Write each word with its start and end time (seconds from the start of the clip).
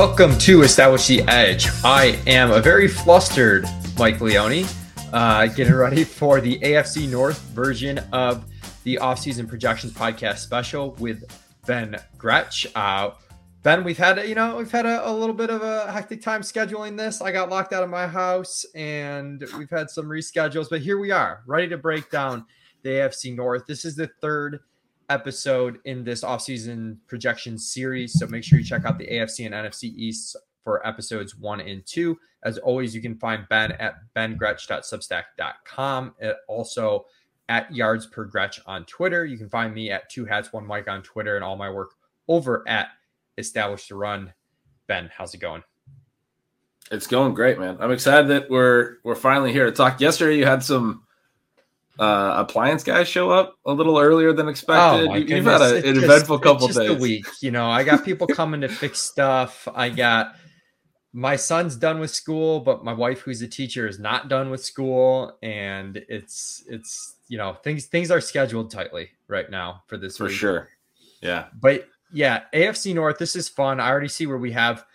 Welcome 0.00 0.38
to 0.38 0.62
Establish 0.62 1.08
the 1.08 1.20
Edge. 1.28 1.68
I 1.84 2.18
am 2.26 2.52
a 2.52 2.60
very 2.62 2.88
flustered 2.88 3.66
Mike 3.98 4.22
Leone, 4.22 4.64
uh, 5.12 5.46
getting 5.48 5.74
ready 5.74 6.04
for 6.04 6.40
the 6.40 6.58
AFC 6.60 7.06
North 7.06 7.38
version 7.50 7.98
of 8.10 8.46
the 8.84 8.98
offseason 9.02 9.46
projections 9.46 9.92
podcast 9.92 10.38
special 10.38 10.92
with 10.92 11.22
Ben 11.66 11.96
Gretch. 12.16 12.66
Uh, 12.74 13.10
ben, 13.62 13.84
we've 13.84 13.98
had 13.98 14.26
you 14.26 14.34
know 14.34 14.56
we've 14.56 14.72
had 14.72 14.86
a, 14.86 15.06
a, 15.06 15.12
little 15.12 15.34
bit 15.34 15.50
of 15.50 15.60
a 15.60 15.92
hectic 15.92 16.22
time 16.22 16.40
scheduling 16.40 16.96
this. 16.96 17.20
I 17.20 17.30
got 17.30 17.50
locked 17.50 17.74
out 17.74 17.82
of 17.82 17.90
my 17.90 18.06
house, 18.06 18.64
and 18.74 19.44
we've 19.58 19.68
had 19.68 19.90
some 19.90 20.06
reschedules, 20.06 20.70
but 20.70 20.80
here 20.80 20.98
we 20.98 21.10
are, 21.10 21.42
ready 21.46 21.68
to 21.68 21.76
break 21.76 22.10
down 22.10 22.46
the 22.84 22.88
AFC 22.88 23.36
North. 23.36 23.66
This 23.66 23.84
is 23.84 23.96
the 23.96 24.06
third 24.22 24.60
episode 25.10 25.78
in 25.84 26.02
this 26.04 26.22
offseason 26.22 26.96
projection 27.06 27.58
series. 27.58 28.18
So 28.18 28.26
make 28.26 28.44
sure 28.44 28.58
you 28.58 28.64
check 28.64 28.86
out 28.86 28.98
the 28.98 29.06
AFC 29.06 29.44
and 29.44 29.54
NFC 29.54 29.84
East 29.84 30.36
for 30.62 30.86
episodes 30.86 31.36
one 31.36 31.60
and 31.60 31.84
two. 31.84 32.18
As 32.44 32.56
always, 32.58 32.94
you 32.94 33.02
can 33.02 33.18
find 33.18 33.46
Ben 33.48 33.72
at 33.72 33.96
bengretch.substack.com. 34.16 36.14
It 36.18 36.26
eh, 36.26 36.32
also 36.48 37.04
at 37.48 37.74
yards 37.74 38.06
per 38.06 38.24
Gretch 38.24 38.60
on 38.66 38.84
Twitter. 38.86 39.26
You 39.26 39.36
can 39.36 39.50
find 39.50 39.74
me 39.74 39.90
at 39.90 40.08
two 40.08 40.24
hats, 40.24 40.52
one 40.52 40.66
mic 40.66 40.88
on 40.88 41.02
Twitter 41.02 41.34
and 41.36 41.44
all 41.44 41.56
my 41.56 41.68
work 41.68 41.90
over 42.28 42.66
at 42.68 42.88
Establish 43.36 43.88
the 43.88 43.96
Run. 43.96 44.32
Ben, 44.86 45.10
how's 45.14 45.34
it 45.34 45.38
going? 45.38 45.62
It's 46.90 47.06
going 47.06 47.34
great, 47.34 47.58
man. 47.58 47.76
I'm 47.80 47.92
excited 47.92 48.28
that 48.28 48.50
we're 48.50 48.96
we're 49.04 49.14
finally 49.14 49.52
here 49.52 49.66
to 49.66 49.72
talk. 49.72 50.00
Yesterday 50.00 50.38
you 50.38 50.46
had 50.46 50.62
some 50.62 51.04
uh, 52.00 52.34
appliance 52.38 52.82
guys 52.82 53.06
show 53.06 53.30
up 53.30 53.58
a 53.66 53.72
little 53.72 53.98
earlier 53.98 54.32
than 54.32 54.48
expected. 54.48 55.06
Oh 55.10 55.14
you, 55.14 55.42
have 55.42 55.60
had 55.60 55.60
a, 55.60 55.88
an 55.88 56.02
eventful 56.02 56.38
couple 56.38 56.66
just 56.66 56.78
days. 56.78 56.88
A 56.88 56.94
week, 56.94 57.26
you 57.42 57.50
know. 57.50 57.70
I 57.70 57.84
got 57.84 58.06
people 58.06 58.26
coming 58.26 58.62
to 58.62 58.68
fix 58.68 58.98
stuff. 58.98 59.68
I 59.74 59.90
got 59.90 60.34
my 61.12 61.36
son's 61.36 61.76
done 61.76 62.00
with 62.00 62.10
school, 62.10 62.60
but 62.60 62.82
my 62.84 62.94
wife, 62.94 63.20
who's 63.20 63.42
a 63.42 63.48
teacher, 63.48 63.86
is 63.86 63.98
not 63.98 64.28
done 64.28 64.48
with 64.48 64.64
school, 64.64 65.36
and 65.42 66.02
it's 66.08 66.64
it's 66.68 67.16
you 67.28 67.36
know 67.36 67.52
things 67.62 67.84
things 67.84 68.10
are 68.10 68.20
scheduled 68.22 68.70
tightly 68.70 69.10
right 69.28 69.50
now 69.50 69.82
for 69.86 69.98
this 69.98 70.16
for 70.16 70.24
week. 70.24 70.36
sure. 70.36 70.68
Yeah, 71.20 71.48
but 71.60 71.86
yeah, 72.10 72.44
AFC 72.54 72.94
North. 72.94 73.18
This 73.18 73.36
is 73.36 73.46
fun. 73.46 73.78
I 73.78 73.90
already 73.90 74.08
see 74.08 74.26
where 74.26 74.38
we 74.38 74.52
have 74.52 74.86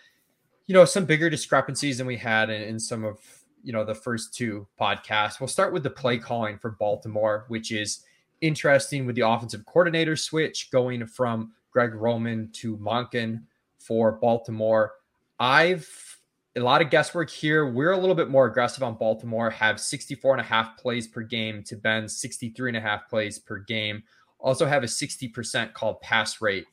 you 0.66 0.74
know 0.74 0.84
some 0.84 1.04
bigger 1.04 1.30
discrepancies 1.30 1.98
than 1.98 2.08
we 2.08 2.16
had 2.16 2.50
in, 2.50 2.62
in 2.62 2.80
some 2.80 3.04
of 3.04 3.20
you 3.66 3.72
know 3.72 3.84
the 3.84 3.94
first 3.94 4.32
two 4.32 4.66
podcasts. 4.80 5.40
We'll 5.40 5.48
start 5.48 5.72
with 5.72 5.82
the 5.82 5.90
play 5.90 6.18
calling 6.18 6.56
for 6.56 6.70
Baltimore, 6.70 7.46
which 7.48 7.72
is 7.72 8.04
interesting 8.40 9.06
with 9.06 9.16
the 9.16 9.28
offensive 9.28 9.66
coordinator 9.66 10.14
switch 10.14 10.70
going 10.70 11.04
from 11.04 11.52
Greg 11.72 11.92
Roman 11.92 12.48
to 12.52 12.76
Monken 12.76 13.42
for 13.78 14.12
Baltimore. 14.12 14.92
I've 15.40 16.16
a 16.56 16.60
lot 16.60 16.80
of 16.80 16.90
guesswork 16.90 17.28
here. 17.28 17.66
We're 17.66 17.90
a 17.90 17.98
little 17.98 18.14
bit 18.14 18.30
more 18.30 18.46
aggressive 18.46 18.84
on 18.84 18.94
Baltimore, 18.94 19.50
have 19.50 19.80
64 19.80 20.34
and 20.34 20.40
a 20.40 20.44
half 20.44 20.78
plays 20.78 21.08
per 21.08 21.22
game 21.22 21.64
to 21.64 21.76
Ben's 21.76 22.16
63 22.16 22.70
and 22.70 22.76
a 22.76 22.80
half 22.80 23.08
plays 23.10 23.40
per 23.40 23.58
game. 23.58 24.04
Also 24.38 24.64
have 24.64 24.84
a 24.84 24.86
60% 24.86 25.72
called 25.74 26.00
pass 26.02 26.40
rate. 26.40 26.66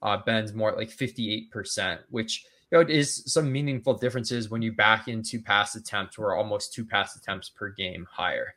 Uh, 0.00 0.16
Ben's 0.16 0.54
more 0.54 0.72
like 0.72 0.88
58%, 0.88 1.98
which 2.08 2.46
you 2.70 2.76
know, 2.76 2.82
it 2.82 2.90
is 2.90 3.22
some 3.26 3.50
meaningful 3.50 3.94
differences 3.94 4.50
when 4.50 4.60
you 4.60 4.72
back 4.72 5.08
into 5.08 5.40
pass 5.40 5.74
attempts 5.74 6.18
where 6.18 6.34
almost 6.34 6.74
two 6.74 6.84
pass 6.84 7.16
attempts 7.16 7.48
per 7.48 7.70
game 7.70 8.06
higher. 8.10 8.54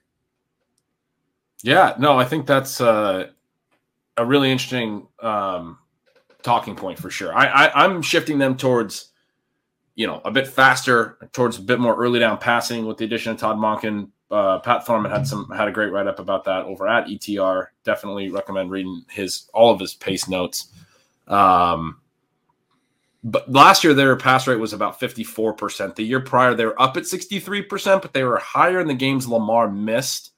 Yeah, 1.64 1.96
no, 2.00 2.18
I 2.18 2.26
think 2.26 2.46
that's 2.46 2.82
uh, 2.82 3.28
a 4.18 4.26
really 4.26 4.52
interesting 4.52 5.08
um, 5.20 5.78
talking 6.42 6.76
point 6.76 7.00
for 7.00 7.10
sure. 7.10 7.34
I, 7.34 7.46
I 7.46 7.86
I'm 7.86 8.02
shifting 8.02 8.38
them 8.38 8.58
towards 8.58 9.12
you 9.96 10.08
know 10.08 10.22
a 10.26 10.32
bit 10.32 10.48
faster, 10.48 11.30
towards 11.32 11.58
a 11.60 11.62
bit 11.62 11.80
more 11.80 11.96
early 11.96 12.20
down 12.20 12.38
passing 12.38 12.86
with 12.86 12.98
the 12.98 13.06
addition 13.06 13.32
of 13.32 13.40
Todd 13.40 13.58
Monken. 13.58 14.10
Uh, 14.30 14.60
Pat 14.60 14.86
Thorman 14.86 15.12
had 15.12 15.28
some 15.28 15.50
had 15.52 15.68
a 15.68 15.72
great 15.72 15.92
write 15.92 16.08
up 16.08 16.20
about 16.20 16.44
that 16.46 16.66
over 16.66 16.88
at 16.88 17.08
ETR. 17.08 17.68
Definitely 17.84 18.30
recommend 18.30 18.72
reading 18.72 19.04
his 19.10 19.50
all 19.54 19.72
of 19.72 19.80
his 19.80 19.94
pace 19.94 20.28
notes. 20.28 20.68
Um, 21.28 22.01
but 23.24 23.52
last 23.52 23.84
year 23.84 23.94
their 23.94 24.16
pass 24.16 24.48
rate 24.48 24.60
was 24.60 24.74
about 24.74 25.00
54%. 25.00 25.96
The 25.96 26.04
year 26.04 26.20
prior 26.20 26.56
they 26.56 26.66
were 26.66 26.82
up 26.82 26.98
at 26.98 27.04
63%, 27.04 28.02
but 28.02 28.14
they 28.14 28.24
were 28.24 28.38
higher 28.38 28.80
in 28.80 28.88
the 28.88 28.94
games 28.94 29.28
Lamar 29.28 29.70
missed. 29.70 30.32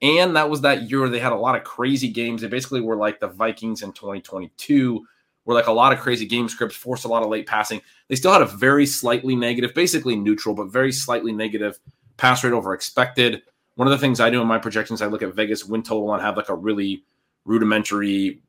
And 0.00 0.36
that 0.36 0.48
was 0.48 0.60
that 0.60 0.88
year 0.88 1.08
they 1.08 1.18
had 1.18 1.32
a 1.32 1.36
lot 1.36 1.56
of 1.56 1.64
crazy 1.64 2.08
games. 2.08 2.42
They 2.42 2.48
basically 2.48 2.80
were 2.80 2.96
like 2.96 3.18
the 3.18 3.26
Vikings 3.26 3.82
in 3.82 3.92
2022, 3.92 5.04
where 5.42 5.56
like 5.56 5.66
a 5.66 5.72
lot 5.72 5.92
of 5.92 5.98
crazy 5.98 6.26
game 6.26 6.48
scripts, 6.48 6.76
forced 6.76 7.04
a 7.04 7.08
lot 7.08 7.24
of 7.24 7.28
late 7.28 7.46
passing. 7.46 7.80
They 8.06 8.14
still 8.14 8.32
had 8.32 8.42
a 8.42 8.46
very 8.46 8.86
slightly 8.86 9.34
negative, 9.34 9.74
basically 9.74 10.14
neutral, 10.14 10.54
but 10.54 10.70
very 10.70 10.92
slightly 10.92 11.32
negative 11.32 11.80
pass 12.16 12.44
rate 12.44 12.52
over 12.52 12.72
expected. 12.74 13.42
One 13.74 13.88
of 13.88 13.92
the 13.92 13.98
things 13.98 14.20
I 14.20 14.30
do 14.30 14.40
in 14.40 14.46
my 14.46 14.58
projections, 14.58 15.02
I 15.02 15.06
look 15.06 15.22
at 15.22 15.34
Vegas 15.34 15.64
win 15.64 15.82
total 15.82 16.12
and 16.14 16.22
have 16.22 16.36
like 16.36 16.48
a 16.48 16.54
really 16.54 17.04
rudimentary 17.44 18.40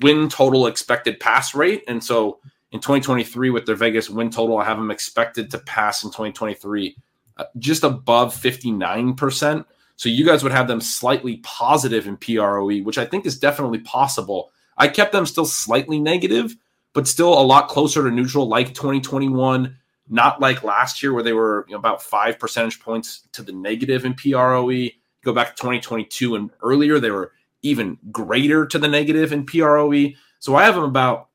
win 0.00 0.28
total 0.28 0.68
expected 0.68 1.18
pass 1.18 1.54
rate. 1.54 1.82
And 1.88 2.02
so 2.02 2.38
in 2.72 2.80
2023 2.80 3.50
with 3.50 3.66
their 3.66 3.76
Vegas 3.76 4.10
win 4.10 4.30
total. 4.30 4.58
I 4.58 4.64
have 4.64 4.78
them 4.78 4.90
expected 4.90 5.50
to 5.50 5.58
pass 5.58 6.02
in 6.02 6.10
2023 6.10 6.96
uh, 7.36 7.44
just 7.58 7.84
above 7.84 8.34
59%. 8.34 9.64
So 9.96 10.08
you 10.08 10.24
guys 10.24 10.42
would 10.42 10.52
have 10.52 10.68
them 10.68 10.80
slightly 10.80 11.36
positive 11.38 12.06
in 12.06 12.16
PROE, 12.16 12.80
which 12.80 12.98
I 12.98 13.04
think 13.04 13.26
is 13.26 13.38
definitely 13.38 13.78
possible. 13.80 14.50
I 14.76 14.88
kept 14.88 15.12
them 15.12 15.26
still 15.26 15.44
slightly 15.44 16.00
negative, 16.00 16.56
but 16.92 17.06
still 17.06 17.32
a 17.38 17.44
lot 17.44 17.68
closer 17.68 18.02
to 18.02 18.10
neutral, 18.10 18.48
like 18.48 18.74
2021, 18.74 19.76
not 20.08 20.40
like 20.40 20.64
last 20.64 21.02
year 21.02 21.12
where 21.12 21.22
they 21.22 21.32
were 21.32 21.64
you 21.68 21.72
know, 21.72 21.78
about 21.78 22.02
five 22.02 22.38
percentage 22.38 22.80
points 22.80 23.28
to 23.32 23.42
the 23.42 23.52
negative 23.52 24.04
in 24.04 24.14
PROE. 24.14 24.88
Go 25.24 25.32
back 25.32 25.54
to 25.54 25.62
2022 25.62 26.34
and 26.34 26.50
earlier, 26.62 26.98
they 26.98 27.10
were 27.10 27.32
even 27.62 27.96
greater 28.10 28.66
to 28.66 28.78
the 28.78 28.88
negative 28.88 29.32
in 29.32 29.46
PROE. 29.46 30.14
So 30.40 30.56
I 30.56 30.64
have 30.64 30.74
them 30.74 30.84
about 30.84 31.28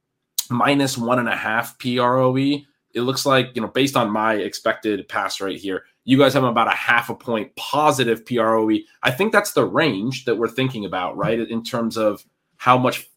minus 0.49 0.97
one 0.97 1.19
and 1.19 1.29
a 1.29 1.35
half 1.35 1.77
PROE. 1.79 2.63
It 2.93 3.01
looks 3.01 3.25
like, 3.25 3.51
you 3.53 3.61
know, 3.61 3.67
based 3.67 3.95
on 3.95 4.09
my 4.11 4.35
expected 4.35 5.07
pass 5.07 5.39
rate 5.39 5.59
here, 5.59 5.83
you 6.03 6.17
guys 6.17 6.33
have 6.33 6.43
about 6.43 6.67
a 6.67 6.75
half 6.75 7.09
a 7.09 7.15
point 7.15 7.55
positive 7.55 8.25
PROE. 8.25 8.79
I 9.03 9.11
think 9.11 9.31
that's 9.31 9.51
the 9.51 9.65
range 9.65 10.25
that 10.25 10.35
we're 10.35 10.47
thinking 10.47 10.85
about, 10.85 11.17
right? 11.17 11.39
In 11.39 11.63
terms 11.63 11.97
of 11.97 12.25
how 12.55 12.77
much 12.77 13.09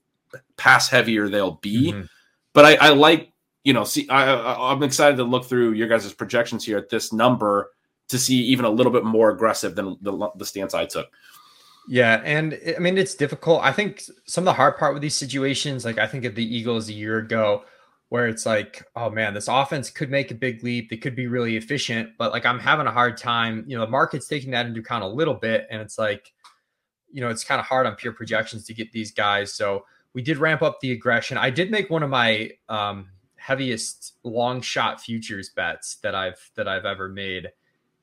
pass 0.56 0.88
heavier 0.88 1.28
they'll 1.28 1.52
be. 1.62 1.92
Mm-hmm. 1.92 2.06
But 2.52 2.64
I, 2.64 2.74
I, 2.74 2.88
like, 2.90 3.32
you 3.64 3.72
know, 3.72 3.84
see, 3.84 4.08
I, 4.08 4.72
I'm 4.72 4.82
excited 4.82 5.16
to 5.16 5.24
look 5.24 5.44
through 5.44 5.72
your 5.72 5.88
guys' 5.88 6.12
projections 6.12 6.64
here 6.64 6.78
at 6.78 6.88
this 6.88 7.12
number 7.12 7.70
to 8.08 8.18
see 8.18 8.36
even 8.36 8.64
a 8.64 8.70
little 8.70 8.92
bit 8.92 9.04
more 9.04 9.30
aggressive 9.30 9.76
than 9.76 9.96
the, 10.00 10.30
the 10.36 10.44
stance 10.44 10.74
I 10.74 10.86
took. 10.86 11.08
Yeah, 11.88 12.20
and 12.24 12.58
I 12.76 12.78
mean 12.78 12.98
it's 12.98 13.14
difficult. 13.14 13.62
I 13.62 13.72
think 13.72 14.02
some 14.26 14.42
of 14.42 14.46
the 14.46 14.52
hard 14.52 14.76
part 14.76 14.94
with 14.94 15.02
these 15.02 15.14
situations, 15.14 15.84
like 15.84 15.98
I 15.98 16.06
think 16.06 16.24
of 16.24 16.34
the 16.34 16.56
Eagles 16.56 16.88
a 16.88 16.92
year 16.92 17.18
ago, 17.18 17.64
where 18.10 18.26
it's 18.28 18.44
like, 18.46 18.84
oh 18.96 19.10
man, 19.10 19.34
this 19.34 19.48
offense 19.48 19.90
could 19.90 20.10
make 20.10 20.30
a 20.30 20.34
big 20.34 20.62
leap. 20.62 20.90
They 20.90 20.96
could 20.96 21.16
be 21.16 21.26
really 21.26 21.56
efficient, 21.56 22.10
but 22.18 22.32
like 22.32 22.44
I'm 22.44 22.58
having 22.58 22.86
a 22.86 22.92
hard 22.92 23.16
time. 23.16 23.64
You 23.66 23.76
know, 23.78 23.84
the 23.84 23.90
market's 23.90 24.28
taking 24.28 24.50
that 24.52 24.66
into 24.66 24.80
account 24.80 25.04
a 25.04 25.08
little 25.08 25.34
bit, 25.34 25.66
and 25.70 25.80
it's 25.80 25.98
like, 25.98 26.32
you 27.10 27.20
know, 27.20 27.28
it's 27.28 27.44
kind 27.44 27.60
of 27.60 27.66
hard 27.66 27.86
on 27.86 27.96
pure 27.96 28.12
projections 28.12 28.64
to 28.66 28.74
get 28.74 28.92
these 28.92 29.10
guys. 29.10 29.52
So 29.52 29.84
we 30.12 30.22
did 30.22 30.38
ramp 30.38 30.62
up 30.62 30.80
the 30.80 30.92
aggression. 30.92 31.38
I 31.38 31.50
did 31.50 31.70
make 31.70 31.88
one 31.90 32.02
of 32.02 32.10
my 32.10 32.50
um, 32.68 33.08
heaviest 33.36 34.14
long 34.22 34.60
shot 34.60 35.00
futures 35.00 35.48
bets 35.48 35.96
that 36.02 36.14
I've 36.14 36.50
that 36.56 36.68
I've 36.68 36.84
ever 36.84 37.08
made 37.08 37.50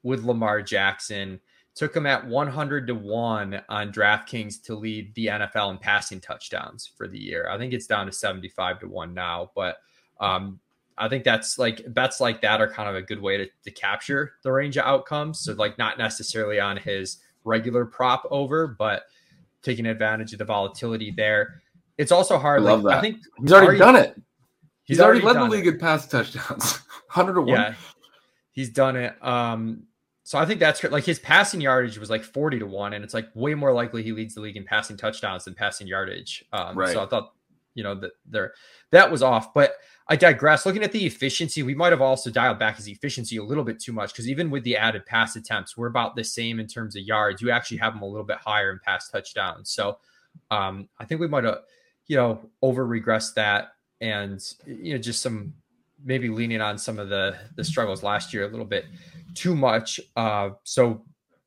with 0.03 0.23
Lamar 0.23 0.62
Jackson 0.62 1.39
took 1.77 1.95
him 1.95 2.07
at 2.07 2.25
100 2.25 2.88
to 2.88 2.95
1 2.95 3.62
on 3.69 3.94
DraftKings 3.94 4.63
to 4.63 4.75
lead 4.75 5.13
the 5.13 5.27
NFL 5.27 5.69
in 5.71 5.77
passing 5.77 6.19
touchdowns 6.19 6.89
for 6.97 7.07
the 7.07 7.19
year. 7.19 7.47
I 7.51 7.57
think 7.59 7.71
it's 7.71 7.85
down 7.85 8.07
to 8.07 8.12
75 8.12 8.79
to 8.79 8.88
1 8.88 9.13
now, 9.13 9.51
but 9.56 9.77
um, 10.19 10.59
I 10.97 11.07
think 11.07 11.24
that's 11.24 11.59
like 11.59 11.83
bets 11.94 12.19
like 12.19 12.41
that 12.41 12.62
are 12.62 12.68
kind 12.68 12.89
of 12.89 12.95
a 12.95 13.03
good 13.03 13.21
way 13.21 13.38
to, 13.38 13.47
to 13.63 13.71
capture 13.71 14.33
the 14.44 14.51
range 14.51 14.75
of 14.77 14.85
outcomes. 14.85 15.41
So, 15.41 15.53
like, 15.53 15.77
not 15.77 16.00
necessarily 16.00 16.59
on 16.59 16.77
his 16.77 17.18
regular 17.44 17.85
prop 17.85 18.25
over, 18.31 18.68
but 18.68 19.03
taking 19.62 19.85
advantage 19.85 20.33
of 20.33 20.39
the 20.39 20.45
volatility 20.45 21.12
there. 21.12 21.62
It's 22.00 22.12
also 22.12 22.39
hard. 22.39 22.62
I 22.62 22.65
love 22.65 22.81
like, 22.81 22.94
that. 22.94 22.97
I 22.97 23.01
think 23.01 23.23
he's 23.39 23.53
already 23.53 23.77
done 23.77 23.95
it. 23.95 24.15
He's, 24.85 24.97
he's 24.97 25.00
already, 25.00 25.21
already 25.21 25.39
led 25.39 25.45
the 25.45 25.56
league 25.56 25.68
in 25.68 25.77
pass 25.77 26.07
touchdowns. 26.07 26.80
100 27.13 27.35
to 27.35 27.41
1. 27.41 27.50
Yeah, 27.50 27.73
he's 28.51 28.69
done 28.71 28.95
it. 28.95 29.15
Um, 29.23 29.83
so 30.27 30.38
I 30.38 30.45
think 30.45 30.59
that's 30.59 30.83
like 30.83 31.06
his 31.06 31.19
passing 31.19 31.62
yardage 31.62 31.97
was 31.97 32.09
like 32.09 32.21
40 32.21 32.59
to 32.59 32.65
1, 32.65 32.91
and 32.91 33.01
it's 33.01 33.13
like 33.13 33.29
way 33.33 33.53
more 33.53 33.71
likely 33.71 34.03
he 34.03 34.12
leads 34.12 34.35
the 34.35 34.41
league 34.41 34.57
in 34.57 34.65
passing 34.65 34.97
touchdowns 34.97 35.45
than 35.45 35.53
passing 35.53 35.88
yardage. 35.88 36.44
Um, 36.51 36.77
right. 36.77 36.91
So 36.91 37.01
I 37.01 37.06
thought, 37.06 37.31
you 37.75 37.83
know, 37.83 37.95
that 37.95 38.12
there 38.29 38.53
that 38.91 39.09
was 39.09 39.24
off. 39.24 39.53
But 39.53 39.75
I 40.09 40.18
digress. 40.18 40.65
Looking 40.65 40.83
at 40.83 40.91
the 40.91 41.06
efficiency, 41.06 41.63
we 41.63 41.74
might 41.74 41.94
have 41.94 42.01
also 42.01 42.29
dialed 42.29 42.59
back 42.59 42.75
his 42.75 42.89
efficiency 42.89 43.38
a 43.38 43.44
little 43.44 43.63
bit 43.63 43.79
too 43.79 43.94
much 43.94 44.12
because 44.12 44.27
even 44.27 44.50
with 44.50 44.65
the 44.65 44.75
added 44.75 45.06
pass 45.06 45.38
attempts, 45.38 45.77
we're 45.77 45.88
about 45.88 46.18
the 46.18 46.25
same 46.25 46.59
in 46.59 46.68
terms 46.68 46.97
of 46.97 47.03
yards. 47.03 47.41
You 47.41 47.50
actually 47.50 47.77
have 47.77 47.94
him 47.94 48.01
a 48.01 48.06
little 48.06 48.25
bit 48.25 48.39
higher 48.39 48.73
in 48.73 48.80
pass 48.83 49.07
touchdowns. 49.07 49.69
So 49.71 49.97
um, 50.51 50.89
I 51.00 51.06
think 51.06 51.21
we 51.21 51.30
might 51.30 51.45
have, 51.45 51.59
you 52.07 52.18
know, 52.18 52.41
over 52.62 52.85
regressed 52.85 53.35
that 53.35 53.69
and 54.01 54.44
you 54.65 54.94
know 54.94 55.00
just 55.00 55.21
some 55.21 55.53
maybe 56.03 56.29
leaning 56.29 56.61
on 56.61 56.77
some 56.77 56.99
of 56.99 57.09
the 57.09 57.38
the 57.55 57.63
struggles 57.63 58.03
last 58.03 58.33
year 58.33 58.44
a 58.44 58.47
little 58.47 58.65
bit 58.65 58.85
too 59.33 59.55
much. 59.55 59.99
Uh, 60.15 60.49
so 60.63 61.03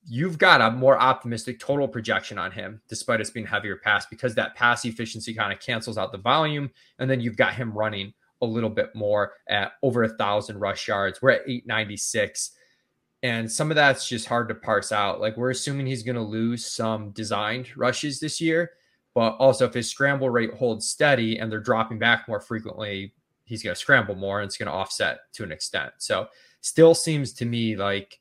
you've 0.07 0.39
got 0.39 0.61
a 0.61 0.71
more 0.71 0.99
optimistic 0.99 1.61
total 1.61 1.87
projection 1.87 2.39
on 2.39 2.51
him, 2.51 2.81
despite 2.89 3.21
us 3.21 3.31
being 3.31 3.47
heavier 3.47 3.77
pass, 3.77 4.07
because 4.07 4.35
that 4.35 4.55
pass 4.55 4.85
efficiency 4.85 5.35
kind 5.35 5.53
of 5.53 5.61
cancels 5.61 5.99
out 5.99 6.13
the 6.13 6.19
volume, 6.19 6.71
and 6.99 7.11
then 7.11 7.21
you've 7.21 7.37
got 7.37 7.55
him 7.55 7.73
running 7.73 8.13
a 8.43 8.47
little 8.47 8.71
bit 8.71 8.95
more 8.95 9.35
at 9.49 9.73
over 9.83 10.03
a 10.03 10.09
thousand 10.09 10.59
rush 10.59 10.89
yards. 10.89 11.21
We're 11.21 11.31
at 11.31 11.43
896. 11.47 12.53
And 13.23 13.51
some 13.51 13.71
of 13.71 13.75
that's 13.75 14.09
just 14.09 14.27
hard 14.27 14.49
to 14.49 14.55
parse 14.55 14.93
out. 14.93 15.21
Like 15.21 15.37
we're 15.37 15.51
assuming 15.51 15.87
he's 15.87 16.03
going 16.03 16.17
to 16.17 16.23
lose 16.23 16.65
some 16.65 17.11
designed 17.11 17.77
rushes 17.77 18.19
this 18.19 18.41
year, 18.41 18.71
but 19.15 19.33
also 19.33 19.67
if 19.67 19.75
his 19.75 19.91
scramble 19.91 20.31
rate 20.31 20.55
holds 20.55 20.89
steady 20.89 21.39
and 21.39 21.53
they're 21.53 21.61
dropping 21.61 21.99
back 21.99 22.27
more 22.29 22.41
frequently, 22.41 23.13
he's 23.51 23.65
going 23.65 23.75
to 23.75 23.81
scramble 23.81 24.15
more 24.15 24.41
and 24.41 24.47
it's 24.47 24.57
going 24.57 24.69
to 24.69 24.73
offset 24.73 25.33
to 25.33 25.43
an 25.43 25.51
extent. 25.51 25.93
So 25.99 26.29
still 26.61 26.95
seems 26.95 27.33
to 27.35 27.45
me 27.45 27.77
like 27.77 28.21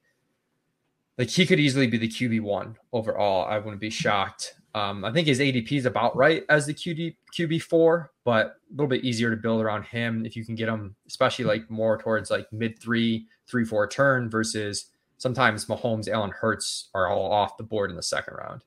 like 1.19 1.29
he 1.29 1.45
could 1.45 1.59
easily 1.59 1.85
be 1.85 1.97
the 1.97 2.07
QB 2.07 2.41
one 2.41 2.75
overall. 2.91 3.45
I 3.45 3.59
wouldn't 3.59 3.79
be 3.79 3.89
shocked. 3.89 4.55
Um, 4.73 5.05
I 5.05 5.11
think 5.11 5.27
his 5.27 5.39
ADP 5.39 5.71
is 5.73 5.85
about 5.85 6.15
right 6.15 6.43
as 6.49 6.65
the 6.65 6.73
QB 6.73 7.15
QB 7.37 7.61
four, 7.61 8.11
but 8.23 8.47
a 8.47 8.71
little 8.71 8.87
bit 8.87 9.03
easier 9.03 9.29
to 9.29 9.37
build 9.37 9.61
around 9.61 9.83
him 9.83 10.25
if 10.25 10.35
you 10.35 10.43
can 10.43 10.55
get 10.55 10.67
him, 10.67 10.95
especially 11.07 11.45
like 11.45 11.69
more 11.69 11.97
towards 11.97 12.31
like 12.31 12.51
mid 12.51 12.79
three, 12.79 13.27
three 13.47 13.65
four 13.65 13.87
turn 13.87 14.29
versus 14.29 14.87
sometimes 15.17 15.65
Mahomes, 15.65 16.07
Allen 16.07 16.31
Hurts 16.31 16.89
are 16.95 17.07
all 17.07 17.31
off 17.31 17.57
the 17.57 17.63
board 17.63 17.91
in 17.91 17.95
the 17.95 18.03
second 18.03 18.35
round. 18.35 18.63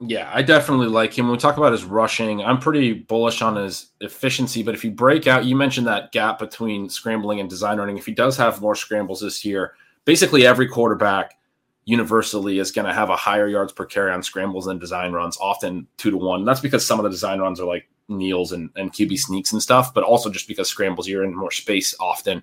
Yeah, 0.00 0.30
I 0.32 0.42
definitely 0.42 0.88
like 0.88 1.16
him. 1.16 1.26
When 1.26 1.32
we 1.32 1.38
talk 1.38 1.56
about 1.56 1.72
his 1.72 1.84
rushing, 1.84 2.42
I'm 2.42 2.58
pretty 2.58 2.92
bullish 2.92 3.40
on 3.40 3.56
his 3.56 3.92
efficiency. 4.02 4.62
But 4.62 4.74
if 4.74 4.84
you 4.84 4.90
break 4.90 5.26
out, 5.26 5.46
you 5.46 5.56
mentioned 5.56 5.86
that 5.86 6.12
gap 6.12 6.38
between 6.38 6.90
scrambling 6.90 7.40
and 7.40 7.48
design 7.48 7.78
running. 7.78 7.96
If 7.96 8.04
he 8.04 8.12
does 8.12 8.36
have 8.36 8.60
more 8.60 8.74
scrambles 8.74 9.20
this 9.20 9.42
year, 9.42 9.74
basically 10.04 10.46
every 10.46 10.68
quarterback 10.68 11.38
universally 11.86 12.58
is 12.58 12.72
going 12.72 12.86
to 12.86 12.92
have 12.92 13.08
a 13.08 13.16
higher 13.16 13.48
yards 13.48 13.72
per 13.72 13.86
carry 13.86 14.12
on 14.12 14.22
scrambles 14.22 14.66
than 14.66 14.78
design 14.78 15.12
runs, 15.12 15.38
often 15.40 15.86
two 15.96 16.10
to 16.10 16.18
one. 16.18 16.44
That's 16.44 16.60
because 16.60 16.86
some 16.86 16.98
of 16.98 17.04
the 17.04 17.10
design 17.10 17.40
runs 17.40 17.58
are 17.58 17.66
like 17.66 17.88
kneels 18.08 18.52
and, 18.52 18.68
and 18.76 18.92
QB 18.92 19.18
sneaks 19.18 19.52
and 19.52 19.62
stuff, 19.62 19.94
but 19.94 20.04
also 20.04 20.28
just 20.28 20.46
because 20.46 20.68
scrambles, 20.68 21.08
you're 21.08 21.24
in 21.24 21.34
more 21.34 21.50
space 21.50 21.94
often. 22.00 22.42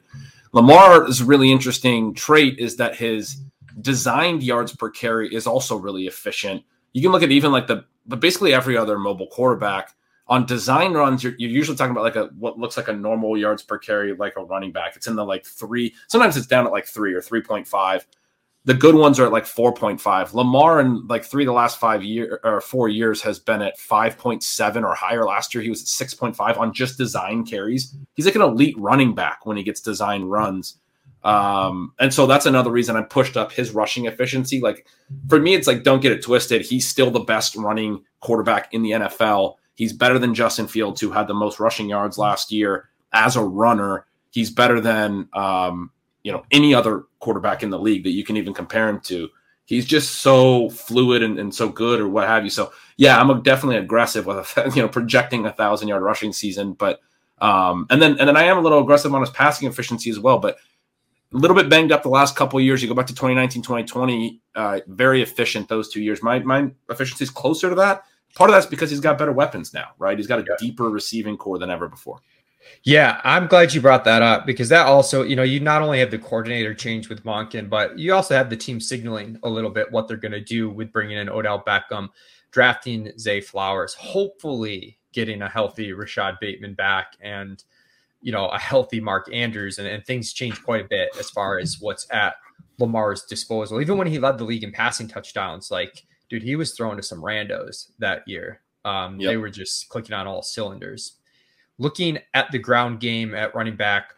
Lamar's 0.53 1.21
really 1.21 1.51
interesting 1.51 2.15
trait 2.15 2.57
is 2.57 2.77
that 2.77 2.95
his 2.95 3.41
designed 3.81 4.41
yards 4.41 4.75
per 4.75 4.89
carry 4.89 5.33
is 5.33 5.45
also 5.45 5.75
really 5.75 6.07
efficient 6.07 6.63
you 6.93 7.01
can 7.01 7.11
look 7.11 7.23
at 7.23 7.31
even 7.31 7.51
like 7.51 7.67
the 7.67 7.85
but 8.05 8.19
basically 8.19 8.53
every 8.53 8.77
other 8.77 8.97
mobile 8.97 9.27
quarterback 9.27 9.93
on 10.27 10.45
design 10.45 10.93
runs, 10.93 11.23
you're, 11.23 11.35
you're 11.37 11.49
usually 11.49 11.77
talking 11.77 11.91
about 11.91 12.03
like 12.03 12.15
a 12.15 12.25
what 12.37 12.57
looks 12.57 12.77
like 12.77 12.87
a 12.87 12.93
normal 12.93 13.37
yards 13.37 13.61
per 13.61 13.77
carry, 13.77 14.13
like 14.13 14.37
a 14.37 14.43
running 14.43 14.71
back. 14.71 14.95
It's 14.95 15.07
in 15.07 15.15
the 15.15 15.25
like 15.25 15.45
three. 15.45 15.93
Sometimes 16.07 16.37
it's 16.37 16.47
down 16.47 16.65
at 16.65 16.71
like 16.71 16.85
three 16.85 17.13
or 17.13 17.21
three 17.21 17.41
point 17.41 17.67
five. 17.67 18.07
The 18.65 18.73
good 18.73 18.95
ones 18.95 19.19
are 19.19 19.25
at 19.25 19.33
like 19.33 19.45
four 19.45 19.73
point 19.73 19.99
five. 19.99 20.33
Lamar 20.33 20.79
in 20.79 21.05
like 21.07 21.25
three 21.25 21.43
the 21.43 21.51
last 21.51 21.79
five 21.79 22.03
year 22.03 22.39
or 22.45 22.61
four 22.61 22.87
years 22.87 23.21
has 23.21 23.37
been 23.37 23.61
at 23.61 23.77
five 23.77 24.17
point 24.17 24.43
seven 24.43 24.85
or 24.85 24.95
higher. 24.95 25.25
Last 25.25 25.53
year 25.53 25.61
he 25.61 25.69
was 25.69 25.81
at 25.81 25.87
six 25.87 26.13
point 26.13 26.35
five 26.35 26.57
on 26.57 26.73
just 26.73 26.97
design 26.97 27.45
carries. 27.45 27.93
He's 28.13 28.25
like 28.25 28.35
an 28.35 28.41
elite 28.41 28.77
running 28.77 29.13
back 29.13 29.45
when 29.45 29.57
he 29.57 29.63
gets 29.63 29.81
design 29.81 30.23
runs. 30.23 30.77
Um, 31.23 31.93
and 31.99 32.13
so 32.13 32.27
that's 32.27 32.45
another 32.45 32.71
reason 32.71 32.95
I 32.95 33.01
pushed 33.01 33.37
up 33.37 33.51
his 33.51 33.71
rushing 33.71 34.05
efficiency. 34.05 34.59
Like 34.59 34.87
for 35.29 35.39
me, 35.39 35.53
it's 35.53 35.67
like 35.67 35.83
don't 35.83 36.01
get 36.01 36.11
it 36.11 36.21
twisted. 36.21 36.61
He's 36.65 36.87
still 36.87 37.11
the 37.11 37.21
best 37.21 37.55
running 37.55 38.03
quarterback 38.19 38.73
in 38.73 38.81
the 38.81 38.91
NFL. 38.91 39.55
He's 39.75 39.93
better 39.93 40.19
than 40.19 40.35
Justin 40.35 40.67
Fields, 40.67 40.99
who 41.01 41.11
had 41.11 41.27
the 41.27 41.33
most 41.33 41.59
rushing 41.59 41.89
yards 41.89 42.17
last 42.17 42.51
year 42.51 42.89
as 43.13 43.35
a 43.35 43.43
runner. 43.43 44.05
He's 44.31 44.51
better 44.51 44.81
than 44.81 45.29
um, 45.33 45.91
you 46.23 46.31
know 46.31 46.43
any 46.51 46.73
other 46.73 47.03
quarterback 47.19 47.63
in 47.63 47.69
the 47.69 47.79
league 47.79 48.03
that 48.03 48.11
you 48.11 48.23
can 48.23 48.37
even 48.37 48.53
compare 48.53 48.89
him 48.89 48.99
to. 49.01 49.29
He's 49.65 49.85
just 49.85 50.15
so 50.15 50.69
fluid 50.69 51.23
and, 51.23 51.39
and 51.39 51.55
so 51.55 51.69
good, 51.69 52.01
or 52.01 52.09
what 52.09 52.27
have 52.27 52.43
you. 52.43 52.49
So 52.49 52.73
yeah, 52.97 53.19
I'm 53.19 53.41
definitely 53.43 53.77
aggressive 53.77 54.25
with 54.25 54.37
a 54.37 54.71
you 54.75 54.81
know 54.81 54.89
projecting 54.89 55.45
a 55.45 55.53
thousand 55.53 55.87
yard 55.87 56.03
rushing 56.03 56.33
season, 56.33 56.73
but 56.73 56.99
um, 57.39 57.87
and 57.89 58.01
then 58.01 58.17
and 58.19 58.27
then 58.27 58.37
I 58.37 58.43
am 58.43 58.57
a 58.57 58.61
little 58.61 58.79
aggressive 58.79 59.13
on 59.13 59.21
his 59.21 59.29
passing 59.29 59.69
efficiency 59.69 60.09
as 60.09 60.19
well. 60.19 60.39
But 60.39 60.57
a 61.33 61.37
little 61.37 61.55
bit 61.55 61.69
banged 61.69 61.91
up 61.91 62.03
the 62.03 62.09
last 62.09 62.35
couple 62.35 62.59
years. 62.61 62.81
You 62.81 62.87
go 62.87 62.93
back 62.93 63.07
to 63.07 63.13
2019, 63.13 63.61
2020, 63.61 64.41
uh, 64.55 64.79
very 64.87 65.21
efficient 65.21 65.67
those 65.67 65.89
two 65.89 66.01
years. 66.01 66.21
My 66.21 66.39
my 66.39 66.69
efficiency 66.89 67.23
is 67.23 67.29
closer 67.29 67.69
to 67.69 67.75
that. 67.75 68.03
Part 68.35 68.49
of 68.49 68.55
that's 68.55 68.65
because 68.65 68.89
he's 68.89 68.99
got 68.99 69.17
better 69.17 69.31
weapons 69.31 69.73
now, 69.73 69.89
right? 69.99 70.17
He's 70.17 70.27
got 70.27 70.39
a 70.39 70.45
yeah. 70.47 70.55
deeper 70.59 70.89
receiving 70.89 71.37
corps 71.37 71.59
than 71.59 71.69
ever 71.69 71.87
before. 71.87 72.19
Yeah, 72.83 73.21
I'm 73.23 73.47
glad 73.47 73.73
you 73.73 73.81
brought 73.81 74.05
that 74.05 74.21
up 74.21 74.45
because 74.45 74.69
that 74.69 74.87
also, 74.87 75.23
you 75.23 75.35
know, 75.35 75.43
you 75.43 75.59
not 75.59 75.81
only 75.81 75.99
have 75.99 76.11
the 76.11 76.17
coordinator 76.17 76.73
change 76.73 77.09
with 77.09 77.23
Monken, 77.23 77.69
but 77.69 77.99
you 77.99 78.13
also 78.13 78.35
have 78.35 78.49
the 78.49 78.57
team 78.57 78.79
signaling 78.79 79.37
a 79.43 79.49
little 79.49 79.69
bit 79.69 79.91
what 79.91 80.07
they're 80.07 80.17
going 80.17 80.31
to 80.31 80.41
do 80.41 80.69
with 80.69 80.91
bringing 80.91 81.17
in 81.17 81.29
Odell 81.29 81.63
Beckham, 81.63 82.09
drafting 82.51 83.11
Zay 83.19 83.41
Flowers, 83.41 83.93
hopefully 83.93 84.97
getting 85.13 85.41
a 85.41 85.49
healthy 85.49 85.93
Rashod 85.93 86.37
Bateman 86.41 86.73
back, 86.73 87.15
and 87.21 87.63
you 88.23 88.31
know, 88.31 88.47
a 88.47 88.57
healthy 88.57 88.99
Mark 88.99 89.29
Andrews, 89.31 89.77
and, 89.77 89.87
and 89.87 90.03
things 90.05 90.33
change 90.33 90.63
quite 90.63 90.85
a 90.85 90.87
bit 90.87 91.09
as 91.19 91.29
far 91.29 91.59
as 91.59 91.77
what's 91.79 92.07
at 92.11 92.35
Lamar's 92.79 93.23
disposal. 93.23 93.81
Even 93.81 93.97
when 93.97 94.07
he 94.07 94.17
led 94.17 94.37
the 94.37 94.45
league 94.45 94.63
in 94.63 94.71
passing 94.71 95.07
touchdowns, 95.07 95.69
like, 95.69 96.05
dude, 96.29 96.41
he 96.41 96.55
was 96.55 96.73
throwing 96.73 96.97
to 96.97 97.03
some 97.03 97.21
randos 97.21 97.91
that 97.99 98.25
year. 98.25 98.61
Um, 98.85 99.19
yep. 99.19 99.29
They 99.29 99.37
were 99.37 99.49
just 99.49 99.89
clicking 99.89 100.13
on 100.13 100.25
all 100.25 100.41
cylinders. 100.41 101.17
Looking 101.77 102.17
at 102.33 102.49
the 102.51 102.59
ground 102.59 103.01
game 103.01 103.35
at 103.35 103.53
running 103.53 103.75
back, 103.75 104.13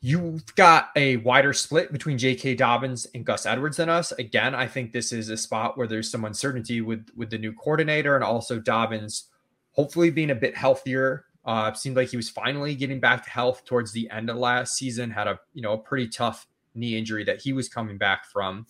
you've 0.00 0.44
got 0.56 0.90
a 0.96 1.16
wider 1.18 1.52
split 1.52 1.92
between 1.92 2.18
J.K. 2.18 2.56
Dobbins 2.56 3.06
and 3.14 3.24
Gus 3.24 3.46
Edwards 3.46 3.76
than 3.76 3.88
us. 3.88 4.10
Again, 4.12 4.54
I 4.54 4.66
think 4.66 4.90
this 4.90 5.12
is 5.12 5.28
a 5.28 5.36
spot 5.36 5.78
where 5.78 5.86
there's 5.86 6.10
some 6.10 6.24
uncertainty 6.24 6.80
with 6.80 7.08
with 7.16 7.30
the 7.30 7.38
new 7.38 7.52
coordinator 7.52 8.16
and 8.16 8.24
also 8.24 8.58
Dobbins 8.58 9.28
hopefully 9.70 10.10
being 10.10 10.30
a 10.30 10.34
bit 10.34 10.56
healthier 10.56 11.24
uh, 11.44 11.72
seemed 11.72 11.96
like 11.96 12.08
he 12.08 12.16
was 12.16 12.30
finally 12.30 12.74
getting 12.74 13.00
back 13.00 13.24
to 13.24 13.30
health 13.30 13.64
towards 13.64 13.92
the 13.92 14.08
end 14.10 14.30
of 14.30 14.36
last 14.36 14.76
season. 14.76 15.10
Had 15.10 15.26
a 15.26 15.38
you 15.54 15.62
know 15.62 15.72
a 15.72 15.78
pretty 15.78 16.08
tough 16.08 16.46
knee 16.74 16.96
injury 16.96 17.24
that 17.24 17.40
he 17.40 17.52
was 17.52 17.68
coming 17.68 17.98
back 17.98 18.26
from. 18.26 18.66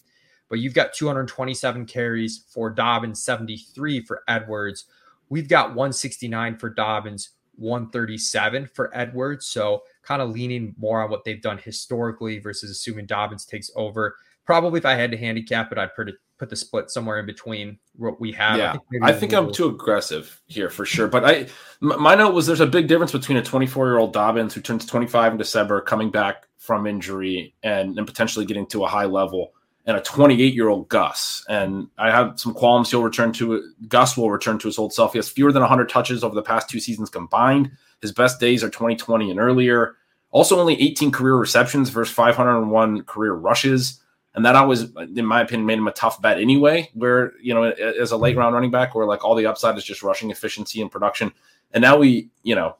But 0.48 0.58
you've 0.58 0.74
got 0.74 0.92
227 0.92 1.86
carries 1.86 2.44
for 2.48 2.68
Dobbins, 2.70 3.24
73 3.24 4.04
for 4.04 4.22
Edwards. 4.28 4.84
We've 5.28 5.48
got 5.48 5.68
169 5.68 6.58
for 6.58 6.68
Dobbins, 6.68 7.30
137 7.56 8.68
for 8.74 8.94
Edwards. 8.94 9.46
So 9.46 9.82
kind 10.02 10.20
of 10.20 10.30
leaning 10.30 10.74
more 10.78 11.02
on 11.02 11.10
what 11.10 11.24
they've 11.24 11.40
done 11.40 11.58
historically 11.58 12.38
versus 12.38 12.70
assuming 12.70 13.06
Dobbins 13.06 13.46
takes 13.46 13.70
over. 13.76 14.16
Probably 14.44 14.78
if 14.78 14.84
I 14.84 14.94
had 14.94 15.10
to 15.12 15.16
handicap 15.16 15.72
it, 15.72 15.78
I'd 15.78 15.94
put 15.94 16.10
it 16.10 16.16
put 16.42 16.50
the 16.50 16.56
split 16.56 16.90
somewhere 16.90 17.20
in 17.20 17.26
between 17.26 17.78
what 17.94 18.20
we 18.20 18.32
have. 18.32 18.58
Yeah, 18.58 18.72
I 18.72 18.78
think, 18.90 19.04
I 19.04 19.12
think 19.12 19.32
I'm 19.32 19.52
too 19.52 19.68
aggressive 19.68 20.42
here 20.48 20.68
for 20.68 20.84
sure. 20.84 21.06
But 21.06 21.24
I, 21.24 21.46
my 21.78 22.16
note 22.16 22.34
was 22.34 22.48
there's 22.48 22.58
a 22.58 22.66
big 22.66 22.88
difference 22.88 23.12
between 23.12 23.38
a 23.38 23.42
24 23.44 23.86
year 23.86 23.98
old 23.98 24.12
Dobbins 24.12 24.52
who 24.52 24.60
turns 24.60 24.84
25 24.84 25.32
in 25.32 25.38
December, 25.38 25.80
coming 25.80 26.10
back 26.10 26.48
from 26.58 26.88
injury 26.88 27.54
and, 27.62 27.96
and 27.96 28.08
potentially 28.08 28.44
getting 28.44 28.66
to 28.66 28.82
a 28.82 28.88
high 28.88 29.04
level, 29.04 29.52
and 29.86 29.96
a 29.96 30.00
28 30.00 30.52
year 30.52 30.68
old 30.68 30.88
Gus. 30.88 31.44
And 31.48 31.86
I 31.96 32.10
have 32.10 32.40
some 32.40 32.54
qualms. 32.54 32.90
He'll 32.90 33.04
return 33.04 33.32
to 33.34 33.72
Gus 33.86 34.16
will 34.16 34.32
return 34.32 34.58
to 34.58 34.66
his 34.66 34.80
old 34.80 34.92
self. 34.92 35.12
He 35.12 35.18
has 35.18 35.28
fewer 35.28 35.52
than 35.52 35.62
100 35.62 35.88
touches 35.88 36.24
over 36.24 36.34
the 36.34 36.42
past 36.42 36.68
two 36.68 36.80
seasons 36.80 37.08
combined. 37.08 37.70
His 38.00 38.10
best 38.10 38.40
days 38.40 38.64
are 38.64 38.68
2020 38.68 39.30
and 39.30 39.38
earlier. 39.38 39.94
Also, 40.32 40.58
only 40.58 40.80
18 40.82 41.12
career 41.12 41.36
receptions 41.36 41.90
versus 41.90 42.12
501 42.12 43.04
career 43.04 43.34
rushes 43.34 44.01
and 44.34 44.44
that 44.44 44.56
always, 44.56 44.84
in 45.16 45.26
my 45.26 45.42
opinion, 45.42 45.66
made 45.66 45.78
him 45.78 45.88
a 45.88 45.92
tough 45.92 46.20
bet 46.22 46.38
anyway. 46.38 46.90
Where 46.94 47.32
you 47.40 47.52
know, 47.54 47.64
as 47.64 48.12
a 48.12 48.16
late 48.16 48.36
round 48.36 48.54
running 48.54 48.70
back, 48.70 48.94
where 48.94 49.06
like 49.06 49.24
all 49.24 49.34
the 49.34 49.46
upside 49.46 49.76
is 49.76 49.84
just 49.84 50.02
rushing 50.02 50.30
efficiency 50.30 50.80
and 50.80 50.90
production, 50.90 51.32
and 51.72 51.82
now 51.82 51.98
we, 51.98 52.30
you 52.42 52.54
know, 52.54 52.76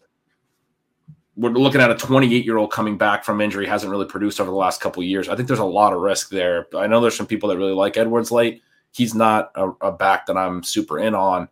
we're 1.37 1.51
looking 1.51 1.81
at 1.81 1.91
a 1.91 1.95
28 1.95 2.45
year 2.45 2.59
old 2.59 2.71
coming 2.71 2.97
back 2.97 3.25
from 3.25 3.41
injury, 3.41 3.67
hasn't 3.67 3.91
really 3.91 4.07
produced 4.07 4.41
over 4.41 4.51
the 4.51 4.57
last 4.57 4.81
couple 4.81 5.03
years. 5.03 5.29
I 5.29 5.37
think 5.37 5.49
there's 5.49 5.61
a 5.61 5.65
lot 5.65 5.93
of 5.93 6.01
risk 6.01 6.31
there. 6.31 6.67
I 6.77 6.87
know 6.87 7.01
there's 7.01 7.17
some 7.17 7.27
people 7.27 7.49
that 7.49 7.59
really 7.59 7.73
like 7.73 7.97
Edwards 7.97 8.31
late. 8.31 8.63
He's 8.93 9.15
not 9.15 9.51
a, 9.55 9.71
a 9.81 9.93
back 9.93 10.27
that 10.27 10.37
I'm 10.37 10.63
super 10.63 10.99
in 10.99 11.15
on. 11.15 11.49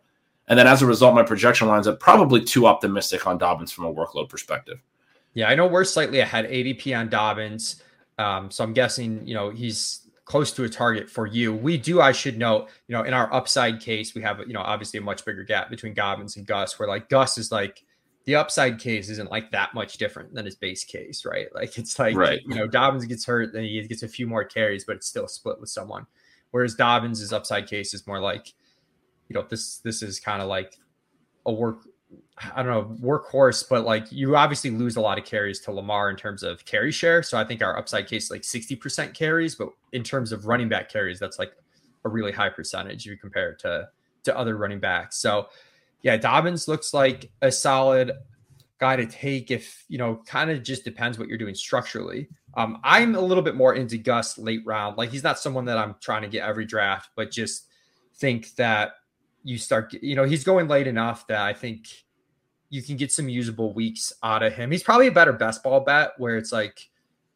And 0.47 0.59
then 0.59 0.67
as 0.67 0.81
a 0.81 0.85
result, 0.85 1.15
my 1.15 1.23
projection 1.23 1.67
lines 1.67 1.87
up 1.87 1.99
probably 1.99 2.43
too 2.43 2.67
optimistic 2.67 3.25
on 3.25 3.37
Dobbins 3.37 3.71
from 3.71 3.85
a 3.85 3.93
workload 3.93 4.29
perspective. 4.29 4.79
Yeah, 5.33 5.47
I 5.47 5.55
know 5.55 5.65
we're 5.65 5.85
slightly 5.85 6.19
ahead 6.19 6.45
ADP 6.45 6.97
on 6.97 7.09
Dobbins. 7.09 7.81
Um, 8.21 8.51
so 8.51 8.63
I'm 8.63 8.73
guessing, 8.73 9.25
you 9.27 9.33
know, 9.33 9.49
he's 9.49 10.07
close 10.25 10.51
to 10.53 10.63
a 10.63 10.69
target 10.69 11.09
for 11.09 11.25
you. 11.25 11.53
We 11.53 11.77
do, 11.77 11.99
I 11.99 12.11
should 12.11 12.37
note, 12.37 12.69
you 12.87 12.95
know, 12.95 13.03
in 13.03 13.13
our 13.13 13.33
upside 13.33 13.81
case, 13.81 14.13
we 14.13 14.21
have, 14.21 14.39
you 14.47 14.53
know, 14.53 14.61
obviously 14.61 14.99
a 14.99 15.01
much 15.01 15.25
bigger 15.25 15.43
gap 15.43 15.69
between 15.69 15.93
Dobbins 15.93 16.37
and 16.37 16.45
Gus, 16.45 16.79
where 16.79 16.87
like 16.87 17.09
Gus 17.09 17.37
is 17.37 17.51
like 17.51 17.83
the 18.25 18.35
upside 18.35 18.79
case 18.79 19.09
isn't 19.09 19.31
like 19.31 19.51
that 19.51 19.73
much 19.73 19.97
different 19.97 20.33
than 20.33 20.45
his 20.45 20.55
base 20.55 20.83
case, 20.83 21.25
right? 21.25 21.47
Like 21.55 21.77
it's 21.77 21.97
like, 21.97 22.15
right. 22.15 22.41
you 22.45 22.55
know, 22.55 22.67
Dobbins 22.67 23.05
gets 23.05 23.25
hurt, 23.25 23.53
then 23.53 23.63
he 23.63 23.81
gets 23.87 24.03
a 24.03 24.07
few 24.07 24.27
more 24.27 24.45
carries, 24.45 24.85
but 24.85 24.95
it's 24.95 25.07
still 25.07 25.27
split 25.27 25.59
with 25.59 25.69
someone. 25.69 26.05
Whereas 26.51 26.75
Dobbins' 26.75 27.33
upside 27.33 27.67
case 27.67 27.93
is 27.93 28.05
more 28.05 28.19
like, 28.19 28.53
you 29.29 29.33
know, 29.33 29.45
this 29.49 29.77
this 29.79 30.03
is 30.03 30.19
kind 30.19 30.41
of 30.41 30.47
like 30.47 30.77
a 31.45 31.51
work 31.51 31.87
I 32.55 32.63
don't 32.63 32.71
know, 32.71 32.97
workhorse, 33.07 33.67
but 33.69 33.85
like 33.85 34.11
you 34.11 34.35
obviously 34.35 34.71
lose 34.71 34.95
a 34.95 35.01
lot 35.01 35.17
of 35.17 35.25
carries 35.25 35.59
to 35.61 35.71
Lamar 35.71 36.09
in 36.09 36.15
terms 36.15 36.43
of 36.43 36.65
carry 36.65 36.91
share. 36.91 37.21
So 37.21 37.37
I 37.37 37.43
think 37.43 37.61
our 37.61 37.77
upside 37.77 38.07
case 38.07 38.31
like 38.31 38.41
60% 38.41 39.13
carries, 39.13 39.55
but 39.55 39.69
in 39.93 40.03
terms 40.03 40.31
of 40.31 40.47
running 40.47 40.67
back 40.67 40.89
carries, 40.89 41.19
that's 41.19 41.37
like 41.37 41.53
a 42.03 42.09
really 42.09 42.31
high 42.31 42.49
percentage 42.49 43.05
if 43.05 43.11
you 43.11 43.17
compare 43.17 43.51
it 43.51 43.59
to 43.59 43.89
to 44.23 44.37
other 44.37 44.57
running 44.57 44.79
backs. 44.79 45.17
So 45.17 45.49
yeah, 46.03 46.17
Dobbins 46.17 46.67
looks 46.67 46.93
like 46.93 47.31
a 47.41 47.51
solid 47.51 48.11
guy 48.79 48.95
to 48.95 49.05
take 49.05 49.51
if 49.51 49.85
you 49.87 49.97
know, 49.97 50.21
kind 50.25 50.49
of 50.49 50.63
just 50.63 50.83
depends 50.83 51.19
what 51.19 51.27
you're 51.27 51.37
doing 51.37 51.55
structurally. 51.55 52.27
Um, 52.55 52.79
I'm 52.83 53.15
a 53.15 53.21
little 53.21 53.43
bit 53.43 53.55
more 53.55 53.75
into 53.75 53.97
Gus 53.97 54.37
late 54.37 54.61
round. 54.65 54.97
Like 54.97 55.11
he's 55.11 55.23
not 55.23 55.39
someone 55.39 55.65
that 55.65 55.77
I'm 55.77 55.95
trying 56.01 56.23
to 56.23 56.27
get 56.27 56.47
every 56.47 56.65
draft, 56.65 57.11
but 57.15 57.31
just 57.31 57.67
think 58.15 58.53
that 58.55 58.93
you 59.43 59.57
start, 59.57 59.93
you 59.93 60.15
know, 60.15 60.23
he's 60.23 60.43
going 60.43 60.67
late 60.67 60.87
enough 60.87 61.27
that 61.27 61.41
I 61.41 61.53
think 61.53 61.87
you 62.69 62.81
can 62.81 62.95
get 62.95 63.11
some 63.11 63.27
usable 63.27 63.73
weeks 63.73 64.13
out 64.23 64.43
of 64.43 64.53
him. 64.53 64.71
He's 64.71 64.83
probably 64.83 65.07
a 65.07 65.11
better 65.11 65.33
best 65.33 65.63
ball 65.63 65.81
bet 65.81 66.11
where 66.17 66.37
it's 66.37 66.51
like 66.51 66.89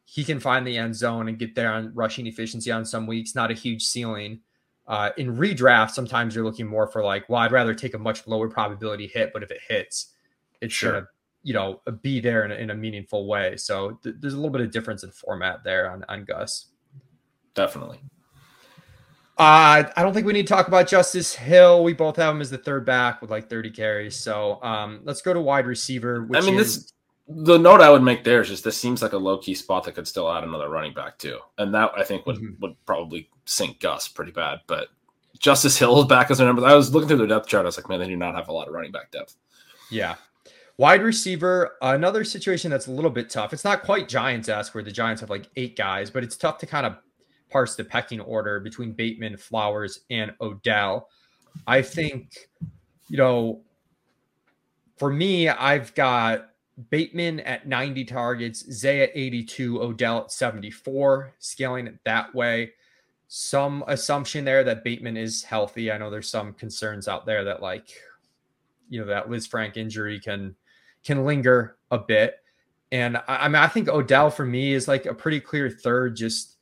he 0.04 0.24
can 0.24 0.40
find 0.40 0.66
the 0.66 0.78
end 0.78 0.94
zone 0.94 1.28
and 1.28 1.38
get 1.38 1.54
there 1.54 1.72
on 1.72 1.92
rushing 1.94 2.26
efficiency 2.26 2.70
on 2.70 2.84
some 2.84 3.06
weeks, 3.06 3.34
not 3.34 3.50
a 3.50 3.54
huge 3.54 3.82
ceiling. 3.82 4.40
Uh, 4.86 5.10
in 5.16 5.36
redraft, 5.36 5.90
sometimes 5.90 6.34
you're 6.34 6.44
looking 6.44 6.66
more 6.66 6.86
for 6.86 7.04
like, 7.04 7.28
well, 7.28 7.40
I'd 7.40 7.52
rather 7.52 7.74
take 7.74 7.94
a 7.94 7.98
much 7.98 8.26
lower 8.26 8.48
probability 8.48 9.08
hit, 9.08 9.32
but 9.32 9.42
if 9.42 9.50
it 9.50 9.58
hits, 9.68 10.14
it's 10.60 10.72
sure. 10.72 10.92
gonna, 10.92 11.06
you 11.42 11.52
know, 11.52 11.80
be 12.02 12.20
there 12.20 12.44
in 12.44 12.52
a, 12.52 12.54
in 12.54 12.70
a 12.70 12.74
meaningful 12.74 13.26
way. 13.26 13.56
So 13.56 13.98
th- 14.02 14.16
there's 14.20 14.34
a 14.34 14.36
little 14.36 14.50
bit 14.50 14.60
of 14.60 14.70
difference 14.70 15.02
in 15.02 15.10
format 15.10 15.64
there 15.64 15.90
on, 15.90 16.04
on 16.08 16.24
Gus. 16.24 16.66
Definitely. 17.54 17.98
Uh, 19.38 19.84
I 19.94 20.02
don't 20.02 20.14
think 20.14 20.26
we 20.26 20.32
need 20.32 20.46
to 20.46 20.52
talk 20.52 20.66
about 20.66 20.88
Justice 20.88 21.34
Hill. 21.34 21.84
We 21.84 21.92
both 21.92 22.16
have 22.16 22.34
him 22.34 22.40
as 22.40 22.48
the 22.48 22.56
third 22.56 22.86
back 22.86 23.20
with 23.20 23.30
like 23.30 23.50
30 23.50 23.70
carries. 23.70 24.16
So 24.16 24.62
um, 24.62 25.00
let's 25.04 25.20
go 25.20 25.34
to 25.34 25.40
wide 25.40 25.66
receiver. 25.66 26.26
I 26.34 26.40
mean, 26.40 26.54
is... 26.54 26.84
this 26.84 26.92
the 27.28 27.58
note 27.58 27.80
I 27.80 27.90
would 27.90 28.02
make 28.02 28.22
there 28.24 28.40
is 28.40 28.48
just 28.48 28.64
this 28.64 28.78
seems 28.78 29.02
like 29.02 29.12
a 29.12 29.18
low 29.18 29.38
key 29.38 29.54
spot 29.54 29.84
that 29.84 29.94
could 29.94 30.06
still 30.06 30.30
add 30.30 30.44
another 30.44 30.68
running 30.68 30.94
back 30.94 31.18
too, 31.18 31.38
and 31.58 31.74
that 31.74 31.90
I 31.96 32.04
think 32.04 32.24
would 32.26 32.36
mm-hmm. 32.36 32.60
would 32.60 32.76
probably 32.86 33.28
sink 33.44 33.80
Gus 33.80 34.08
pretty 34.08 34.32
bad. 34.32 34.60
But 34.66 34.88
Justice 35.38 35.76
Hill 35.76 36.00
is 36.00 36.06
back 36.08 36.30
as 36.30 36.40
a 36.40 36.44
number. 36.44 36.64
I 36.64 36.74
was 36.74 36.94
looking 36.94 37.08
through 37.08 37.18
their 37.18 37.26
depth 37.26 37.48
chart. 37.48 37.64
I 37.64 37.66
was 37.66 37.76
like, 37.76 37.88
man, 37.88 38.00
they 38.00 38.06
do 38.06 38.16
not 38.16 38.34
have 38.34 38.48
a 38.48 38.52
lot 38.52 38.68
of 38.68 38.74
running 38.74 38.92
back 38.92 39.10
depth. 39.10 39.36
Yeah. 39.90 40.14
Wide 40.78 41.02
receiver, 41.02 41.76
another 41.80 42.22
situation 42.22 42.70
that's 42.70 42.86
a 42.86 42.90
little 42.90 43.10
bit 43.10 43.30
tough. 43.30 43.54
It's 43.54 43.64
not 43.64 43.82
quite 43.82 44.08
Giants 44.08 44.48
esque 44.48 44.74
where 44.74 44.84
the 44.84 44.92
Giants 44.92 45.22
have 45.22 45.30
like 45.30 45.48
eight 45.56 45.74
guys, 45.74 46.10
but 46.10 46.22
it's 46.22 46.36
tough 46.36 46.58
to 46.58 46.66
kind 46.66 46.84
of 46.84 46.96
parse 47.50 47.76
the 47.76 47.84
pecking 47.84 48.20
order 48.20 48.60
between 48.60 48.92
Bateman, 48.92 49.36
Flowers, 49.36 50.00
and 50.10 50.32
Odell. 50.40 51.08
I 51.66 51.82
think, 51.82 52.48
you 53.08 53.16
know, 53.16 53.62
for 54.96 55.10
me, 55.10 55.48
I've 55.48 55.94
got 55.94 56.50
Bateman 56.90 57.40
at 57.40 57.66
90 57.66 58.04
targets, 58.04 58.70
Zay 58.70 59.02
at 59.02 59.10
82, 59.14 59.82
Odell 59.82 60.18
at 60.22 60.32
74, 60.32 61.32
scaling 61.38 61.86
it 61.86 61.98
that 62.04 62.34
way. 62.34 62.72
Some 63.28 63.82
assumption 63.86 64.44
there 64.44 64.62
that 64.64 64.84
Bateman 64.84 65.16
is 65.16 65.42
healthy. 65.42 65.90
I 65.90 65.98
know 65.98 66.10
there's 66.10 66.28
some 66.28 66.52
concerns 66.52 67.08
out 67.08 67.26
there 67.26 67.44
that 67.44 67.62
like, 67.62 67.88
you 68.88 69.00
know, 69.00 69.06
that 69.06 69.28
Lisfranc 69.28 69.76
injury 69.76 70.20
can 70.20 70.54
can 71.02 71.24
linger 71.24 71.76
a 71.90 71.98
bit. 71.98 72.36
And 72.92 73.16
I, 73.16 73.22
I 73.28 73.48
mean, 73.48 73.56
I 73.56 73.68
think 73.68 73.88
Odell 73.88 74.30
for 74.30 74.44
me 74.44 74.72
is 74.72 74.86
like 74.86 75.06
a 75.06 75.14
pretty 75.14 75.40
clear 75.40 75.70
third, 75.70 76.16
just 76.16 76.55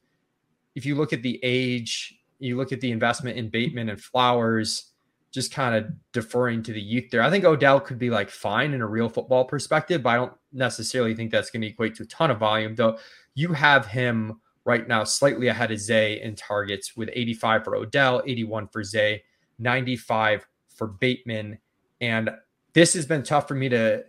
if 0.75 0.85
you 0.87 0.95
look 0.95 1.13
at 1.13 1.23
the 1.23 1.39
age, 1.43 2.15
you 2.39 2.57
look 2.57 2.73
at 2.73 2.81
the 2.81 2.91
investment 2.91 3.37
in 3.37 3.49
Bateman 3.49 3.89
and 3.89 4.01
Flowers, 4.01 4.91
just 5.31 5.53
kind 5.53 5.75
of 5.75 5.93
deferring 6.13 6.63
to 6.63 6.73
the 6.73 6.81
youth 6.81 7.11
there. 7.11 7.23
I 7.23 7.31
think 7.31 7.45
Odell 7.45 7.81
could 7.81 7.99
be 7.99 8.11
like 8.11 8.31
fine 8.31 8.73
in 8.73 8.81
a 8.81 8.87
real 8.87 9.09
football 9.09 9.45
perspective, 9.45 10.03
but 10.03 10.11
I 10.11 10.17
don't 10.17 10.33
necessarily 10.53 11.15
think 11.15 11.33
that's 11.33 11.51
going 11.51 11.63
to 11.63 11.69
equate 11.69 11.97
to 11.97 12.05
a 12.05 12.07
ton 12.07 12.31
of 12.31 12.39
volume. 12.39 12.75
Though 12.77 12.99
you 13.35 13.53
have 13.53 13.87
him 13.87 14.41
right 14.65 14.87
now 14.87 15.05
slightly 15.05 15.49
ahead 15.49 15.73
of 15.73 15.79
Zay 15.79 16.21
in 16.21 16.37
targets 16.37 16.97
with 16.97 17.11
85 17.13 17.65
for 17.65 17.77
Odell, 17.77 18.23
81 18.25 18.69
for 18.69 18.85
Zay, 18.85 19.25
95 19.59 20.47
for 20.69 20.87
Bateman. 20.87 21.59
And 22.01 22.31
this 22.73 22.95
has 22.95 23.07
been 23.07 23.23
tough 23.23 23.49
for 23.49 23.55
me 23.55 23.69
to 23.71 24.05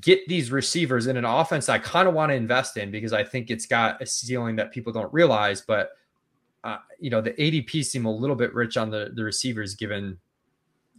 get 0.00 0.26
these 0.28 0.52
receivers 0.52 1.08
in 1.08 1.16
an 1.16 1.24
offense 1.24 1.68
I 1.68 1.78
kind 1.78 2.06
of 2.06 2.14
want 2.14 2.30
to 2.30 2.36
invest 2.36 2.76
in 2.76 2.92
because 2.92 3.12
I 3.12 3.24
think 3.24 3.50
it's 3.50 3.66
got 3.66 4.00
a 4.00 4.06
ceiling 4.06 4.56
that 4.56 4.70
people 4.70 4.92
don't 4.92 5.12
realize. 5.12 5.62
But 5.62 5.90
uh, 6.62 6.78
you 6.98 7.10
know, 7.10 7.20
the 7.20 7.32
ADP 7.32 7.84
seem 7.84 8.04
a 8.04 8.12
little 8.12 8.36
bit 8.36 8.54
rich 8.54 8.76
on 8.76 8.90
the 8.90 9.10
the 9.14 9.24
receivers 9.24 9.74
given 9.74 10.18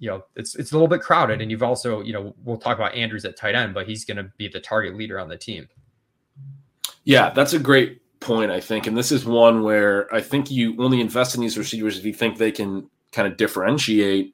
you 0.02 0.10
know 0.10 0.24
it's 0.36 0.56
it's 0.56 0.72
a 0.72 0.76
little 0.76 0.88
bit 0.88 1.02
crowded 1.02 1.42
and 1.42 1.52
you've 1.52 1.64
also 1.64 2.02
you 2.02 2.12
know 2.12 2.34
we'll 2.44 2.58
talk 2.58 2.78
about 2.78 2.94
Andrews 2.96 3.24
at 3.24 3.38
tight 3.38 3.56
end 3.56 3.74
but 3.74 3.88
he's 3.88 4.04
going 4.04 4.18
to 4.18 4.30
be 4.36 4.50
the 4.50 4.60
target 4.60 4.98
leader 4.98 5.20
on 5.20 5.30
the 5.30 5.38
team. 5.38 5.70
Yeah, 7.04 7.30
that's 7.30 7.54
a 7.54 7.60
great 7.60 8.02
point 8.20 8.52
I 8.52 8.60
think 8.60 8.88
and 8.88 8.98
this 8.98 9.12
is 9.12 9.26
one 9.26 9.62
where 9.62 10.14
I 10.14 10.20
think 10.20 10.52
you 10.52 10.76
only 10.84 11.00
invest 11.00 11.36
in 11.36 11.42
these 11.42 11.58
receivers 11.58 11.98
if 11.98 12.04
you 12.04 12.14
think 12.14 12.38
they 12.38 12.52
can 12.52 12.90
kind 13.12 13.28
of 13.28 13.38
differentiate. 13.38 14.34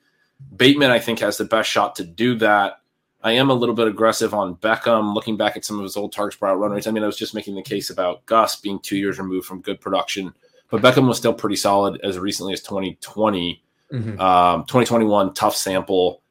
Bateman 0.56 0.90
I 0.90 1.00
think 1.00 1.20
has 1.20 1.38
the 1.38 1.46
best 1.46 1.70
shot 1.70 1.98
to 1.98 2.06
do 2.06 2.38
that. 2.38 2.80
I 3.22 3.34
am 3.34 3.50
a 3.50 3.54
little 3.54 3.76
bit 3.76 3.90
aggressive 3.90 4.34
on 4.34 4.56
Beckham 4.56 5.14
looking 5.14 5.36
back 5.36 5.58
at 5.58 5.66
some 5.66 5.80
of 5.80 5.84
his 5.84 5.98
old 5.98 6.14
targets 6.14 6.38
per 6.38 6.56
run 6.56 6.72
rates. 6.72 6.88
I 6.88 6.92
mean, 6.92 7.04
I 7.04 7.08
was 7.08 7.18
just 7.18 7.34
making 7.34 7.56
the 7.56 7.62
case 7.62 7.90
about 7.90 8.26
Gus 8.26 8.56
being 8.56 8.80
2 8.80 8.96
years 8.96 9.20
removed 9.20 9.48
from 9.48 9.60
good 9.62 9.82
production 9.82 10.34
but 10.70 10.82
Beckham 10.82 11.08
was 11.08 11.18
still 11.18 11.34
pretty 11.34 11.56
solid 11.56 12.00
as 12.04 12.20
recently 12.20 12.54
as 12.54 12.62
2020. 12.62 13.62
Mm-hmm. 13.92 14.20
Um, 14.20 14.62
2021, 14.66 15.34
tough 15.34 15.56
sample 15.56 16.22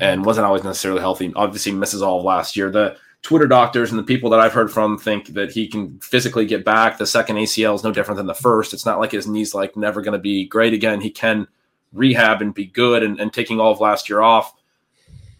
and 0.00 0.24
wasn't 0.24 0.46
always 0.46 0.64
necessarily 0.64 1.00
healthy. 1.00 1.32
Obviously, 1.36 1.72
misses 1.72 2.02
all 2.02 2.18
of 2.18 2.24
last 2.24 2.56
year. 2.56 2.70
The 2.70 2.96
Twitter 3.22 3.46
doctors 3.46 3.90
and 3.90 3.98
the 3.98 4.04
people 4.04 4.30
that 4.30 4.40
I've 4.40 4.52
heard 4.52 4.72
from 4.72 4.98
think 4.98 5.28
that 5.28 5.52
he 5.52 5.68
can 5.68 5.98
physically 6.00 6.46
get 6.46 6.64
back. 6.64 6.98
The 6.98 7.06
second 7.06 7.36
ACL 7.36 7.74
is 7.74 7.84
no 7.84 7.92
different 7.92 8.16
than 8.16 8.26
the 8.26 8.34
first. 8.34 8.72
It's 8.72 8.86
not 8.86 8.98
like 8.98 9.12
his 9.12 9.28
knee's 9.28 9.54
like 9.54 9.76
never 9.76 10.00
going 10.00 10.12
to 10.12 10.18
be 10.18 10.46
great 10.46 10.72
again. 10.72 11.00
He 11.00 11.10
can 11.10 11.46
rehab 11.92 12.42
and 12.42 12.52
be 12.52 12.66
good. 12.66 13.02
And, 13.02 13.20
and 13.20 13.32
taking 13.32 13.60
all 13.60 13.72
of 13.72 13.80
last 13.80 14.08
year 14.08 14.22
off 14.22 14.54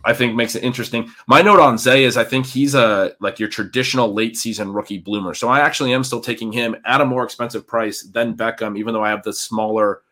I 0.05 0.15
think 0.15 0.35
makes 0.35 0.55
it 0.55 0.65
interesting. 0.65 1.11
My 1.27 1.43
note 1.43 1.61
on 1.61 1.79
Zay 1.79 2.05
is 2.05 2.17
I 2.17 2.25
think 2.25 2.47
he's 2.47 2.75
a 2.75 3.13
like 3.21 3.39
your 3.39 3.49
traditional 3.49 4.13
late 4.13 4.37
season 4.37 4.73
rookie 4.73 4.99
bloomer. 4.99 5.35
So 5.35 5.49
I 5.49 5.61
actually 5.61 5.93
am 5.93 6.05
still 6.05 6.21
taking 6.21 6.53
him 6.53 6.77
at 6.85 7.01
a 7.01 7.05
more 7.05 7.25
expensive 7.25 7.67
price 7.67 8.03
than 8.03 8.37
Beckham, 8.37 8.79
even 8.79 8.95
though 8.95 9.05
I 9.05 9.11
have 9.11 9.23
the 9.23 9.33
smaller 9.33 10.03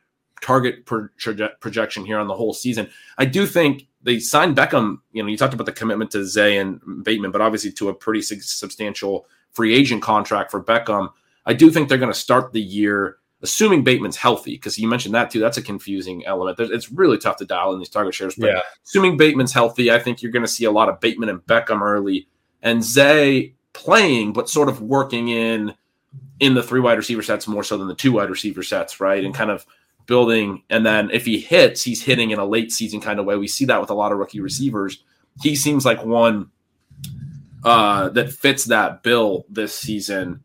target 0.43 0.87
projection 0.87 2.05
here 2.05 2.19
on 2.19 2.29
the 2.29 2.35
whole 2.35 2.55
season. 2.55 2.89
I 3.19 3.27
do 3.27 3.47
think 3.47 3.89
they 4.03 4.19
signed 4.19 4.57
Beckham. 4.57 4.99
You 5.13 5.23
know, 5.23 5.29
you 5.29 5.37
talked 5.37 5.55
about 5.55 5.67
the 5.67 5.73
commitment 5.73 6.11
to 6.13 6.25
Zay 6.25 6.57
and 6.59 6.81
Bateman, 7.05 7.31
but 7.31 7.43
obviously 7.43 7.73
to 7.73 7.91
a 7.91 7.95
pretty 7.95 8.23
substantial 8.23 9.27
free 9.53 9.75
agent 9.75 10.03
contract 10.03 10.51
for 10.51 10.63
Beckham. 10.63 11.11
I 11.45 11.53
do 11.53 11.71
think 11.71 11.89
they're 11.89 11.99
going 11.99 12.13
to 12.13 12.19
start 12.19 12.53
the 12.53 12.61
year 12.61 13.19
assuming 13.43 13.85
Bateman's 13.85 14.17
healthy, 14.17 14.53
because 14.53 14.79
you 14.79 14.89
mentioned 14.89 15.15
that 15.15 15.31
too. 15.31 15.41
That's 15.41 15.57
a 15.57 15.63
confusing 15.63 16.25
element. 16.27 16.57
There's, 16.57 16.71
it's 16.71 16.93
really 16.93 17.19
tough 17.19 17.37
to 17.39 17.45
dial 17.45 17.73
in 17.73 17.79
these 17.79 17.89
target 17.89 18.15
shares. 18.15 18.35
But 18.35 18.51
yeah. 18.51 18.61
assuming 18.85 19.17
Bateman's 19.17 19.53
healthy, 19.53 19.91
I 19.91 19.99
think 19.99 20.23
you're 20.23 20.33
going 20.33 20.45
to 20.45 20.49
see 20.49 20.65
a 20.65 20.71
lot 20.71 20.89
of 20.89 21.01
Bateman 21.01 21.29
and 21.29 21.41
Beckham 21.41 21.81
early, 21.81 22.29
and 22.63 22.85
Zay 22.85 23.55
playing, 23.73 24.33
but 24.33 24.49
sort 24.49 24.69
of 24.69 24.83
working 24.83 25.29
in 25.29 25.75
in 26.41 26.55
the 26.55 26.63
three 26.63 26.81
wide 26.81 26.99
receiver 26.99 27.23
sets 27.23 27.47
more 27.47 27.63
so 27.63 27.77
than 27.77 27.89
the 27.89 27.95
two 27.95 28.13
wide 28.13 28.31
receiver 28.31 28.63
sets, 28.63 29.01
right? 29.01 29.25
And 29.25 29.35
kind 29.35 29.51
of 29.51 29.65
building. 30.07 30.63
And 30.71 30.85
then 30.85 31.11
if 31.11 31.25
he 31.25 31.39
hits, 31.39 31.83
he's 31.83 32.03
hitting 32.03 32.31
in 32.31 32.39
a 32.39 32.45
late 32.45 32.73
season 32.73 33.01
kind 33.01 33.21
of 33.21 33.27
way. 33.27 33.37
We 33.37 33.47
see 33.47 33.67
that 33.67 33.81
with 33.81 33.91
a 33.91 33.95
lot 33.95 34.11
of 34.11 34.19
rookie 34.19 34.41
receivers. 34.41 35.05
He 35.43 35.55
seems 35.55 35.85
like 35.85 36.05
one 36.05 36.51
uh, 37.63 38.09
that 38.11 38.33
fits 38.33 38.65
that 38.65 39.03
bill 39.03 39.45
this 39.49 39.77
season. 39.77 40.43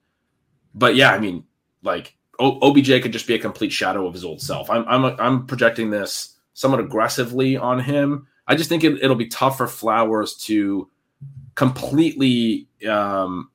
But 0.73 0.95
yeah, 0.95 1.11
I 1.11 1.19
mean, 1.19 1.45
like 1.81 2.15
OBJ 2.39 3.01
could 3.01 3.13
just 3.13 3.27
be 3.27 3.35
a 3.35 3.39
complete 3.39 3.71
shadow 3.71 4.05
of 4.05 4.13
his 4.13 4.25
old 4.25 4.41
self. 4.41 4.69
I'm 4.69 4.85
I'm 4.87 5.05
I'm 5.19 5.45
projecting 5.45 5.89
this 5.89 6.35
somewhat 6.53 6.79
aggressively 6.79 7.57
on 7.57 7.79
him. 7.79 8.27
I 8.47 8.55
just 8.55 8.69
think 8.69 8.83
it, 8.83 9.01
will 9.01 9.15
be 9.15 9.27
tough 9.27 9.57
for 9.57 9.67
Flowers 9.67 10.35
to 10.45 10.89
completely 11.55 12.67
um, 12.87 13.49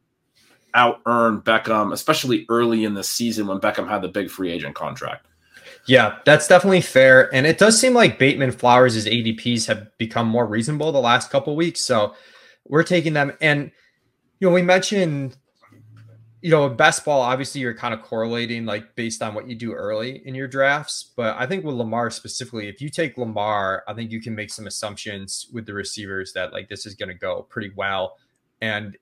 out 0.74 1.00
earn 1.06 1.40
Beckham, 1.42 1.92
especially 1.92 2.46
early 2.48 2.84
in 2.84 2.94
the 2.94 3.04
season 3.04 3.46
when 3.46 3.58
Beckham 3.58 3.88
had 3.88 4.02
the 4.02 4.08
big 4.08 4.30
free 4.30 4.50
agent 4.50 4.74
contract. 4.74 5.26
Yeah, 5.86 6.18
that's 6.24 6.46
definitely 6.46 6.82
fair, 6.82 7.34
and 7.34 7.46
it 7.46 7.58
does 7.58 7.80
seem 7.80 7.94
like 7.94 8.18
Bateman 8.18 8.52
Flowers' 8.52 9.06
ADPs 9.06 9.66
have 9.66 9.96
become 9.98 10.28
more 10.28 10.46
reasonable 10.46 10.92
the 10.92 11.00
last 11.00 11.30
couple 11.30 11.56
weeks. 11.56 11.80
So 11.80 12.14
we're 12.68 12.82
taking 12.82 13.14
them, 13.14 13.32
and 13.40 13.70
you 14.40 14.48
know 14.48 14.54
we 14.54 14.62
mentioned 14.62 15.36
you 16.42 16.50
know, 16.50 16.68
best 16.68 17.04
ball, 17.04 17.20
obviously 17.20 17.60
you're 17.60 17.74
kind 17.74 17.92
of 17.92 18.02
correlating 18.02 18.64
like 18.64 18.94
based 18.94 19.22
on 19.22 19.34
what 19.34 19.48
you 19.48 19.54
do 19.54 19.72
early 19.72 20.26
in 20.26 20.34
your 20.34 20.48
drafts. 20.48 21.12
But 21.16 21.36
I 21.38 21.46
think 21.46 21.64
with 21.64 21.74
Lamar 21.74 22.10
specifically, 22.10 22.68
if 22.68 22.80
you 22.80 22.88
take 22.88 23.18
Lamar, 23.18 23.84
I 23.86 23.94
think 23.94 24.10
you 24.10 24.20
can 24.20 24.34
make 24.34 24.50
some 24.50 24.66
assumptions 24.66 25.48
with 25.52 25.66
the 25.66 25.74
receivers 25.74 26.32
that 26.32 26.52
like 26.52 26.68
this 26.68 26.86
is 26.86 26.94
going 26.94 27.10
to 27.10 27.14
go 27.14 27.42
pretty 27.50 27.72
well. 27.76 28.16
And 28.62 28.96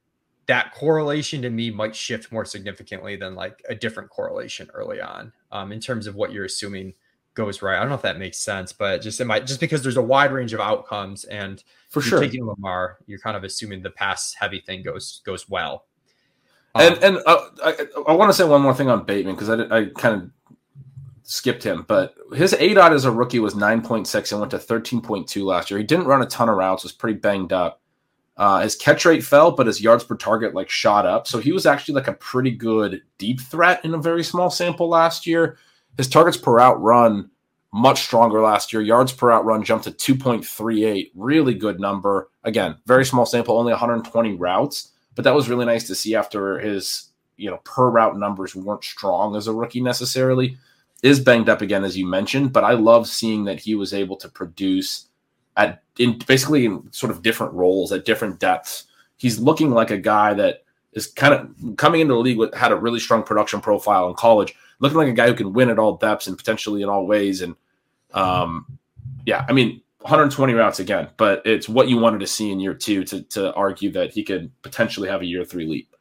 that 0.47 0.75
correlation 0.75 1.43
to 1.43 1.51
me 1.51 1.71
might 1.71 1.95
shift 1.95 2.33
more 2.33 2.45
significantly 2.45 3.17
than 3.17 3.35
like 3.35 3.63
a 3.69 3.75
different 3.75 4.11
correlation 4.11 4.69
early 4.75 5.01
on 5.01 5.33
um, 5.53 5.73
in 5.73 5.79
terms 5.79 6.07
of 6.07 6.17
what 6.17 6.33
you're 6.33 6.47
assuming 6.47 6.95
goes 7.35 7.63
right. 7.63 7.77
I 7.77 7.81
don't 7.81 7.91
know 7.91 7.95
if 7.95 8.03
that 8.03 8.19
makes 8.19 8.39
sense, 8.39 8.73
but 8.73 9.01
just 9.01 9.21
it 9.21 9.27
might 9.27 9.47
just 9.47 9.61
because 9.61 9.83
there's 9.83 9.97
a 9.97 10.03
wide 10.03 10.33
range 10.33 10.55
of 10.55 10.61
outcomes 10.61 11.25
and 11.25 11.63
for 11.89 12.01
sure 12.01 12.19
taking 12.21 12.45
Lamar, 12.45 12.99
you're 13.07 13.21
kind 13.21 13.37
of 13.37 13.45
assuming 13.45 13.83
the 13.83 13.91
pass 13.91 14.35
heavy 14.35 14.61
thing 14.61 14.83
goes 14.83 15.23
goes 15.25 15.49
well. 15.49 15.85
Um, 16.79 16.93
and 16.93 17.05
and 17.05 17.19
uh, 17.27 17.49
I, 17.65 17.87
I 18.09 18.13
want 18.13 18.31
to 18.31 18.35
say 18.35 18.45
one 18.45 18.63
more 18.63 18.75
thing 18.75 18.89
on 18.89 19.05
Bateman 19.05 19.35
because 19.35 19.51
I, 19.51 19.77
I 19.77 19.85
kind 19.97 20.23
of 20.23 20.31
skipped 21.23 21.63
him, 21.63 21.85
but 21.87 22.15
his 22.35 22.55
aDOT 22.55 22.93
as 22.93 23.05
a 23.05 23.13
rookie 23.13 23.39
was 23.39 23.55
9.6 23.55 24.33
and 24.33 24.41
went 24.41 24.51
to 24.53 24.59
13.2 24.59 25.45
last 25.45 25.71
year. 25.71 25.79
He 25.79 25.85
didn't 25.85 26.07
run 26.07 26.23
a 26.23 26.27
ton 26.27 26.49
of 26.49 26.57
routes, 26.57 26.85
was 26.85 26.93
pretty 26.93 27.19
banged 27.19 27.53
up. 27.53 27.83
Uh, 28.39 28.61
his 28.61 28.77
catch 28.77 29.05
rate 29.05 29.23
fell, 29.25 29.51
but 29.51 29.67
his 29.67 29.81
yards 29.81 30.05
per 30.05 30.17
target 30.17 30.55
like 30.55 30.71
shot 30.71 31.05
up. 31.05 31.27
So 31.27 31.39
he 31.39 31.53
was 31.53 31.67
actually 31.67 31.97
like 31.97 32.09
a 32.09 32.15
pretty 32.15 32.53
good 32.53 33.03
deep 33.19 33.41
threat 33.41 33.85
in 33.85 33.95
a 33.95 33.99
very 33.99 34.23
small 34.23 34.49
sample 34.49 34.89
last 34.89 35.27
year. 35.27 35.59
His 35.97 36.09
targets 36.09 36.37
per 36.37 36.55
route 36.55 36.81
run 36.81 37.31
much 37.73 38.03
stronger 38.03 38.41
last 38.41 38.73
year. 38.73 38.81
Yards 38.81 39.13
per 39.13 39.29
route 39.29 39.45
run 39.45 39.65
jumped 39.65 39.85
to 39.85 40.15
2.38, 40.15 41.11
really 41.15 41.55
good 41.55 41.81
number. 41.81 42.31
Again, 42.45 42.77
very 42.87 43.05
small 43.05 43.27
sample, 43.27 43.59
only 43.59 43.73
120 43.73 44.35
routes, 44.35 44.93
but 45.19 45.25
that 45.25 45.35
was 45.35 45.49
really 45.49 45.65
nice 45.65 45.85
to 45.89 45.97
see 45.97 46.15
after 46.15 46.61
his 46.61 47.09
you 47.37 47.51
know 47.51 47.57
per 47.65 47.91
route 47.91 48.17
numbers 48.17 48.55
weren't 48.55 48.85
strong 48.85 49.35
as 49.35 49.49
a 49.49 49.53
rookie 49.53 49.81
necessarily. 49.81 50.57
Is 51.03 51.19
banged 51.19 51.49
up 51.49 51.61
again 51.61 51.83
as 51.83 51.99
you 51.99 52.07
mentioned, 52.07 52.53
but 52.53 52.63
I 52.63 52.75
love 52.75 53.09
seeing 53.09 53.43
that 53.47 53.59
he 53.59 53.75
was 53.75 53.93
able 53.93 54.15
to 54.15 54.29
produce 54.29 55.09
at 55.57 55.83
in 55.99 56.21
basically 56.29 56.67
in 56.67 56.93
sort 56.93 57.11
of 57.11 57.23
different 57.23 57.53
roles 57.53 57.91
at 57.91 58.05
different 58.05 58.39
depths. 58.39 58.85
He's 59.17 59.41
looking 59.41 59.73
like 59.73 59.91
a 59.91 59.99
guy 59.99 60.35
that 60.35 60.63
is 60.93 61.09
kind 61.09 61.35
of 61.35 61.77
coming 61.77 62.01
into 62.01 62.15
the 62.15 62.21
league 62.21 62.39
with 62.39 62.55
had 62.55 62.71
a 62.71 62.77
really 62.77 63.01
strong 63.01 63.25
production 63.25 63.61
profile 63.61 64.07
in 64.07 64.15
college 64.15 64.55
looking 64.79 64.99
like 64.99 65.09
a 65.09 65.13
guy 65.13 65.27
who 65.27 65.35
can 65.35 65.53
win 65.53 65.69
at 65.69 65.81
all 65.81 65.97
depths 65.97 66.29
and 66.29 66.39
potentially 66.39 66.83
in 66.83 66.89
all 66.89 67.09
ways. 67.09 67.43
And 67.43 67.57
um, 68.15 68.79
yeah, 69.27 69.45
I 69.49 69.53
mean, 69.53 69.83
120 70.01 70.53
routes 70.55 70.79
again, 70.79 71.09
but 71.17 71.43
it's 71.45 71.69
what 71.69 71.89
you 71.89 71.99
wanted 71.99 72.21
to 72.21 72.27
see 72.27 72.53
in 72.53 72.61
year 72.61 72.75
two 72.75 73.05
to 73.05 73.23
to 73.23 73.53
argue 73.55 73.91
that 73.93 74.13
he 74.13 74.23
could 74.23 74.51
potentially 74.63 75.09
have 75.09 75.23
a 75.23 75.27
year 75.27 75.45
three 75.45 75.67
leap. 75.67 75.95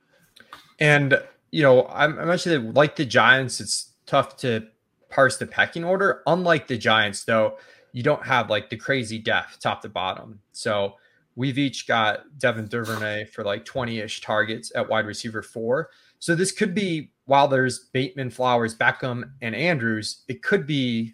And 0.79 1.19
you 1.51 1.63
know, 1.63 1.87
I'm, 1.87 2.19
I'm 2.19 2.29
actually 2.29 2.57
like 2.57 2.95
the 2.95 3.05
Giants. 3.05 3.59
It's 3.59 3.93
tough 4.05 4.37
to 4.37 4.67
parse 5.09 5.37
the 5.37 5.47
pecking 5.47 5.83
order. 5.83 6.21
Unlike 6.27 6.67
the 6.67 6.77
Giants, 6.77 7.23
though, 7.23 7.57
you 7.93 8.03
don't 8.03 8.23
have 8.25 8.49
like 8.49 8.69
the 8.69 8.77
crazy 8.77 9.17
depth 9.17 9.59
top 9.59 9.81
to 9.81 9.89
bottom. 9.89 10.39
So 10.51 10.95
we've 11.35 11.57
each 11.57 11.87
got 11.87 12.37
Devin 12.37 12.67
Duvernay 12.67 13.25
for 13.25 13.43
like 13.43 13.65
20 13.65 13.99
ish 13.99 14.21
targets 14.21 14.71
at 14.75 14.87
wide 14.87 15.05
receiver 15.05 15.41
four. 15.41 15.89
So 16.19 16.35
this 16.35 16.51
could 16.51 16.75
be 16.75 17.11
while 17.25 17.47
there's 17.47 17.85
Bateman, 17.93 18.29
Flowers, 18.29 18.75
Beckham, 18.75 19.31
and 19.41 19.55
Andrews, 19.55 20.23
it 20.27 20.43
could 20.43 20.67
be. 20.67 21.13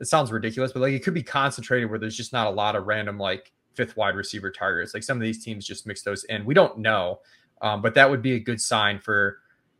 It 0.00 0.06
sounds 0.06 0.32
ridiculous, 0.32 0.72
but 0.72 0.80
like 0.80 0.94
it 0.94 1.04
could 1.04 1.14
be 1.14 1.22
concentrated 1.22 1.90
where 1.90 1.98
there's 1.98 2.16
just 2.16 2.32
not 2.32 2.46
a 2.46 2.50
lot 2.50 2.74
of 2.74 2.86
random 2.86 3.18
like 3.18 3.52
fifth 3.74 3.96
wide 3.96 4.16
receiver 4.16 4.50
targets. 4.50 4.94
Like 4.94 5.02
some 5.02 5.16
of 5.16 5.22
these 5.22 5.44
teams 5.44 5.66
just 5.66 5.86
mix 5.86 6.02
those 6.02 6.24
in. 6.24 6.44
We 6.44 6.54
don't 6.54 6.78
know, 6.78 7.20
um, 7.62 7.82
but 7.82 7.94
that 7.94 8.08
would 8.08 8.22
be 8.22 8.32
a 8.32 8.40
good 8.40 8.60
sign 8.60 8.98
for 8.98 9.38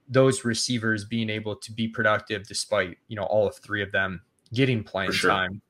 those 0.08 0.44
receivers 0.44 1.04
being 1.04 1.30
able 1.30 1.54
to 1.54 1.72
be 1.72 1.86
productive 1.86 2.46
despite 2.46 2.98
you 3.08 3.16
know 3.16 3.22
all 3.24 3.46
of 3.46 3.56
three 3.56 3.82
of 3.82 3.92
them 3.92 4.20
getting 4.52 4.82
playing 4.82 5.12
sure. 5.12 5.30
time. 5.30 5.60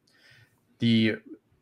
The 0.78 1.16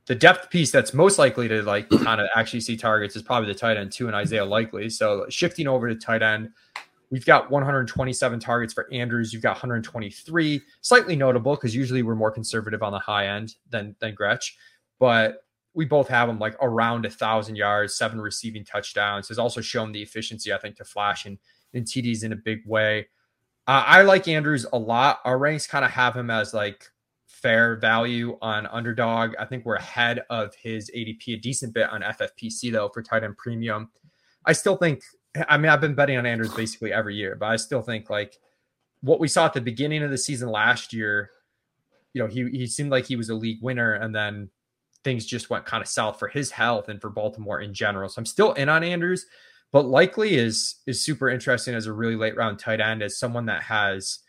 the 0.06 0.14
depth 0.14 0.48
piece 0.48 0.70
that's 0.70 0.94
most 0.94 1.18
likely 1.18 1.48
to 1.48 1.62
like 1.62 1.88
kind 1.90 2.20
of 2.20 2.28
actually 2.34 2.60
see 2.60 2.76
targets 2.76 3.14
is 3.14 3.22
probably 3.22 3.52
the 3.52 3.58
tight 3.58 3.76
end 3.76 3.92
two 3.92 4.06
and 4.06 4.16
Isaiah 4.16 4.44
Likely. 4.44 4.88
So 4.88 5.26
shifting 5.28 5.66
over 5.68 5.88
to 5.88 5.94
tight 5.94 6.22
end, 6.22 6.50
We've 7.10 7.24
got 7.24 7.50
127 7.50 8.38
targets 8.40 8.74
for 8.74 8.86
Andrews. 8.92 9.32
You've 9.32 9.42
got 9.42 9.52
123. 9.52 10.60
Slightly 10.82 11.16
notable 11.16 11.54
because 11.54 11.74
usually 11.74 12.02
we're 12.02 12.14
more 12.14 12.30
conservative 12.30 12.82
on 12.82 12.92
the 12.92 12.98
high 12.98 13.28
end 13.28 13.54
than 13.70 13.96
than 14.00 14.14
Gretch, 14.14 14.56
but 14.98 15.44
we 15.74 15.84
both 15.84 16.08
have 16.08 16.28
him 16.28 16.38
like 16.38 16.56
around 16.60 17.06
a 17.06 17.10
thousand 17.10 17.56
yards, 17.56 17.94
seven 17.94 18.20
receiving 18.20 18.64
touchdowns. 18.64 19.28
Has 19.28 19.38
also 19.38 19.60
shown 19.60 19.92
the 19.92 20.02
efficiency, 20.02 20.52
I 20.52 20.58
think, 20.58 20.76
to 20.76 20.84
flash 20.84 21.24
in, 21.24 21.38
in 21.72 21.84
TDs 21.84 22.24
in 22.24 22.32
a 22.32 22.36
big 22.36 22.60
way. 22.66 23.06
Uh, 23.66 23.84
I 23.86 24.02
like 24.02 24.28
Andrews 24.28 24.66
a 24.72 24.78
lot. 24.78 25.20
Our 25.24 25.38
ranks 25.38 25.66
kind 25.66 25.84
of 25.84 25.90
have 25.90 26.16
him 26.16 26.30
as 26.30 26.52
like 26.52 26.84
fair 27.26 27.76
value 27.76 28.36
on 28.42 28.66
underdog. 28.66 29.34
I 29.38 29.44
think 29.44 29.64
we're 29.64 29.76
ahead 29.76 30.22
of 30.30 30.54
his 30.54 30.90
ADP 30.96 31.34
a 31.34 31.36
decent 31.36 31.74
bit 31.74 31.88
on 31.90 32.02
FFPC 32.02 32.72
though 32.72 32.88
for 32.88 33.02
tight 33.02 33.22
end 33.22 33.36
premium. 33.36 33.90
I 34.44 34.54
still 34.54 34.76
think 34.76 35.02
I 35.48 35.58
mean, 35.58 35.70
I've 35.70 35.80
been 35.80 35.94
betting 35.94 36.16
on 36.16 36.26
Andrews 36.26 36.54
basically 36.54 36.92
every 36.92 37.14
year, 37.14 37.36
but 37.36 37.46
I 37.46 37.56
still 37.56 37.82
think 37.82 38.10
like 38.10 38.38
what 39.00 39.20
we 39.20 39.28
saw 39.28 39.46
at 39.46 39.54
the 39.54 39.60
beginning 39.60 40.02
of 40.02 40.10
the 40.10 40.18
season 40.18 40.48
last 40.48 40.92
year, 40.92 41.30
you 42.14 42.22
know, 42.22 42.28
he 42.28 42.48
he 42.50 42.66
seemed 42.66 42.90
like 42.90 43.06
he 43.06 43.16
was 43.16 43.30
a 43.30 43.34
league 43.34 43.62
winner, 43.62 43.94
and 43.94 44.14
then 44.14 44.50
things 45.04 45.26
just 45.26 45.50
went 45.50 45.66
kind 45.66 45.82
of 45.82 45.88
south 45.88 46.18
for 46.18 46.28
his 46.28 46.50
health 46.50 46.88
and 46.88 47.00
for 47.00 47.10
Baltimore 47.10 47.60
in 47.60 47.72
general. 47.72 48.08
So 48.08 48.20
I'm 48.20 48.26
still 48.26 48.52
in 48.54 48.68
on 48.68 48.82
Andrews, 48.82 49.26
but 49.72 49.86
likely 49.86 50.34
is 50.34 50.76
is 50.86 51.04
super 51.04 51.28
interesting 51.28 51.74
as 51.74 51.86
a 51.86 51.92
really 51.92 52.16
late 52.16 52.36
round 52.36 52.58
tight 52.58 52.80
end 52.80 53.02
as 53.02 53.18
someone 53.18 53.46
that 53.46 53.62
has. 53.62 54.20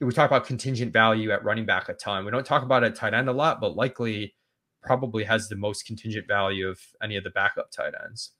We 0.00 0.12
talk 0.12 0.30
about 0.30 0.46
contingent 0.46 0.92
value 0.92 1.30
at 1.30 1.42
running 1.42 1.64
back 1.64 1.88
a 1.88 1.94
ton. 1.94 2.24
We 2.24 2.30
don't 2.30 2.44
talk 2.44 2.62
about 2.62 2.84
it 2.84 2.94
tight 2.94 3.14
end 3.14 3.30
a 3.30 3.32
lot, 3.32 3.60
but 3.60 3.76
likely 3.76 4.34
probably 4.82 5.24
has 5.24 5.48
the 5.48 5.56
most 5.56 5.86
contingent 5.86 6.28
value 6.28 6.68
of 6.68 6.78
any 7.02 7.16
of 7.16 7.24
the 7.24 7.30
backup 7.30 7.70
tight 7.70 7.94
ends. 8.04 8.32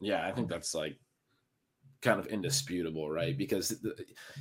Yeah, 0.00 0.26
I 0.26 0.32
think 0.32 0.48
that's 0.48 0.74
like 0.74 0.96
kind 2.02 2.20
of 2.20 2.26
indisputable, 2.26 3.10
right? 3.10 3.36
Because 3.38 3.74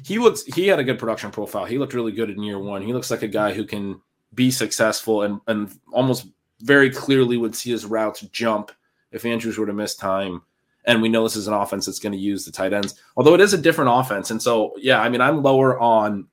he 0.04 0.20
looks 0.20 0.44
he 0.44 0.68
had 0.68 0.80
a 0.80 0.84
good 0.84 1.00
production 1.00 1.32
profile. 1.32 1.66
He 1.66 1.78
looked 1.78 1.94
really 1.94 2.12
good 2.12 2.30
in 2.30 2.44
year 2.44 2.60
one. 2.60 2.82
He 2.82 2.94
looks 2.94 3.12
like 3.12 3.22
a 3.22 3.28
guy 3.28 3.54
who 3.54 3.64
can 3.64 4.02
be 4.34 4.52
successful 4.52 5.22
and 5.22 5.40
and 5.48 5.80
almost 5.94 6.28
very 6.62 6.90
clearly 6.90 7.38
would 7.38 7.56
see 7.56 7.72
his 7.72 7.86
routes 7.86 8.22
jump 8.32 8.72
if 9.12 9.26
Andrews 9.26 9.58
were 9.58 9.66
to 9.66 9.74
miss 9.74 9.96
time. 9.96 10.42
And 10.86 11.02
we 11.02 11.10
know 11.10 11.24
this 11.24 11.36
is 11.36 11.48
an 11.48 11.54
offense 11.54 11.86
that's 11.86 12.00
going 12.00 12.14
to 12.14 12.18
use 12.18 12.44
the 12.44 12.52
tight 12.52 12.74
ends, 12.74 13.00
although 13.16 13.36
it 13.36 13.42
is 13.42 13.54
a 13.54 13.58
different 13.58 13.92
offense. 13.94 14.32
And 14.32 14.42
so, 14.42 14.74
yeah, 14.78 15.00
I 15.00 15.10
mean, 15.10 15.22
I'm 15.22 15.44
lower 15.44 15.80
on 15.80 16.28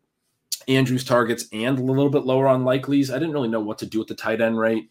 Andrews' 0.68 1.04
targets 1.04 1.44
and 1.52 1.78
a 1.78 1.82
little 1.82 2.08
bit 2.08 2.24
lower 2.24 2.46
on 2.46 2.64
Likely's. 2.64 3.10
I 3.10 3.18
didn't 3.18 3.34
really 3.34 3.48
know 3.48 3.60
what 3.60 3.78
to 3.78 3.86
do 3.86 3.98
with 3.98 4.08
the 4.08 4.14
tight 4.14 4.40
end 4.40 4.58
rate 4.58 4.90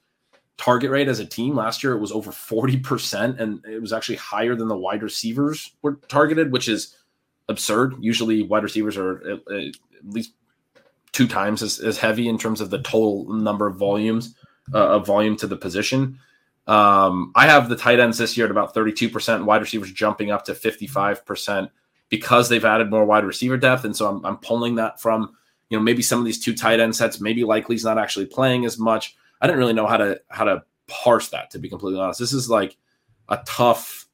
target 0.57 0.89
rate 0.89 1.07
as 1.07 1.19
a 1.19 1.25
team 1.25 1.55
last 1.55 1.83
year 1.83 1.93
it 1.93 1.99
was 1.99 2.11
over 2.11 2.31
40% 2.31 3.39
and 3.39 3.63
it 3.65 3.79
was 3.79 3.93
actually 3.93 4.15
higher 4.15 4.55
than 4.55 4.67
the 4.67 4.77
wide 4.77 5.03
receivers 5.03 5.71
were 5.81 5.93
targeted 6.07 6.51
which 6.51 6.67
is 6.67 6.95
absurd. 7.49 7.95
Usually 7.99 8.43
wide 8.43 8.63
receivers 8.63 8.97
are 8.97 9.21
at, 9.29 9.51
at 9.51 9.73
least 10.03 10.33
two 11.11 11.27
times 11.27 11.61
as, 11.61 11.79
as, 11.79 11.97
heavy 11.97 12.27
in 12.27 12.37
terms 12.37 12.61
of 12.61 12.69
the 12.69 12.81
total 12.81 13.31
number 13.31 13.67
of 13.67 13.77
volumes 13.77 14.35
uh, 14.73 14.89
of 14.89 15.05
volume 15.05 15.35
to 15.37 15.47
the 15.47 15.55
position. 15.55 16.19
Um, 16.67 17.31
i 17.35 17.47
have 17.47 17.69
the 17.69 17.77
tight 17.77 18.01
ends 18.01 18.17
this 18.17 18.35
year 18.35 18.45
at 18.45 18.51
about 18.51 18.75
32% 18.75 19.45
wide 19.45 19.61
receivers 19.61 19.91
jumping 19.93 20.31
up 20.31 20.43
to 20.45 20.51
55% 20.51 21.69
because 22.09 22.49
they've 22.49 22.65
added 22.65 22.89
more 22.89 23.05
wide 23.05 23.23
receiver 23.23 23.55
depth 23.55 23.85
and 23.85 23.95
so 23.95 24.09
i'm, 24.09 24.25
I'm 24.25 24.35
pulling 24.37 24.75
that 24.75 24.99
from 24.99 25.33
you 25.69 25.77
know 25.77 25.83
maybe 25.83 26.01
some 26.01 26.19
of 26.19 26.25
these 26.25 26.43
two 26.43 26.53
tight 26.53 26.81
end 26.81 26.93
sets 26.93 27.21
maybe 27.21 27.45
likely's 27.45 27.85
not 27.85 27.97
actually 27.97 28.25
playing 28.25 28.65
as 28.65 28.77
much 28.77 29.15
I 29.41 29.47
didn't 29.47 29.59
really 29.59 29.73
know 29.73 29.87
how 29.87 29.97
to 29.97 30.19
how 30.29 30.45
to 30.45 30.63
parse 30.87 31.29
that 31.29 31.51
to 31.51 31.59
be 31.59 31.69
completely 31.69 31.99
honest. 31.99 32.19
This 32.19 32.33
is 32.33 32.49
like 32.49 32.77
a 33.29 33.39
tough 33.45 34.07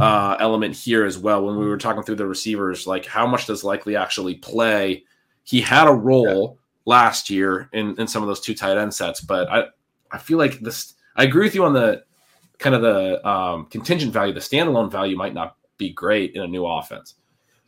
uh, 0.00 0.36
element 0.38 0.76
here 0.76 1.04
as 1.04 1.18
well. 1.18 1.44
When 1.44 1.58
we 1.58 1.66
were 1.66 1.78
talking 1.78 2.02
through 2.02 2.16
the 2.16 2.26
receivers, 2.26 2.86
like 2.86 3.06
how 3.06 3.26
much 3.26 3.46
does 3.46 3.64
likely 3.64 3.96
actually 3.96 4.36
play? 4.36 5.04
He 5.44 5.60
had 5.60 5.88
a 5.88 5.92
role 5.92 6.58
yeah. 6.86 6.92
last 6.92 7.30
year 7.30 7.68
in, 7.72 7.98
in 7.98 8.06
some 8.06 8.22
of 8.22 8.28
those 8.28 8.40
two 8.40 8.54
tight 8.54 8.76
end 8.76 8.94
sets, 8.94 9.20
but 9.20 9.50
I 9.50 9.64
I 10.10 10.18
feel 10.18 10.38
like 10.38 10.60
this. 10.60 10.94
I 11.16 11.24
agree 11.24 11.44
with 11.44 11.54
you 11.54 11.64
on 11.64 11.72
the 11.72 12.04
kind 12.58 12.74
of 12.74 12.82
the 12.82 13.28
um, 13.28 13.66
contingent 13.66 14.12
value. 14.12 14.32
The 14.32 14.40
standalone 14.40 14.90
value 14.90 15.16
might 15.16 15.34
not 15.34 15.56
be 15.78 15.90
great 15.90 16.34
in 16.34 16.42
a 16.42 16.46
new 16.46 16.64
offense. 16.64 17.14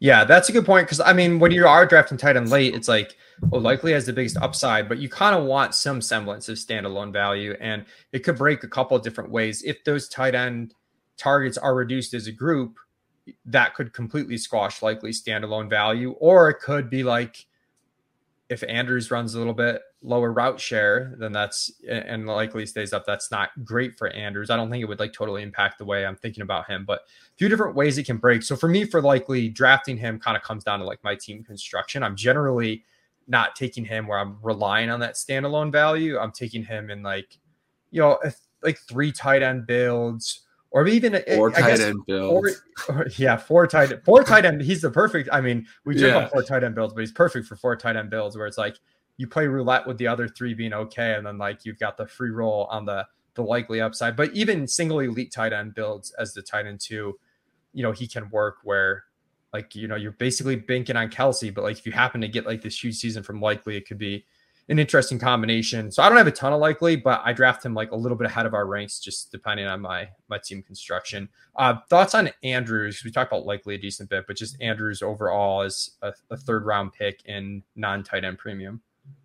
Yeah, 0.05 0.25
that's 0.25 0.51
a 0.51 0.53
good 0.53 0.67
point 0.67 0.87
because 0.87 1.01
I 1.01 1.15
mean, 1.15 1.39
when 1.39 1.51
you 1.51 1.67
are 1.67 1.87
drafting 1.87 2.19
tight 2.19 2.37
end 2.37 2.51
late, 2.51 2.75
it's 2.75 2.89
like 2.89 3.17
well, 3.41 3.63
likely 3.63 3.93
has 3.93 4.05
the 4.05 4.13
biggest 4.13 4.37
upside, 4.37 4.87
but 4.87 4.99
you 4.99 5.09
kind 5.09 5.35
of 5.35 5.47
want 5.47 5.75
some 5.75 6.03
semblance 6.03 6.47
of 6.51 6.59
standalone 6.59 7.11
value, 7.11 7.57
and 7.59 7.87
it 8.13 8.19
could 8.19 8.37
break 8.37 8.63
a 8.65 8.69
couple 8.69 8.99
different 8.99 9.31
ways. 9.31 9.63
If 9.63 9.83
those 9.85 10.07
tight 10.11 10.35
end 10.35 10.75
targets 11.17 11.57
are 11.57 11.75
reduced 11.75 12.13
as 12.13 12.27
a 12.27 12.33
group, 12.33 12.77
that 13.47 13.75
could 13.75 13.95
completely 13.95 14.37
squash 14.37 14.83
likely 14.83 15.09
standalone 15.09 15.71
value, 15.71 16.11
or 16.21 16.51
it 16.51 16.61
could 16.61 16.91
be 16.91 17.03
like 17.03 17.47
if 18.51 18.63
Andrews 18.69 19.11
runs 19.11 19.35
a 19.35 19.39
little 19.39 19.55
bit 19.55 19.81
lower 20.05 20.33
route 20.33 20.61
share, 20.61 21.15
then 21.19 21.33
that's 21.33 21.73
and 21.89 22.27
likely 22.27 22.67
stays 22.67 22.93
up. 22.93 23.07
That's 23.07 23.31
not 23.31 23.51
great 23.65 23.99
for 23.99 24.09
Andrews. 24.09 24.51
I 24.51 24.57
don't 24.57 24.71
think 24.71 24.83
it 24.83 24.87
would 24.87 25.01
like 25.01 25.13
totally 25.13 25.43
impact 25.43 25.79
the 25.79 25.85
way 25.85 26.05
I'm 26.05 26.17
thinking 26.17 26.43
about 26.43 26.69
him, 26.69 26.85
but 26.85 27.01
a 27.01 27.37
few 27.37 27.49
different 27.49 27.75
ways 27.75 27.97
it 27.97 28.05
can 28.05 28.19
break. 28.19 28.43
So 28.43 28.55
for 28.55 28.69
me, 28.69 28.85
for 28.85 29.01
likely 29.01 29.49
drafting 29.49 29.97
him 29.97 30.21
kind 30.21 30.37
of 30.37 30.43
comes 30.43 30.63
down 30.63 30.79
to 30.81 30.85
like 30.85 31.03
my 31.03 31.15
team 31.15 31.43
construction. 31.43 32.03
I'm 32.03 32.17
generally 32.17 32.85
not 33.27 33.57
taking 33.57 33.85
him 33.85 34.07
where 34.07 34.19
I'm 34.19 34.37
relying 34.43 34.91
on 34.91 35.01
that 35.01 35.15
standalone 35.15 35.73
value. 35.73 36.19
I'm 36.19 36.33
taking 36.33 36.63
him 36.63 36.91
in 36.91 37.03
like, 37.03 37.39
you 37.91 38.01
know, 38.01 38.19
like 38.63 38.79
three 38.79 39.11
tight 39.11 39.43
end 39.43 39.67
builds 39.67 40.43
or 40.71 40.87
even 40.87 41.23
four 41.35 41.51
I 41.51 41.61
tight 41.61 41.69
guess, 41.69 41.81
end 41.81 42.01
builds. 42.07 42.61
Four, 42.87 42.97
or, 42.97 43.07
yeah, 43.17 43.37
four 43.37 43.67
tight 43.67 44.05
four 44.05 44.23
tight 44.23 44.45
end. 44.45 44.61
He's 44.61 44.83
the 44.83 44.91
perfect. 44.91 45.31
I 45.33 45.41
mean, 45.41 45.67
we 45.87 45.95
took 45.95 46.11
yeah. 46.11 46.25
on 46.25 46.29
four 46.29 46.43
tight 46.43 46.63
end 46.63 46.75
builds, 46.75 46.93
but 46.93 47.01
he's 47.01 47.13
perfect 47.13 47.47
for 47.47 47.57
four 47.57 47.75
tight 47.77 47.97
end 47.97 48.11
builds 48.11 48.37
where 48.37 48.47
it's 48.47 48.59
like 48.59 48.77
you 49.17 49.27
play 49.27 49.47
roulette 49.47 49.87
with 49.87 49.99
the 49.99 50.07
other 50.07 50.29
three 50.29 50.55
being 50.55 50.73
okay, 50.73 51.15
and 51.15 51.27
then 51.27 51.39
like 51.39 51.65
you've 51.65 51.79
got 51.79 51.97
the 51.97 52.07
free 52.07 52.31
roll 52.31 52.67
on 52.71 52.85
the 52.85 53.07
the 53.35 53.43
likely 53.43 53.81
upside. 53.81 54.17
But 54.17 54.33
even 54.33 54.67
single 54.67 55.01
elite 55.01 55.33
tight 55.33 55.53
end 55.53 55.75
builds 55.75 56.13
as 56.19 56.35
the 56.35 56.43
tight 56.43 56.67
end 56.67 56.81
two, 56.81 57.19
you 57.73 57.83
know, 57.83 57.93
he 57.93 58.07
can 58.07 58.29
work 58.31 58.57
where 58.65 59.05
like 59.53 59.75
you 59.75 59.87
know 59.87 59.97
you're 59.97 60.13
basically 60.13 60.57
banking 60.57 60.97
on 60.97 61.09
Kelsey, 61.09 61.51
but 61.51 61.63
like 61.65 61.79
if 61.79 61.87
you 61.87 61.93
happen 61.93 62.21
to 62.21 62.29
get 62.29 62.47
like 62.47 62.63
this 62.63 62.83
huge 62.83 62.97
season 62.97 63.23
from 63.23 63.41
likely, 63.41 63.77
it 63.77 63.87
could 63.87 63.99
be 63.99 64.25
an 64.69 64.79
interesting 64.79 65.19
combination. 65.19 65.93
So 65.93 66.03
I 66.03 66.09
don't 66.09 66.17
have 66.17 66.27
a 66.27 66.33
ton 66.33 66.53
of 66.53 66.61
likely, 66.61 66.97
but 66.97 67.21
I 67.25 67.33
draft 67.33 67.65
him 67.65 67.75
like 67.75 67.91
a 67.91 67.97
little 67.97 68.17
bit 68.17 68.27
ahead 68.27 68.47
of 68.47 68.55
our 68.55 68.67
ranks, 68.67 68.99
just 68.99 69.31
depending 69.31 69.67
on 69.67 69.81
my 69.81 70.09
my 70.29 70.39
team 70.39 70.63
construction. 70.63 71.29
Uh, 71.57 71.77
thoughts 71.89 72.15
on 72.15 72.31
Andrews? 72.43 73.03
We 73.05 73.11
talked 73.11 73.31
about 73.33 73.47
likely 73.47 73.75
a 73.75 73.79
decent 73.79 74.11
bit, 74.11 74.27
but 74.27 74.37
just 74.37 74.61
Andrews 74.61 75.03
overall 75.03 75.63
as 75.63 75.91
a, 76.03 76.13
a 76.31 76.37
third 76.37 76.65
round 76.65 76.93
pick 76.93 77.21
in 77.27 77.63
non 77.77 78.03
tight 78.03 78.25
end 78.25 78.39
premium. 78.39 78.81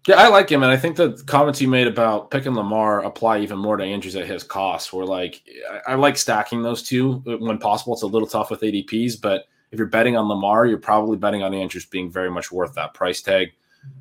Yeah, 0.08 0.15
I 0.15 0.28
like 0.30 0.50
him, 0.50 0.63
and 0.63 0.72
I 0.72 0.78
think 0.78 0.96
the 0.96 1.22
comments 1.28 1.62
you 1.62 1.68
made 1.68 1.88
about 1.88 2.32
picking 2.32 2.56
Lamar 2.56 3.04
apply 3.04 3.39
even 3.39 3.60
more 3.60 3.78
to 3.78 3.84
Andrews 3.84 4.15
at 4.15 4.26
his 4.26 4.44
cost. 4.44 4.94
Where 4.94 5.06
like 5.06 5.42
I, 5.88 5.92
I 5.92 5.96
like 5.96 6.18
stacking 6.18 6.63
those 6.63 6.82
two 6.82 7.18
when 7.39 7.58
possible. 7.58 7.94
It's 7.94 8.04
a 8.04 8.08
little 8.08 8.28
tough 8.28 8.50
with 8.50 8.62
ADPs, 8.62 9.22
but 9.22 9.46
if 9.72 9.78
you're 9.78 9.88
betting 9.88 10.15
on 10.15 10.28
Lamar, 10.28 10.65
you're 10.65 10.78
probably 10.78 11.18
betting 11.18 11.44
on 11.44 11.54
Andrews 11.54 11.86
being 11.86 12.10
very 12.10 12.32
much 12.32 12.52
worth 12.52 12.74
that 12.74 12.94
price 12.94 13.22
tag. 13.22 13.50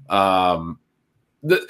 Um, 0.08 0.78
the 1.42 1.68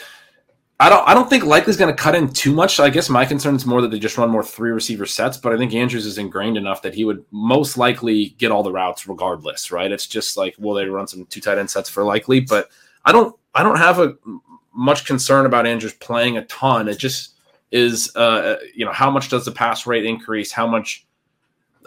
I 0.81 0.88
don't 0.88 1.09
I 1.09 1.14
don't 1.14 1.29
think 1.29 1.44
Likely's 1.44 1.77
going 1.77 1.94
to 1.94 2.01
cut 2.01 2.14
in 2.14 2.33
too 2.33 2.53
much. 2.53 2.79
I 2.79 2.90
guess 2.90 3.09
my 3.09 3.25
concern 3.25 3.57
is 3.57 3.66
more 3.66 3.81
that 3.81 3.90
they 3.90 3.99
just 3.99 4.16
run 4.16 4.31
more 4.31 4.44
three 4.44 4.71
receiver 4.71 5.07
sets, 5.07 5.37
but 5.37 5.53
I 5.53 5.57
think 5.57 5.75
Andrews 5.75 6.07
is 6.07 6.18
ingrained 6.18 6.57
enough 6.57 6.83
that 6.83 6.94
he 6.94 7.05
would 7.05 7.25
most 7.33 7.77
likely 7.77 8.37
get 8.38 8.53
all 8.53 8.62
the 8.62 8.71
routes 8.71 9.09
regardless, 9.09 9.73
right? 9.73 9.90
It's 9.90 10.07
just 10.07 10.37
like 10.37 10.55
will 10.59 10.75
they 10.75 10.85
run 10.85 11.09
some 11.09 11.27
two 11.27 11.40
tight 11.40 11.59
end 11.59 11.71
sets 11.71 11.88
for 11.88 12.05
Likely, 12.05 12.40
but 12.40 12.71
I 13.05 13.11
don't 13.11 13.35
I 13.54 13.62
don't 13.62 13.78
have 13.78 13.98
a 13.98 14.14
much 14.74 15.04
concern 15.06 15.46
about 15.46 15.66
Andrews 15.66 15.94
playing 15.94 16.37
a 16.37 16.44
ton. 16.46 16.88
It 16.88 16.98
just 16.98 17.34
is 17.70 18.14
uh 18.16 18.56
you 18.74 18.84
know 18.84 18.92
how 18.92 19.11
much 19.11 19.28
does 19.28 19.44
the 19.44 19.52
pass 19.52 19.87
rate 19.87 20.04
increase? 20.04 20.52
How 20.52 20.66
much 20.66 21.06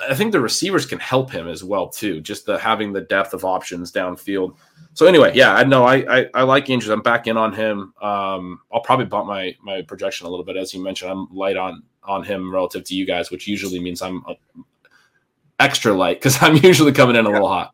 I 0.09 0.15
think 0.15 0.31
the 0.31 0.39
receivers 0.39 0.85
can 0.85 0.99
help 0.99 1.31
him 1.31 1.47
as 1.47 1.63
well 1.63 1.87
too. 1.87 2.21
Just 2.21 2.45
the 2.45 2.57
having 2.57 2.93
the 2.93 3.01
depth 3.01 3.33
of 3.33 3.45
options 3.45 3.91
downfield. 3.91 4.55
So 4.93 5.05
anyway, 5.05 5.31
yeah, 5.35 5.53
I 5.53 5.63
know 5.63 5.85
I, 5.85 6.19
I, 6.19 6.29
I 6.33 6.43
like 6.43 6.69
Andrews. 6.69 6.89
I'm 6.89 7.01
back 7.01 7.27
in 7.27 7.37
on 7.37 7.53
him. 7.53 7.93
Um, 8.01 8.59
I'll 8.73 8.81
probably 8.81 9.05
bump 9.05 9.27
my 9.27 9.55
my 9.61 9.81
projection 9.81 10.27
a 10.27 10.29
little 10.29 10.45
bit 10.45 10.57
as 10.57 10.73
you 10.73 10.83
mentioned. 10.83 11.11
I'm 11.11 11.27
light 11.33 11.57
on 11.57 11.83
on 12.03 12.23
him 12.23 12.51
relative 12.51 12.83
to 12.85 12.95
you 12.95 13.05
guys, 13.05 13.31
which 13.31 13.47
usually 13.47 13.79
means 13.79 14.01
I'm 14.01 14.25
uh, 14.25 14.33
extra 15.59 15.93
light 15.93 16.17
because 16.17 16.37
I'm 16.41 16.57
usually 16.57 16.91
coming 16.91 17.15
in 17.15 17.25
a 17.25 17.29
little 17.29 17.47
hot. 17.47 17.73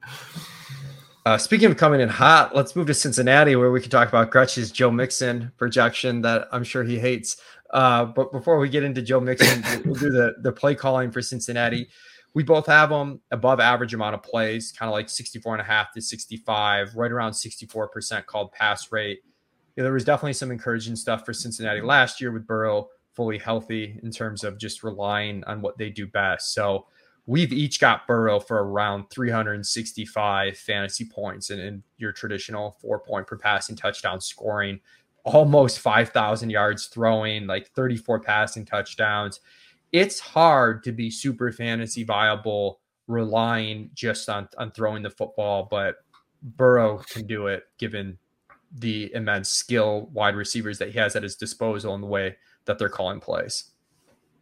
Uh, 1.28 1.38
speaking 1.38 1.70
of 1.70 1.76
coming 1.76 2.00
in 2.00 2.08
hot, 2.08 2.56
let's 2.56 2.74
move 2.74 2.88
to 2.88 2.94
Cincinnati 2.94 3.58
where 3.58 3.70
we 3.70 3.82
can 3.82 3.92
talk 3.92 4.08
about 4.08 4.32
Gretch's 4.32 4.72
Joe 4.72 4.90
Mixon 4.90 5.52
projection 5.58 6.22
that 6.22 6.48
I'm 6.54 6.64
sure 6.64 6.86
he 6.86 6.98
hates. 6.98 7.36
Uh, 7.72 8.06
but 8.06 8.32
before 8.32 8.58
we 8.60 8.70
get 8.70 8.84
into 8.84 9.02
Joe 9.02 9.20
Mixon, 9.20 9.62
we'll 9.86 9.96
do 9.96 10.10
the 10.10 10.36
the 10.42 10.54
play 10.54 10.74
calling 10.74 11.12
for 11.12 11.22
Cincinnati 11.22 11.90
we 12.38 12.44
both 12.44 12.68
have 12.68 12.90
them 12.90 13.20
above 13.32 13.60
average 13.60 13.96
amount 13.96 14.14
of 14.14 14.22
plays, 14.22 14.72
kind 14.72 14.88
of 14.88 14.94
like 14.94 15.10
64 15.10 15.56
and 15.56 15.62
a 15.62 15.66
half 15.66 15.92
to 15.94 16.02
65, 16.02 16.96
right 16.96 17.12
around 17.12 17.32
64% 17.32 18.26
called 18.28 18.52
pass 18.52 18.92
rate. 18.92 19.22
Yeah, 19.76 19.84
there 19.84 19.94
was 19.94 20.06
definitely 20.06 20.34
some 20.34 20.52
encouraging 20.52 20.96
stuff 20.96 21.26
for 21.26 21.34
Cincinnati 21.34 21.82
last 21.82 22.22
year 22.22 22.32
with 22.32 22.46
Burrow 22.46 22.90
fully 23.14 23.40
healthy 23.40 24.00
in 24.04 24.12
terms 24.12 24.44
of 24.44 24.60
just 24.60 24.84
relying 24.84 25.44
on 25.46 25.62
what 25.62 25.80
they 25.80 25.90
do 25.90 26.06
best. 26.06 26.54
So 26.54 26.86
we've 27.28 27.54
each 27.54 27.80
got 27.80 28.08
Burrow 28.08 28.40
for 28.40 28.64
around 28.64 29.10
365 29.12 30.58
fantasy 30.58 31.06
points 31.06 31.52
and 31.52 31.62
in, 31.62 31.68
in 31.68 31.84
your 31.98 32.12
traditional 32.12 32.72
four 32.82 33.00
point 33.00 33.28
per 33.28 33.38
passing 33.38 33.76
touchdown 33.76 34.20
scoring, 34.20 34.80
almost 35.24 35.80
5,000 35.80 36.50
yards 36.50 36.88
throwing, 36.88 37.46
like 37.46 37.70
34 37.72 38.22
passing 38.22 38.66
touchdowns 38.66 39.40
it's 39.92 40.20
hard 40.20 40.84
to 40.84 40.92
be 40.92 41.10
super 41.10 41.52
fantasy 41.52 42.04
viable 42.04 42.80
relying 43.08 43.90
just 43.94 44.28
on 44.30 44.48
on 44.58 44.72
throwing 44.72 45.04
the 45.04 45.10
football, 45.10 45.68
but 45.70 45.98
Burrow 46.42 47.00
can 47.10 47.26
do 47.26 47.48
it 47.48 47.64
given 47.78 48.18
the 48.80 49.14
immense 49.14 49.50
skill 49.50 50.10
wide 50.14 50.36
receivers 50.36 50.78
that 50.78 50.90
he 50.90 51.00
has 51.00 51.16
at 51.16 51.24
his 51.24 51.36
disposal 51.36 51.94
and 51.94 52.04
the 52.04 52.08
way 52.08 52.36
that 52.66 52.78
they're 52.78 52.90
calling 52.90 53.20
plays. 53.20 53.72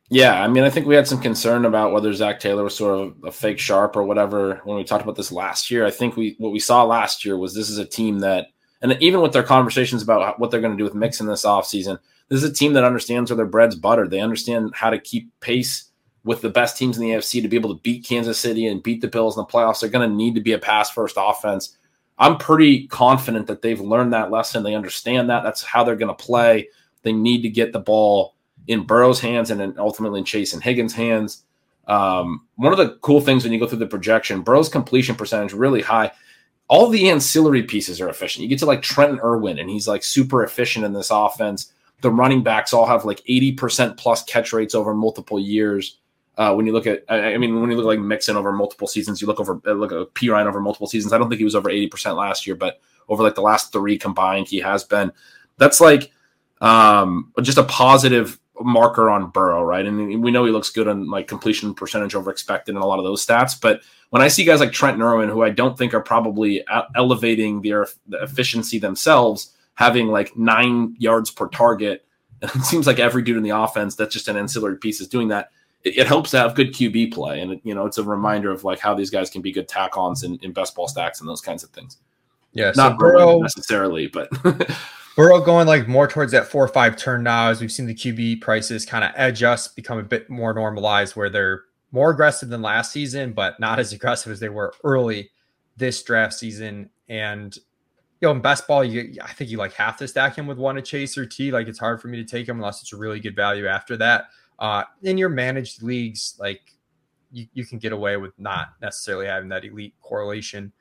Yeah, 0.10 0.44
I 0.44 0.48
mean, 0.48 0.64
I 0.64 0.70
think 0.70 0.86
we 0.86 0.96
had 0.96 1.08
some 1.08 1.20
concern 1.20 1.66
about 1.66 1.92
whether 1.92 2.14
Zac 2.14 2.40
Taylor 2.40 2.64
was 2.64 2.78
sort 2.78 3.00
of 3.00 3.16
a 3.24 3.32
fake 3.32 3.58
sharp 3.58 3.96
or 3.96 4.04
whatever 4.04 4.62
when 4.64 4.78
we 4.78 4.84
talked 4.84 5.04
about 5.04 5.16
this 5.16 5.32
last 5.32 5.72
year. 5.72 5.86
I 5.86 5.92
think 5.92 6.16
we 6.16 6.36
what 6.38 6.52
we 6.52 6.60
saw 6.60 6.84
last 6.84 7.26
year 7.26 7.38
was 7.38 7.56
this 7.56 7.70
is 7.70 7.80
a 7.80 7.86
team 7.86 8.20
that, 8.20 8.48
and 8.82 8.96
even 9.02 9.22
with 9.22 9.34
their 9.34 9.42
conversations 9.44 10.04
about 10.04 10.40
what 10.40 10.52
they're 10.52 10.62
going 10.62 10.74
to 10.74 10.78
do 10.78 10.84
with 10.84 10.96
Mixon 10.96 11.28
this 11.28 11.46
offseason– 11.46 11.98
this 12.30 12.44
is 12.44 12.50
a 12.50 12.54
team 12.54 12.74
that 12.74 12.84
understands 12.84 13.30
where 13.30 13.38
their 13.38 13.46
bread's 13.46 13.76
buttered. 13.76 14.10
They 14.10 14.20
understand 14.20 14.74
how 14.74 14.90
to 14.90 15.00
keep 15.00 15.32
pace 15.42 15.92
with 16.24 16.42
the 16.42 16.50
best 16.50 16.78
teams 16.78 16.98
in 16.98 17.04
the 17.04 17.12
AFC 17.12 17.42
to 17.42 17.48
be 17.48 17.56
able 17.56 17.76
to 17.76 17.82
beat 17.82 18.04
Kansas 18.04 18.40
City 18.40 18.66
and 18.66 18.82
beat 18.82 19.02
the 19.02 19.08
Bills 19.08 19.38
in 19.38 19.42
the 19.42 19.46
playoffs. 19.46 19.80
They're 19.80 19.90
going 19.90 20.10
to 20.10 20.16
need 20.16 20.34
to 20.36 20.42
be 20.42 20.54
a 20.54 20.60
pass 20.60 20.90
first 20.90 21.16
offense. 21.20 21.78
I'm 22.18 22.38
pretty 22.38 22.88
confident 22.88 23.46
that 23.48 23.62
they've 23.62 23.80
learned 23.80 24.14
that 24.14 24.32
lesson. 24.32 24.64
They 24.64 24.74
understand 24.74 25.30
that. 25.30 25.44
That's 25.44 25.62
how 25.62 25.84
they're 25.84 25.96
going 25.96 26.16
to 26.16 26.24
play. 26.24 26.70
They 27.04 27.14
need 27.14 27.44
to 27.44 27.50
get 27.50 27.74
the 27.74 27.80
ball 27.80 28.35
in 28.68 28.84
Burrow's 28.84 29.20
hands 29.20 29.52
and 29.52 29.60
then 29.60 29.76
ultimately 29.78 30.20
in 30.20 30.26
Chase 30.26 30.54
and 30.54 30.64
Higgins' 30.64 30.94
hands. 30.94 31.44
Um, 31.88 32.48
one 32.56 32.72
of 32.72 32.78
the 32.78 32.98
cool 33.02 33.22
things 33.22 33.44
when 33.44 33.54
you 33.54 33.60
go 33.60 33.68
through 33.68 33.80
the 33.80 33.88
projection, 33.88 34.42
Burrow's 34.42 34.70
completion 34.70 35.16
percentage 35.16 35.54
really 35.54 35.82
high. 35.82 36.12
All 36.68 36.90
the 36.90 37.10
ancillary 37.10 37.62
pieces 37.64 38.02
are 38.02 38.10
efficient. 38.10 38.44
You 38.44 38.50
get 38.50 38.60
to 38.60 38.66
like 38.66 38.82
Trenton 38.82 39.20
Irwin, 39.20 39.60
and 39.60 39.70
he's 39.70 39.88
like 39.88 40.04
super 40.04 40.44
efficient 40.44 40.84
in 40.84 40.94
this 40.94 41.12
offense 41.12 41.72
the 42.02 42.12
running 42.12 42.44
backs 42.44 42.74
all 42.74 42.86
have 42.86 43.06
like 43.06 43.24
80% 43.26 43.98
plus 43.98 44.24
catch 44.24 44.54
rates 44.54 44.76
over 44.76 44.94
multiple 44.94 45.40
years. 45.40 45.98
Uh, 46.38 46.54
when 46.54 46.66
you 46.66 46.74
look 46.74 46.86
at, 46.86 47.04
I 47.08 47.38
mean, 47.38 47.62
when 47.62 47.72
you 47.72 47.78
look 47.78 47.86
like 47.86 48.00
Mixon 48.00 48.36
over 48.36 48.52
multiple 48.52 48.88
seasons, 48.88 49.22
you 49.22 49.28
look 49.28 49.40
over, 49.40 49.62
uh, 49.66 49.72
look 49.72 49.92
at 49.92 50.14
Perine 50.14 50.46
over 50.46 50.60
multiple 50.60 50.88
seasons. 50.88 51.14
I 51.14 51.18
don't 51.18 51.30
think 51.30 51.40
he 51.40 51.46
was 51.46 51.56
over 51.56 51.70
80% 51.70 52.18
last 52.18 52.46
year, 52.46 52.56
but 52.56 52.82
over 53.08 53.24
like 53.24 53.36
the 53.36 53.42
last 53.42 53.72
three 53.72 53.98
combined, 53.98 54.48
he 54.48 54.60
has 54.60 54.84
been. 54.84 55.14
That's 55.58 55.80
like 55.80 56.12
um, 56.60 57.32
just 57.42 57.58
a 57.58 57.64
positive 57.64 58.38
marker 58.62 59.10
on 59.10 59.30
Burrow, 59.30 59.64
right? 59.64 59.86
And 59.86 60.24
we 60.24 60.32
know 60.32 60.46
he 60.46 60.52
looks 60.52 60.70
good 60.70 60.88
on 60.88 61.10
like 61.10 61.28
completion 61.28 61.74
percentage 61.74 62.16
over 62.16 62.32
expected 62.32 62.76
and 62.76 62.84
a 62.84 62.88
lot 62.88 63.00
of 63.00 63.06
those 63.06 63.26
stats. 63.26 63.60
But 63.60 63.82
when 64.10 64.22
I 64.22 64.28
see 64.28 64.44
guys 64.44 64.60
like 64.60 64.72
Trent 64.72 65.02
Irwin, 65.02 65.30
who 65.30 65.44
I 65.44 65.50
don't 65.50 65.78
think 65.78 65.94
are 65.94 66.02
probably 66.02 66.64
elevating 66.96 67.62
their 67.62 67.88
the 68.08 68.22
efficiency 68.24 68.80
themselves, 68.80 69.54
having 69.76 70.08
like 70.08 70.36
nine 70.38 70.96
yards 70.98 71.30
per 71.30 71.48
target. 71.48 72.06
And 72.42 72.52
it 72.56 72.64
seems 72.64 72.88
like 72.88 73.00
every 73.00 73.22
dude 73.22 73.38
in 73.38 73.44
the 73.44 73.50
offense 73.50 73.96
that's 73.96 74.14
just 74.14 74.28
an 74.28 74.38
ancillary 74.38 74.78
piece 74.78 75.02
is 75.02 75.08
doing 75.08 75.28
that. 75.30 75.52
It, 75.84 75.98
it 75.98 76.08
helps 76.08 76.32
to 76.32 76.38
have 76.38 76.56
good 76.56 76.74
QB 76.74 77.14
play. 77.14 77.42
And, 77.42 77.54
it, 77.54 77.62
you 77.64 77.76
know, 77.76 77.86
it's 77.86 77.98
a 77.98 78.04
reminder 78.04 78.52
of 78.52 78.64
like 78.64 78.80
how 78.80 78.94
these 78.94 79.10
guys 79.10 79.30
can 79.30 79.42
be 79.42 79.52
good 79.52 79.68
tack 79.68 79.98
ons 79.98 80.24
in, 80.24 80.38
in 80.38 80.54
best 80.54 80.76
ball 80.76 80.88
stacks 80.88 81.20
and 81.20 81.30
those 81.30 81.42
kinds 81.42 81.64
of 81.64 81.70
things. 81.72 81.98
Yeah. 82.54 82.72
Not 82.76 82.94
so 82.94 82.98
Burrow, 82.98 83.40
necessarily, 83.40 84.08
but. 84.08 84.30
Burrow 85.16 85.40
going 85.40 85.66
like 85.66 85.88
more 85.88 86.08
towards 86.08 86.34
that 86.34 86.48
four 86.48 86.64
or 86.64 86.68
five 86.68 86.98
turn 86.98 87.24
now 87.24 87.50
as 87.50 87.62
we've 87.62 87.72
seen 87.72 87.86
the 87.86 87.96
QB 87.96 88.42
prices 88.42 88.86
kind 88.86 89.04
of 89.04 89.44
us, 89.44 89.68
become 89.70 89.98
a 89.98 90.04
bit 90.04 90.30
more 90.30 90.54
normalized 90.54 91.16
where 91.16 91.30
they're 91.30 91.64
more 91.92 92.12
aggressive 92.12 92.50
than 92.50 92.62
last 92.62 92.92
season, 92.92 93.32
but 93.32 93.60
not 93.60 93.80
as 93.80 93.94
aggressive 93.94 94.32
as 94.32 94.40
they 94.40 94.50
were 94.50 94.74
early 94.84 95.30
this 95.78 96.04
draft 96.04 96.34
season. 96.34 96.90
And 97.08 97.56
you 97.56 98.28
know, 98.28 98.32
in 98.32 98.42
best 98.42 98.68
ball, 98.68 98.84
you 98.84 99.16
I 99.24 99.32
think 99.32 99.50
you 99.50 99.58
like 99.58 99.74
have 99.74 99.98
to 99.98 100.08
stack 100.08 100.38
him 100.38 100.48
with 100.48 100.58
one 100.58 100.78
a 100.78 100.82
chase 100.82 101.18
or 101.18 101.26
T. 101.26 101.52
Like 101.52 101.68
it's 101.68 101.80
hard 101.80 102.02
for 102.02 102.10
me 102.10 102.18
to 102.18 102.26
take 102.26 102.48
him 102.48 102.58
unless 102.58 102.82
it's 102.82 102.94
a 102.94 102.98
really 102.98 103.20
good 103.20 103.36
value 103.36 103.68
after 103.68 103.96
that. 103.98 104.28
Uh, 104.60 104.84
in 105.04 105.18
your 105.18 105.30
managed 105.30 105.82
leagues, 105.82 106.36
like 106.40 106.62
you, 107.32 107.46
you 107.54 107.66
can 107.66 107.78
get 107.78 107.92
away 107.92 108.18
with 108.18 108.38
not 108.40 108.70
necessarily 108.82 109.28
having 109.28 109.50
that 109.50 109.66
elite 109.66 109.94
correlation. 110.02 110.72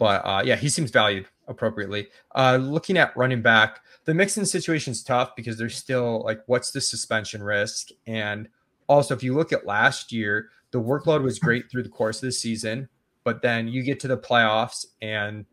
But 0.00 0.22
uh, 0.24 0.42
yeah, 0.42 0.56
he 0.56 0.70
seems 0.70 0.90
valued 0.90 1.26
appropriately. 1.46 2.08
Uh, 2.34 2.56
looking 2.56 2.96
at 2.96 3.14
running 3.18 3.42
back, 3.42 3.80
the 4.06 4.14
Mixon 4.14 4.46
situation 4.46 4.92
is 4.92 5.04
tough 5.04 5.36
because 5.36 5.58
there's 5.58 5.76
still 5.76 6.22
like, 6.24 6.40
what's 6.46 6.70
the 6.70 6.80
suspension 6.80 7.42
risk? 7.42 7.88
And 8.06 8.48
also, 8.88 9.14
if 9.14 9.22
you 9.22 9.34
look 9.34 9.52
at 9.52 9.66
last 9.66 10.10
year, 10.10 10.48
the 10.70 10.80
workload 10.80 11.22
was 11.22 11.38
great 11.38 11.70
through 11.70 11.82
the 11.82 11.90
course 11.90 12.16
of 12.16 12.28
the 12.28 12.32
season, 12.32 12.88
but 13.24 13.42
then 13.42 13.68
you 13.68 13.82
get 13.82 14.00
to 14.00 14.08
the 14.08 14.16
playoffs 14.16 14.86
and 15.02 15.44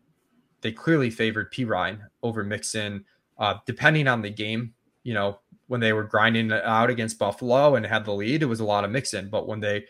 they 0.62 0.72
clearly 0.72 1.10
favored 1.10 1.52
Perine 1.52 2.00
over 2.22 2.42
Mixon, 2.42 3.04
uh, 3.38 3.56
depending 3.66 4.08
on 4.08 4.22
the 4.22 4.30
game. 4.30 4.72
You 5.02 5.12
know, 5.12 5.40
when 5.66 5.80
they 5.80 5.92
were 5.92 6.04
grinding 6.04 6.50
out 6.52 6.88
against 6.88 7.18
Buffalo 7.18 7.74
and 7.74 7.84
had 7.84 8.06
the 8.06 8.14
lead, 8.14 8.42
it 8.42 8.46
was 8.46 8.60
a 8.60 8.64
lot 8.64 8.84
of 8.84 8.90
Mixon. 8.90 9.28
But 9.28 9.46
when 9.46 9.60
they 9.60 9.84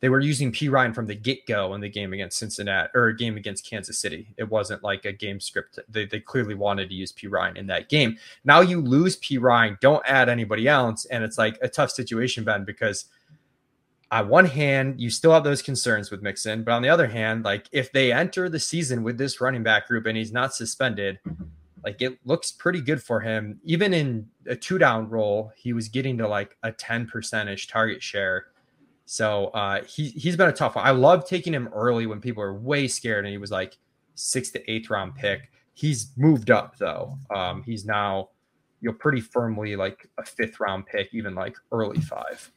they 0.00 0.08
were 0.08 0.20
using 0.20 0.50
Perine 0.50 0.94
from 0.94 1.06
the 1.06 1.14
get 1.14 1.46
go 1.46 1.74
in 1.74 1.80
the 1.80 1.88
game 1.88 2.12
against 2.12 2.38
Cincinnati 2.38 2.88
or 2.94 3.08
a 3.08 3.16
game 3.16 3.36
against 3.36 3.68
Kansas 3.68 3.98
City. 3.98 4.34
It 4.38 4.48
wasn't 4.48 4.82
like 4.82 5.04
a 5.04 5.12
game 5.12 5.40
script. 5.40 5.78
They, 5.88 6.06
they 6.06 6.20
clearly 6.20 6.54
wanted 6.54 6.88
to 6.88 6.94
use 6.94 7.12
Perine 7.12 7.56
in 7.56 7.66
that 7.66 7.88
game. 7.88 8.16
Now 8.44 8.60
you 8.60 8.80
lose 8.80 9.18
Perine, 9.18 9.78
don't 9.80 10.02
add 10.06 10.28
anybody 10.28 10.66
else. 10.66 11.04
And 11.06 11.22
it's 11.22 11.36
like 11.36 11.58
a 11.60 11.68
tough 11.68 11.90
situation, 11.90 12.44
Ben, 12.44 12.64
because 12.64 13.06
on 14.10 14.28
one 14.28 14.46
hand, 14.46 15.00
you 15.00 15.10
still 15.10 15.32
have 15.32 15.44
those 15.44 15.62
concerns 15.62 16.10
with 16.10 16.22
Mixon, 16.22 16.64
but 16.64 16.72
on 16.72 16.82
the 16.82 16.88
other 16.88 17.06
hand, 17.06 17.44
like 17.44 17.68
if 17.70 17.92
they 17.92 18.10
enter 18.10 18.48
the 18.48 18.58
season 18.58 19.02
with 19.02 19.18
this 19.18 19.40
running 19.40 19.62
back 19.62 19.86
group 19.86 20.06
and 20.06 20.16
he's 20.16 20.32
not 20.32 20.54
suspended, 20.54 21.18
like 21.84 22.02
it 22.02 22.18
looks 22.24 22.50
pretty 22.50 22.80
good 22.80 23.02
for 23.02 23.20
him. 23.20 23.60
Even 23.64 23.94
in 23.94 24.26
a 24.46 24.56
two 24.56 24.78
down 24.78 25.08
role, 25.08 25.52
he 25.56 25.72
was 25.72 25.88
getting 25.88 26.18
to 26.18 26.26
like 26.26 26.56
a 26.62 26.72
10 26.72 27.06
percentage 27.06 27.68
target 27.68 28.02
share. 28.02 28.46
So 29.10 29.46
uh, 29.46 29.82
he 29.82 30.10
he's 30.10 30.36
been 30.36 30.50
a 30.50 30.52
tough 30.52 30.76
one. 30.76 30.86
I 30.86 30.92
love 30.92 31.26
taking 31.26 31.52
him 31.52 31.68
early 31.74 32.06
when 32.06 32.20
people 32.20 32.44
are 32.44 32.54
way 32.54 32.86
scared, 32.86 33.24
and 33.24 33.32
he 33.32 33.38
was 33.38 33.50
like 33.50 33.76
sixth 34.14 34.52
to 34.52 34.70
eighth 34.70 34.88
round 34.88 35.16
pick. 35.16 35.50
He's 35.72 36.12
moved 36.16 36.52
up 36.52 36.76
though. 36.78 37.18
Um, 37.34 37.64
he's 37.64 37.84
now 37.84 38.28
you 38.80 38.88
know 38.88 38.96
pretty 38.96 39.20
firmly 39.20 39.74
like 39.74 40.08
a 40.16 40.24
fifth 40.24 40.60
round 40.60 40.86
pick, 40.86 41.08
even 41.12 41.34
like 41.34 41.56
early 41.72 42.00
five. 42.00 42.52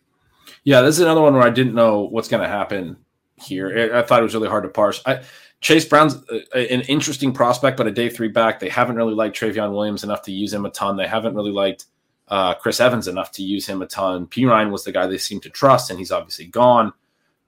Yeah, 0.63 0.81
this 0.81 0.97
is 0.97 1.01
another 1.01 1.21
one 1.21 1.33
where 1.33 1.41
I 1.41 1.49
didn't 1.49 1.73
know 1.73 2.01
what's 2.01 2.27
going 2.27 2.43
to 2.43 2.47
happen 2.47 2.97
here. 3.37 3.91
I 3.95 4.03
thought 4.03 4.19
it 4.19 4.23
was 4.23 4.35
really 4.35 4.47
hard 4.47 4.65
to 4.65 4.69
parse. 4.69 5.01
I, 5.07 5.23
Chase 5.59 5.85
Brown's 5.85 6.17
an 6.53 6.81
interesting 6.81 7.33
prospect, 7.33 7.77
but 7.77 7.87
a 7.87 7.91
day 7.91 8.09
three 8.09 8.27
back. 8.27 8.59
They 8.59 8.69
haven't 8.69 8.97
really 8.97 9.15
liked 9.15 9.35
Trayveon 9.35 9.71
Williams 9.71 10.03
enough 10.03 10.21
to 10.23 10.31
use 10.31 10.53
him 10.53 10.67
a 10.67 10.69
ton. 10.69 10.97
They 10.97 11.07
haven't 11.07 11.33
really 11.33 11.51
liked 11.51 11.85
uh, 12.27 12.53
Chris 12.55 12.79
Evans 12.79 13.07
enough 13.07 13.31
to 13.33 13.43
use 13.43 13.65
him 13.65 13.81
a 13.81 13.88
ton. 13.88 14.27
Perine 14.27 14.71
was 14.71 14.83
the 14.83 14.91
guy 14.91 15.07
they 15.07 15.17
seemed 15.17 15.43
to 15.43 15.49
trust, 15.49 15.89
and 15.89 15.99
he's 15.99 16.12
obviously 16.12 16.45
gone. 16.45 16.93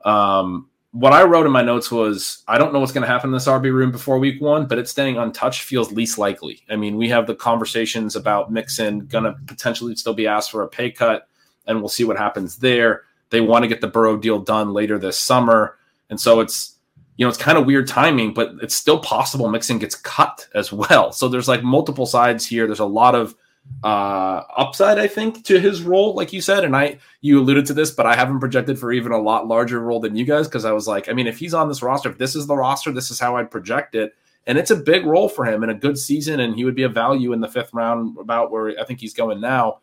Um, 0.03 0.69
what 0.91 1.11
I 1.11 1.23
wrote 1.23 1.45
in 1.45 1.51
my 1.51 1.61
notes 1.61 1.91
was 1.91 2.43
I 2.47 2.57
don't 2.57 2.71
know 2.71 2.79
what's 2.79 2.93
going 2.93 3.01
to 3.01 3.07
happen 3.07 3.29
in 3.29 3.33
this 3.33 3.47
RB 3.47 3.73
room 3.73 3.91
before 3.91 4.17
week 4.17 4.41
one, 4.41 4.65
but 4.65 4.77
it 4.77 4.88
staying 4.88 5.17
untouched 5.17 5.63
feels 5.63 5.91
least 5.91 6.17
likely. 6.17 6.61
I 6.69 6.77
mean, 6.77 6.95
we 6.95 7.09
have 7.09 7.27
the 7.27 7.35
conversations 7.35 8.15
about 8.15 8.51
Mixon 8.51 9.05
going 9.07 9.25
to 9.25 9.35
potentially 9.45 9.95
still 9.95 10.13
be 10.13 10.25
asked 10.25 10.51
for 10.51 10.63
a 10.63 10.69
pay 10.69 10.91
cut, 10.91 11.27
and 11.67 11.79
we'll 11.79 11.89
see 11.89 12.05
what 12.05 12.17
happens 12.17 12.57
there. 12.57 13.03
They 13.29 13.41
want 13.41 13.63
to 13.63 13.67
get 13.67 13.81
the 13.81 13.88
Burrow 13.88 14.15
deal 14.15 14.39
done 14.39 14.71
later 14.71 14.97
this 14.97 15.19
summer. 15.19 15.77
And 16.09 16.21
so 16.21 16.39
it's, 16.39 16.77
you 17.17 17.25
know, 17.25 17.29
it's 17.29 17.38
kind 17.38 17.57
of 17.57 17.65
weird 17.65 17.88
timing, 17.88 18.33
but 18.33 18.53
it's 18.61 18.75
still 18.75 18.99
possible 18.99 19.49
Mixon 19.49 19.79
gets 19.79 19.95
cut 19.95 20.47
as 20.53 20.71
well. 20.71 21.11
So 21.11 21.27
there's 21.27 21.49
like 21.49 21.63
multiple 21.63 22.05
sides 22.05 22.45
here. 22.45 22.67
There's 22.67 22.79
a 22.79 22.85
lot 22.85 23.15
of 23.15 23.35
uh 23.84 24.41
upside 24.58 24.97
i 24.97 25.08
think 25.08 25.43
to 25.43 25.60
his 25.60 25.84
role 25.84 26.15
like 26.15 26.34
you 26.34 26.41
said 26.41 26.63
and 26.63 26.75
i 26.75 26.97
you 27.21 27.39
alluded 27.39 27.65
to 27.65 27.73
this 27.73 27.91
but 27.91 28.06
i 28.06 28.15
haven't 28.15 28.39
projected 28.39 28.80
for 28.80 28.91
even 28.91 29.12
a 29.12 29.17
lot 29.17 29.47
larger 29.47 29.80
role 29.80 29.99
than 29.99 30.15
you 30.15 30.25
guys 30.25 30.47
because 30.47 30.65
i 30.65 30.71
was 30.71 30.88
like 30.88 31.10
i 31.10 31.13
mean 31.13 31.28
if 31.28 31.38
he's 31.38 31.54
on 31.54 31.67
this 31.67 31.82
roster 31.82 32.10
if 32.10 32.17
this 32.17 32.36
is 32.36 32.47
the 32.47 32.56
roster 32.56 32.91
this 32.91 33.12
is 33.12 33.19
how 33.19 33.36
i'd 33.36 33.51
project 33.51 33.93
it 33.93 34.15
and 34.47 34.58
it's 34.58 34.71
a 34.71 34.75
big 34.75 35.06
role 35.06 35.28
for 35.28 35.45
him 35.45 35.63
in 35.63 35.69
a 35.69 35.73
good 35.73 35.97
season 35.97 36.39
and 36.39 36.56
he 36.56 36.63
would 36.63 36.75
be 36.75 36.84
a 36.84 36.89
value 36.89 37.34
in 37.34 37.41
the 37.41 37.47
fifth 37.47 37.73
round 37.73 38.17
about 38.17 38.49
where 38.49 38.73
i 38.80 38.84
think 38.86 38.99
he's 38.99 39.13
going 39.13 39.39
now 39.39 39.80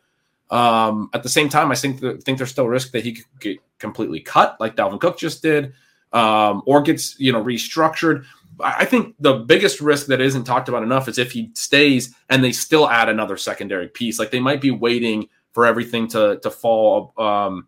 um 0.49 1.09
at 1.13 1.23
the 1.23 1.29
same 1.29 1.47
time 1.47 1.71
i 1.71 1.75
think 1.75 1.99
think 2.23 2.37
there's 2.37 2.49
still 2.49 2.67
risk 2.67 2.91
that 2.91 3.03
he 3.03 3.13
could 3.13 3.25
get 3.39 3.57
completely 3.79 4.19
cut 4.19 4.57
like 4.59 4.75
dalvin 4.75 4.99
cook 4.99 5.17
just 5.17 5.41
did 5.41 5.73
um, 6.13 6.61
or 6.65 6.81
gets 6.81 7.19
you 7.19 7.31
know 7.31 7.43
restructured. 7.43 8.25
I 8.63 8.85
think 8.85 9.15
the 9.19 9.33
biggest 9.33 9.81
risk 9.81 10.07
that 10.07 10.21
isn't 10.21 10.45
talked 10.45 10.69
about 10.69 10.83
enough 10.83 11.07
is 11.07 11.17
if 11.17 11.31
he 11.31 11.51
stays 11.53 12.13
and 12.29 12.43
they 12.43 12.51
still 12.51 12.89
add 12.89 13.09
another 13.09 13.37
secondary 13.37 13.87
piece. 13.87 14.19
Like 14.19 14.31
they 14.31 14.39
might 14.39 14.61
be 14.61 14.71
waiting 14.71 15.27
for 15.51 15.65
everything 15.65 16.07
to 16.09 16.39
to 16.41 16.49
fall 16.49 17.13
um, 17.17 17.67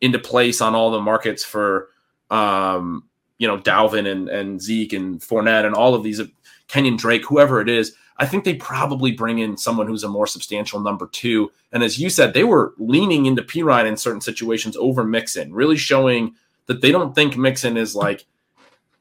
into 0.00 0.18
place 0.18 0.60
on 0.60 0.74
all 0.74 0.90
the 0.90 1.00
markets 1.00 1.44
for 1.44 1.88
um, 2.30 3.08
you 3.38 3.48
know 3.48 3.58
Dalvin 3.58 4.10
and 4.10 4.28
and 4.28 4.60
Zeke 4.60 4.92
and 4.92 5.20
Fournette 5.20 5.64
and 5.64 5.74
all 5.74 5.94
of 5.94 6.02
these 6.02 6.20
Kenyan 6.68 6.98
Drake, 6.98 7.24
whoever 7.24 7.60
it 7.60 7.68
is. 7.68 7.94
I 8.18 8.26
think 8.26 8.44
they 8.44 8.54
probably 8.54 9.12
bring 9.12 9.38
in 9.38 9.56
someone 9.56 9.86
who's 9.86 10.04
a 10.04 10.08
more 10.08 10.26
substantial 10.26 10.80
number 10.80 11.08
two. 11.08 11.50
And 11.72 11.82
as 11.82 11.98
you 11.98 12.08
said, 12.10 12.34
they 12.34 12.44
were 12.44 12.74
leaning 12.78 13.26
into 13.26 13.42
Perine 13.42 13.86
in 13.86 13.96
certain 13.96 14.20
situations 14.20 14.76
over 14.76 15.02
Mixon, 15.02 15.52
really 15.52 15.76
showing 15.76 16.34
that 16.66 16.82
they 16.82 16.92
don't 16.92 17.14
think 17.14 17.36
Mixon 17.36 17.76
is 17.76 17.96
like 17.96 18.26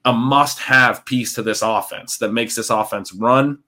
a 0.06 0.14
must 0.14 0.60
have 0.60 1.06
piece 1.06 1.34
to 1.34 1.44
this 1.44 1.62
offense 1.62 2.18
that 2.18 2.34
makes 2.34 2.56
this 2.56 2.70
offense 2.70 3.14
run. 3.14 3.60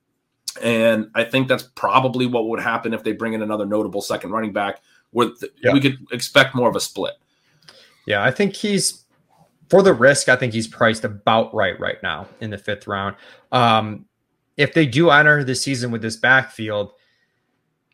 And 0.61 1.09
I 1.15 1.23
think 1.23 1.47
that's 1.47 1.63
probably 1.75 2.25
what 2.25 2.47
would 2.47 2.59
happen 2.59 2.93
if 2.93 3.03
they 3.03 3.11
bring 3.11 3.33
in 3.33 3.41
another 3.41 3.65
notable 3.65 4.01
second 4.01 4.31
running 4.31 4.53
back 4.53 4.81
where 5.11 5.29
yeah. 5.63 5.73
we 5.73 5.79
could 5.79 5.97
expect 6.11 6.55
more 6.55 6.69
of 6.69 6.75
a 6.75 6.79
split. 6.79 7.13
Yeah, 8.05 8.23
I 8.23 8.31
think 8.31 8.55
he's 8.55 9.03
for 9.69 9.81
the 9.81 9.93
risk, 9.93 10.29
I 10.29 10.35
think 10.35 10.53
he's 10.53 10.67
priced 10.67 11.03
about 11.03 11.53
right 11.53 11.79
right 11.79 12.01
now 12.03 12.27
in 12.41 12.49
the 12.49 12.57
fifth 12.57 12.85
round. 12.85 13.15
Um, 13.51 14.05
if 14.57 14.73
they 14.73 14.85
do 14.85 15.09
enter 15.09 15.43
the 15.43 15.55
season 15.55 15.89
with 15.89 16.01
this 16.01 16.15
backfield, 16.15 16.91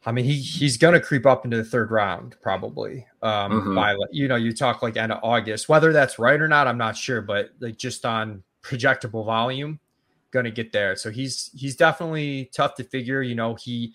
I 0.10 0.12
mean, 0.12 0.26
he 0.26 0.38
he's 0.38 0.76
gonna 0.76 1.00
creep 1.00 1.28
up 1.28 1.45
into 1.45 1.56
the 1.56 1.63
third 1.63 1.91
round 1.91 2.36
probably. 2.41 3.06
Um, 3.22 3.52
mm-hmm. 3.52 3.76
by 3.76 3.95
you 4.10 4.28
know, 4.28 4.38
you 4.38 4.52
talk 4.54 4.82
like 4.82 4.98
end 4.98 5.12
of 5.12 5.19
August. 5.22 5.69
Whether 5.69 5.93
that's 5.93 6.17
right 6.17 6.41
or 6.41 6.48
not, 6.48 6.65
I'm 6.65 6.80
not 6.80 6.98
sure, 6.98 7.22
but 7.22 7.52
like 7.60 7.78
just 7.78 8.04
on 8.08 8.41
projectable 8.63 9.24
volume, 9.24 9.80
gonna 10.32 10.50
get 10.50 10.72
there. 10.72 10.95
So 10.95 11.12
he's 11.12 11.52
he's 11.56 11.76
definitely 11.76 12.50
tough 12.56 12.74
to 12.78 12.84
figure. 12.84 13.22
You 13.22 13.36
know, 13.36 13.54
he 13.54 13.93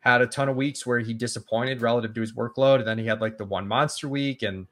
had 0.00 0.20
a 0.20 0.26
ton 0.26 0.48
of 0.48 0.56
weeks 0.56 0.84
where 0.84 0.98
he 0.98 1.14
disappointed 1.14 1.80
relative 1.80 2.12
to 2.14 2.20
his 2.20 2.32
workload, 2.32 2.80
and 2.80 2.88
then 2.88 2.98
he 2.98 3.06
had 3.06 3.20
like 3.20 3.38
the 3.38 3.44
one 3.44 3.68
monster 3.68 4.08
week, 4.08 4.42
and 4.42 4.66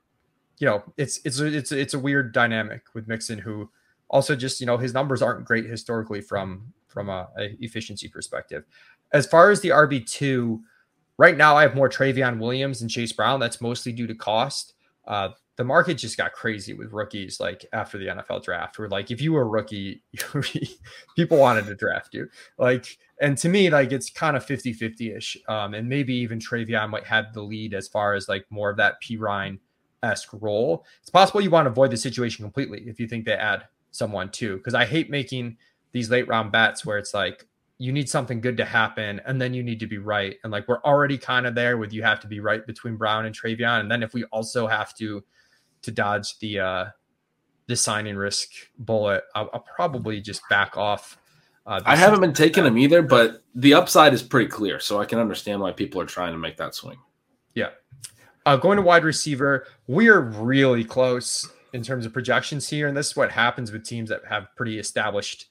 you 0.59 0.67
know, 0.67 0.83
it's 0.97 1.21
it's 1.25 1.39
it's 1.39 1.71
it's 1.71 1.95
a 1.95 2.01
weird 2.01 2.33
dynamic 2.33 2.83
with 2.95 3.07
Mixon, 3.07 3.39
who 3.39 3.71
also 4.09 4.35
just 4.35 4.61
you 4.61 4.67
know 4.67 4.77
his 4.77 4.93
numbers 4.93 5.23
aren't 5.23 5.45
great 5.45 5.67
historically 5.67 6.21
from 6.21 6.73
from 6.89 7.09
a, 7.09 7.29
a 7.39 7.57
efficiency 7.61 8.09
perspective. 8.09 8.65
As 9.13 9.25
far 9.25 9.53
as 9.53 9.61
the 9.61 9.69
RB 9.69 10.05
two 10.05 10.65
Right 11.21 11.37
now, 11.37 11.55
I 11.55 11.61
have 11.61 11.75
more 11.75 11.91
Trayveon 11.91 12.39
Williams 12.39 12.81
and 12.81 12.91
Chase 12.91 13.13
Brown. 13.13 13.41
That's 13.41 13.61
mostly 13.61 13.93
due 13.93 14.07
to 14.07 14.15
cost. 14.15 14.73
Uh, 15.07 15.29
the 15.57 15.65
market 15.65 15.97
just 15.99 16.17
got 16.17 16.33
crazy 16.33 16.73
with 16.73 16.95
rookies 16.95 17.39
like 17.39 17.67
after 17.75 17.99
the 17.99 18.07
NFL 18.07 18.43
draft. 18.43 18.79
Where 18.79 18.89
like 18.89 19.11
if 19.11 19.21
you 19.21 19.35
were 19.35 19.43
a 19.43 19.47
rookie, 19.47 20.03
people 21.17 21.37
wanted 21.37 21.67
to 21.67 21.75
draft 21.75 22.15
you. 22.15 22.27
Like, 22.57 22.97
and 23.21 23.37
to 23.37 23.51
me, 23.51 23.69
like 23.69 23.93
it's 23.93 24.09
kind 24.09 24.35
of 24.35 24.47
50-50 24.47 25.15
ish. 25.15 25.37
Um, 25.47 25.75
and 25.75 25.87
maybe 25.87 26.15
even 26.15 26.39
Trayveon 26.39 26.89
might 26.89 27.05
have 27.05 27.35
the 27.35 27.43
lead 27.43 27.75
as 27.75 27.87
far 27.87 28.15
as 28.15 28.27
like 28.27 28.47
more 28.49 28.71
of 28.71 28.79
that 28.79 28.95
Perine 29.03 29.59
esque 30.03 30.33
role. 30.41 30.87
It's 31.03 31.11
possible 31.11 31.43
you 31.43 31.51
want 31.51 31.67
to 31.67 31.71
avoid 31.71 31.91
the 31.91 31.99
situation 31.99 32.47
completely 32.47 32.85
if 32.87 32.99
you 32.99 33.07
think 33.07 33.27
they 33.27 33.35
add 33.35 33.65
someone 33.91 34.31
too. 34.31 34.57
Because 34.57 34.73
I 34.73 34.87
hate 34.87 35.11
making 35.11 35.59
these 35.93 36.09
late 36.09 36.29
round 36.29 36.51
bets 36.51 36.87
where 36.87 36.97
it's 36.97 37.13
like, 37.13 37.47
you 37.81 37.93
need 37.93 38.11
something 38.11 38.43
good 38.43 38.59
to 38.59 38.65
happen 38.67 39.23
and 39.25 39.41
then 39.41 39.55
you 39.55 39.63
need 39.63 39.81
to 39.81 39.87
be 39.87 39.97
right. 39.97 40.37
And 40.45 40.53
like 40.53 40.69
we're 40.69 40.83
already 40.83 41.17
kind 41.17 41.47
of 41.47 41.55
there 41.55 41.79
with 41.79 41.95
you 41.95 42.03
have 42.03 42.21
to 42.21 42.27
be 42.27 42.39
right 42.39 42.65
between 42.67 42.97
Brown 42.97 43.25
and 43.25 43.35
Trayveon. 43.35 43.81
And 43.81 43.91
then 43.91 44.03
if 44.03 44.13
we 44.13 44.25
also 44.25 44.67
have 44.67 44.95
to 44.97 45.25
to 45.81 45.91
dodge 45.91 46.39
the 46.41 46.61
uh 46.61 46.85
the 47.69 47.77
signing 47.77 48.17
risk 48.17 48.51
bullet, 48.79 49.25
I'll, 49.35 49.49
I'll 49.55 49.65
probably 49.75 50.21
just 50.21 50.43
back 50.51 50.77
off. 50.77 51.17
Uh, 51.65 51.81
I 51.87 51.97
haven't 51.97 52.21
been 52.21 52.35
taking 52.35 52.65
them 52.65 52.77
either, 52.77 53.01
but 53.01 53.45
the 53.55 53.73
upside 53.73 54.13
is 54.13 54.23
pretty 54.23 54.51
clear, 54.51 54.79
so 54.79 55.01
I 55.01 55.07
can 55.07 55.19
understand 55.19 55.61
why 55.61 55.73
people 55.73 56.03
are 56.03 56.07
trying 56.07 56.33
to 56.33 56.39
make 56.39 56.59
that 56.59 56.75
swing. 56.75 56.99
Yeah, 57.55 57.71
uh, 58.45 58.57
going 58.57 58.77
to 58.77 58.83
wide 58.83 59.05
receiver, 59.05 59.67
we 59.87 60.09
are 60.09 60.21
really 60.21 60.85
close 60.85 61.49
in 61.73 61.83
terms 61.83 62.05
of 62.05 62.13
projections 62.13 62.69
here, 62.69 62.89
and 62.89 62.97
this 62.97 63.11
is 63.11 63.17
what 63.17 63.31
happens 63.31 63.71
with 63.71 63.85
teams 63.85 64.11
that 64.11 64.23
have 64.29 64.49
pretty 64.57 64.79
established 64.79 65.47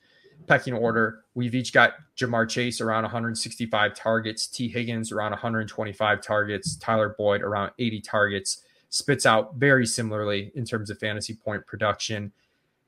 pecking 0.48 0.74
order. 0.74 1.26
We've 1.36 1.56
each 1.56 1.74
got 1.74 1.94
Ja'Marr 2.18 2.50
Chase 2.50 2.82
around 2.82 3.04
165 3.04 3.94
targets, 3.94 4.48
Tee 4.48 4.68
Higgins 4.68 5.12
around 5.12 5.32
125 5.32 6.22
targets, 6.22 6.76
Tyler 6.78 7.16
Boyd 7.18 7.42
around 7.42 7.72
80 7.80 8.02
targets. 8.02 8.64
Spits 8.90 9.26
out 9.26 9.56
very 9.56 9.86
similarly 9.86 10.52
in 10.56 10.66
terms 10.66 10.90
of 10.90 10.98
fantasy 10.98 11.36
point 11.36 11.66
production. 11.68 12.32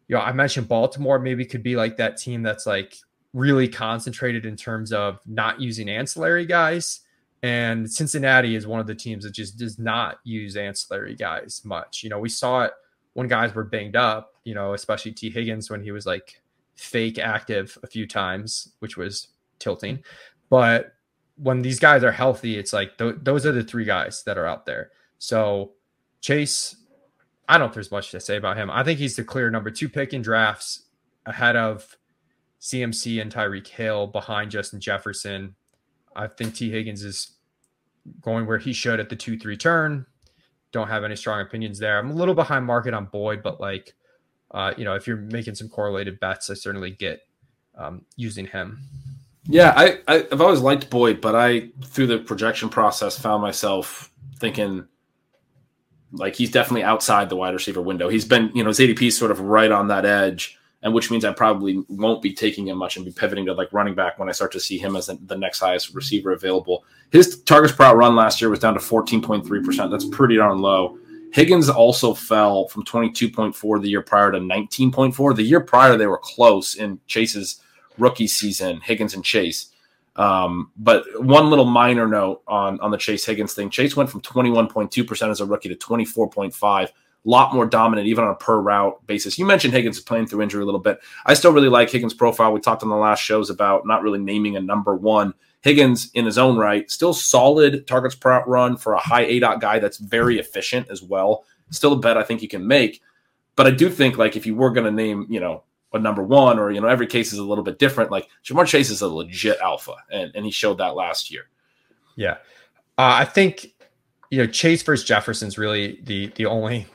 You 0.08 0.16
know, 0.16 0.22
I 0.22 0.32
mentioned 0.32 0.68
Baltimore 0.68 1.20
maybe 1.20 1.46
could 1.46 1.64
be 1.64 1.76
like 1.76 1.98
that 1.98 2.18
team 2.18 2.42
that's 2.42 2.66
like 2.66 2.98
really 3.34 3.68
concentrated 3.68 4.46
in 4.46 4.56
terms 4.56 4.92
of 4.92 5.20
not 5.26 5.62
using 5.62 5.90
ancillary 5.90 6.46
guys. 6.46 7.02
And 7.44 7.90
Cincinnati 7.90 8.56
is 8.56 8.68
one 8.68 8.80
of 8.80 8.88
the 8.88 8.96
teams 8.96 9.24
that 9.24 9.34
just 9.34 9.58
does 9.58 9.80
not 9.80 10.20
use 10.24 10.56
ancillary 10.58 11.16
guys 11.16 11.62
much. 11.64 12.04
You 12.04 12.10
know, 12.10 12.20
we 12.20 12.30
saw 12.30 12.64
it 12.64 12.74
when 13.14 13.28
guys 13.28 13.54
were 13.54 13.64
banged 13.64 13.96
up, 13.96 14.34
you 14.44 14.54
know, 14.54 14.74
especially 14.74 15.12
Tee 15.12 15.30
Higgins 15.30 15.70
when 15.70 15.84
he 15.84 15.92
was 15.92 16.06
like 16.06 16.41
fake 16.82 17.20
active 17.20 17.78
a 17.84 17.88
few 17.88 18.08
times, 18.08 18.74
which 18.80 18.98
was 18.98 19.28
tilting. 19.60 20.04
But 20.50 20.94
when 21.38 21.62
these 21.62 21.80
guys 21.80 22.04
are 22.04 22.12
healthy, 22.12 22.58
it's 22.58 22.74
like 22.74 22.98
th- 22.98 23.16
those 23.22 23.46
are 23.46 23.52
the 23.52 23.64
three 23.64 23.86
guys 23.86 24.24
that 24.26 24.38
are 24.38 24.48
out 24.48 24.66
there. 24.66 24.92
So 25.20 25.74
Chase, 26.22 26.76
I 27.48 27.54
don't 27.54 27.62
know 27.62 27.70
if 27.70 27.74
there's 27.74 27.92
much 27.92 28.12
to 28.12 28.20
say 28.20 28.38
about 28.38 28.58
him. 28.58 28.70
I 28.70 28.84
think 28.84 29.00
he's 29.00 29.16
the 29.16 29.24
clear 29.24 29.50
number 29.50 29.70
two 29.70 29.90
pick 29.90 30.14
in 30.14 30.22
drafts 30.22 30.84
ahead 31.26 31.56
of 31.56 31.98
CMC 32.60 33.22
and 33.22 33.32
Tyreek 33.32 33.68
Hill 33.68 34.08
behind 34.08 34.52
Justin 34.52 34.80
Jefferson. 34.80 35.56
I 36.16 36.28
think 36.28 36.56
Tee 36.56 36.72
Higgins 36.72 37.04
is 37.04 37.38
going 38.22 38.46
where 38.48 38.58
he 38.58 38.74
should 38.74 39.00
at 39.00 39.10
the 39.10 39.16
2 39.16 39.38
3 39.38 39.58
turn. 39.58 40.06
Don't 40.72 40.88
have 40.88 41.04
any 41.04 41.16
strong 41.16 41.42
opinions 41.42 41.80
there. 41.80 42.00
I'm 42.00 42.12
a 42.12 42.16
little 42.16 42.34
behind 42.34 42.66
market 42.66 42.94
on 42.94 43.06
Boyd, 43.06 43.44
but 43.44 43.60
like 43.60 43.94
uh, 44.54 44.74
you 44.78 44.84
know, 44.86 44.96
if 44.96 45.08
you're 45.08 45.18
making 45.18 45.56
some 45.56 45.70
correlated 45.70 46.20
bets, 46.20 46.50
I 46.50 46.54
certainly 46.54 46.92
get 46.92 47.22
um, 47.76 48.06
using 48.16 48.48
him. 48.48 48.80
Yeah, 49.46 49.74
I, 49.76 50.00
I 50.08 50.14
have 50.30 50.42
always 50.42 50.60
liked 50.60 50.90
Boyd, 50.90 51.20
but 51.20 51.36
I 51.36 51.70
through 51.86 52.08
the 52.08 52.20
projection 52.20 52.70
process 52.70 53.18
found 53.18 53.42
myself 53.42 54.12
thinking 54.38 54.88
like 56.12 56.36
he's 56.36 56.52
definitely 56.52 56.84
outside 56.84 57.30
the 57.30 57.36
wide 57.36 57.54
receiver 57.54 57.82
window. 57.82 58.10
He's 58.10 58.26
been, 58.26 58.52
you 58.54 58.64
know, 58.64 58.70
his 58.70 58.80
ADP 58.80 59.02
is 59.02 59.18
sort 59.18 59.32
of 59.32 59.40
right 59.40 59.72
on 59.72 59.88
that 59.88 60.06
edge. 60.06 60.58
and 60.84 60.94
which 60.94 61.12
means 61.12 61.24
I 61.24 61.32
probably 61.32 61.84
won't 61.90 62.22
be 62.22 62.34
taking 62.34 62.68
him 62.68 62.78
much 62.78 62.98
and 62.98 63.06
be 63.06 63.12
pivoting 63.12 63.46
to 63.46 63.54
like 63.54 63.72
running 63.72 63.96
back 63.96 64.18
when 64.18 64.30
I 64.30 64.32
start 64.32 64.52
to 64.54 64.60
see 64.60 64.78
him 64.78 64.96
as 64.96 65.08
the 65.08 65.38
next 65.38 65.60
highest 65.60 65.94
receiver 65.94 66.32
available. 66.32 66.84
His 67.12 67.42
targets 67.44 67.74
per 67.74 67.96
run 67.96 68.16
last 68.16 68.42
year 68.42 68.50
was 68.50 68.60
down 68.60 68.74
to 68.74 68.80
14.3%. 68.80 69.92
That's 69.92 70.06
pretty 70.06 70.38
darn 70.38 70.60
low. 70.60 70.98
Higgins 71.34 71.70
also 71.70 72.14
fell 72.14 72.68
from 72.68 72.84
22.4 72.84 73.82
the 73.82 73.90
year 73.90 74.02
prior 74.02 74.32
to 74.32 74.40
19.4. 74.40 75.36
The 75.36 75.44
year 75.44 75.62
prior, 75.62 75.98
they 75.98 76.08
were 76.08 76.18
close 76.18 76.76
in 76.76 77.00
Chase's 77.08 77.62
rookie 77.98 78.28
season, 78.28 78.82
Higgins 78.82 79.14
and 79.14 79.24
Chase. 79.24 79.68
Um, 80.18 80.72
but 80.76 81.06
one 81.24 81.50
little 81.50 81.66
minor 81.66 82.08
note 82.08 82.44
on, 82.48 82.80
on 82.82 82.92
the 82.92 82.98
Chase 82.98 83.26
Higgins 83.26 83.54
thing 83.54 83.70
Chase 83.70 83.96
went 83.96 84.10
from 84.10 84.22
21.2% 84.22 85.32
as 85.32 85.40
a 85.40 85.46
rookie 85.46 85.70
to 85.70 85.76
24.5 85.76 86.90
a 87.24 87.30
lot 87.30 87.54
more 87.54 87.66
dominant, 87.66 88.08
even 88.08 88.24
on 88.24 88.32
a 88.32 88.36
per 88.36 88.60
route 88.60 89.06
basis. 89.06 89.38
You 89.38 89.46
mentioned 89.46 89.74
Higgins 89.74 90.00
playing 90.00 90.28
through 90.28 90.42
injury 90.42 90.64
a 90.64 90.66
little 90.66 90.80
bit. 90.80 91.00
I 91.26 91.34
still 91.34 91.54
really 91.54 91.70
like 91.70 91.90
Higgins' 91.90 92.14
profile. 92.14 92.52
We 92.52 92.60
talked 92.60 92.84
on 92.84 92.90
the 92.90 92.96
last 92.96 93.20
shows 93.20 93.50
about 93.50 93.86
not 93.86 94.02
really 94.02 94.20
naming 94.20 94.58
a 94.58 94.62
number 94.62 94.96
one. 94.96 95.34
Higgins, 95.62 96.10
in 96.14 96.26
his 96.26 96.38
own 96.38 96.58
right, 96.58 96.90
still 96.90 97.14
solid 97.14 97.86
targets 97.88 98.16
per 98.16 98.44
run 98.46 98.78
for 98.78 98.94
a 98.94 99.00
high 99.00 99.26
A 99.26 99.40
dot 99.40 99.62
guy 99.62 99.80
that's 99.80 99.98
very 99.98 100.40
efficient 100.40 100.88
as 100.90 101.04
well. 101.04 101.46
Still 101.70 101.94
a 101.94 102.00
bet 102.00 102.18
I 102.18 102.24
think 102.24 102.42
you 102.42 102.48
can 102.48 102.68
make. 102.68 103.02
But 103.56 103.68
I 103.68 103.72
do 103.72 103.90
think 103.90 104.18
like 104.18 104.36
if 104.36 104.46
you 104.46 104.56
were 104.56 104.72
going 104.72 104.86
to 104.86 104.92
name, 104.92 105.28
you 105.30 105.40
know, 105.40 105.64
a 105.94 106.00
number 106.00 106.24
one, 106.24 106.58
or 106.58 106.72
you 106.72 106.82
know, 106.82 106.88
every 106.88 107.08
case 107.08 107.34
is 107.34 107.40
a 107.40 107.44
little 107.44 107.64
bit 107.64 107.80
different. 107.80 108.12
Like 108.12 108.28
Ja'Marr 108.46 108.66
Chase 108.66 108.90
is 108.90 109.02
a 109.02 109.08
legit 109.08 109.60
alpha, 109.60 109.96
and, 110.12 110.32
and 110.34 110.46
he 110.46 110.52
showed 110.52 110.78
that 110.78 110.96
last 110.96 111.32
year. 111.32 111.44
Yeah, 112.16 112.38
uh, 112.98 113.18
I 113.20 113.26
think 113.26 113.68
you 114.30 114.40
know 114.40 114.48
Chase 114.48 114.84
versus 114.84 115.06
Jefferson's 115.06 115.58
really 115.58 116.00
the 116.04 116.32
the 116.36 116.46
only 116.46 116.88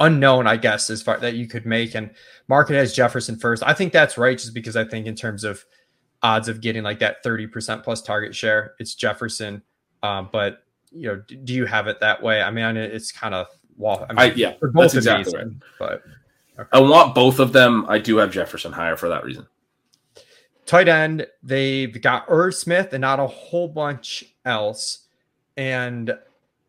unknown, 0.00 0.46
I 0.46 0.56
guess, 0.58 0.90
as 0.90 1.02
far 1.02 1.18
that 1.18 1.34
you 1.34 1.46
could 1.46 1.64
make 1.64 1.94
and 1.94 2.10
market 2.48 2.76
as 2.76 2.92
Jefferson 2.92 3.38
first. 3.38 3.62
I 3.64 3.72
think 3.72 3.92
that's 3.92 4.18
right, 4.18 4.38
just 4.38 4.54
because 4.54 4.76
I 4.76 4.84
think 4.84 5.06
in 5.06 5.14
terms 5.14 5.42
of 5.42 5.64
odds 6.22 6.48
of 6.48 6.60
getting 6.60 6.82
like 6.82 6.98
that 7.00 7.22
30% 7.24 7.82
plus 7.82 8.02
target 8.02 8.34
share, 8.34 8.74
it's 8.78 8.94
Jefferson. 8.94 9.62
Um, 10.02 10.28
but 10.32 10.64
you 10.92 11.08
know, 11.08 11.22
do 11.44 11.52
you 11.52 11.66
have 11.66 11.86
it 11.86 12.00
that 12.00 12.22
way? 12.22 12.40
I 12.40 12.50
mean, 12.50 12.76
it's 12.76 13.12
kind 13.12 13.34
of 13.34 13.48
well, 13.76 14.06
I 14.08 14.12
mean, 14.12 14.32
I, 14.32 14.34
yeah, 14.34 14.54
for 14.58 14.70
both 14.70 14.84
that's 14.84 14.94
exactly 14.94 15.24
these, 15.24 15.34
right. 15.34 15.52
But 15.78 16.02
okay. 16.58 16.68
I 16.72 16.80
want 16.80 17.14
both 17.14 17.38
of 17.38 17.52
them. 17.52 17.84
I 17.88 17.98
do 17.98 18.16
have 18.16 18.30
Jefferson 18.30 18.72
higher 18.72 18.96
for 18.96 19.08
that 19.08 19.24
reason. 19.24 19.46
Tight 20.64 20.88
end, 20.88 21.26
they've 21.42 22.00
got 22.00 22.24
Irv 22.28 22.54
Smith 22.54 22.92
and 22.92 23.00
not 23.00 23.20
a 23.20 23.26
whole 23.26 23.68
bunch 23.68 24.24
else. 24.44 25.06
And 25.56 26.16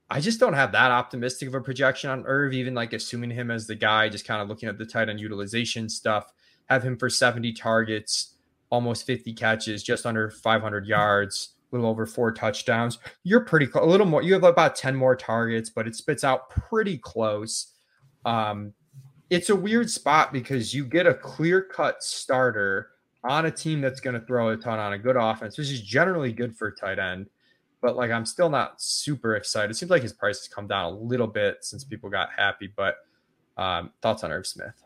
I 0.09 0.21
just 0.21 0.39
don't 0.39 0.53
have 0.53 0.71
that 0.73 0.91
optimistic 0.91 1.47
of 1.47 1.55
a 1.55 1.61
projection 1.61 2.09
on 2.09 2.25
Irv, 2.25 2.53
even 2.53 2.75
like 2.75 2.93
assuming 2.93 3.31
him 3.31 3.49
as 3.49 3.65
the 3.65 3.75
guy, 3.75 4.07
just 4.07 4.25
kind 4.25 4.41
of 4.41 4.49
looking 4.49 4.69
at 4.69 4.77
the 4.77 4.85
tight 4.85 5.09
end 5.09 5.19
utilization 5.19 5.89
stuff. 5.89 6.31
Have 6.67 6.83
him 6.83 6.97
for 6.97 7.09
70 7.09 7.53
targets, 7.53 8.35
almost 8.69 9.05
50 9.05 9.33
catches, 9.33 9.83
just 9.83 10.05
under 10.05 10.29
500 10.29 10.85
yards, 10.85 11.55
a 11.71 11.75
little 11.75 11.89
over 11.89 12.05
four 12.05 12.31
touchdowns. 12.31 12.99
You're 13.23 13.45
pretty 13.45 13.67
close, 13.67 13.83
a 13.83 13.87
little 13.87 14.05
more. 14.05 14.21
You 14.21 14.33
have 14.33 14.43
about 14.43 14.75
10 14.75 14.95
more 14.95 15.15
targets, 15.15 15.69
but 15.69 15.87
it 15.87 15.95
spits 15.95 16.23
out 16.23 16.49
pretty 16.49 16.97
close. 16.97 17.73
Um, 18.25 18.73
it's 19.29 19.49
a 19.49 19.55
weird 19.55 19.89
spot 19.89 20.31
because 20.31 20.73
you 20.73 20.85
get 20.85 21.05
a 21.05 21.13
clear 21.13 21.61
cut 21.61 22.01
starter 22.03 22.89
on 23.23 23.45
a 23.45 23.51
team 23.51 23.81
that's 23.81 23.99
going 23.99 24.19
to 24.19 24.25
throw 24.25 24.49
a 24.49 24.57
ton 24.57 24.79
on 24.79 24.93
a 24.93 24.97
good 24.97 25.17
offense, 25.17 25.57
which 25.57 25.69
is 25.69 25.81
generally 25.81 26.31
good 26.31 26.55
for 26.55 26.71
tight 26.71 26.99
end 26.99 27.27
but 27.81 27.95
like 27.95 28.11
I'm 28.11 28.25
still 28.25 28.49
not 28.49 28.81
super 28.81 29.35
excited. 29.35 29.71
It 29.71 29.75
seems 29.75 29.91
like 29.91 30.01
his 30.01 30.13
price 30.13 30.39
has 30.39 30.47
come 30.47 30.67
down 30.67 30.85
a 30.85 30.89
little 30.89 31.27
bit 31.27 31.63
since 31.63 31.83
people 31.83 32.09
got 32.09 32.29
happy. 32.35 32.71
But 32.75 32.95
um, 33.57 33.91
thoughts 34.01 34.23
on 34.23 34.31
Irv 34.31 34.47
Smith? 34.47 34.83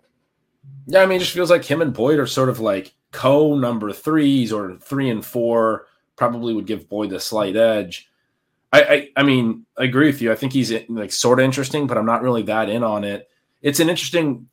Yeah, 0.88 1.02
I 1.02 1.06
mean, 1.06 1.18
it 1.18 1.22
just 1.22 1.34
feels 1.34 1.50
like 1.50 1.66
him 1.66 1.82
and 1.82 1.94
Boyd 1.94 2.20
are 2.20 2.28
sort 2.28 2.50
of 2.50 2.60
like 2.60 2.94
co 3.12 3.56
number 3.56 3.92
threes 3.92 4.52
or 4.52 4.78
three 4.78 5.10
and 5.10 5.26
four. 5.26 5.88
Probably 6.16 6.54
would 6.54 6.68
give 6.68 6.90
Boyd 6.90 7.10
the 7.10 7.20
slight 7.20 7.56
edge. 7.56 8.10
I, 8.74 8.82
I, 8.84 9.10
I 9.18 9.24
mean, 9.24 9.66
I 9.78 9.84
agree 9.84 10.08
with 10.08 10.22
you. 10.22 10.32
I 10.32 10.36
think 10.36 10.54
he's 10.54 10.72
like 10.88 11.12
sort 11.12 11.40
of 11.40 11.46
interesting, 11.46 11.88
but 11.88 11.98
I'm 11.98 12.06
not 12.06 12.22
really 12.22 12.44
that 12.44 12.70
in 12.70 12.84
on 12.84 13.04
it. 13.04 13.30
It's 13.62 13.80
an 13.80 13.90
interesting 13.90 14.48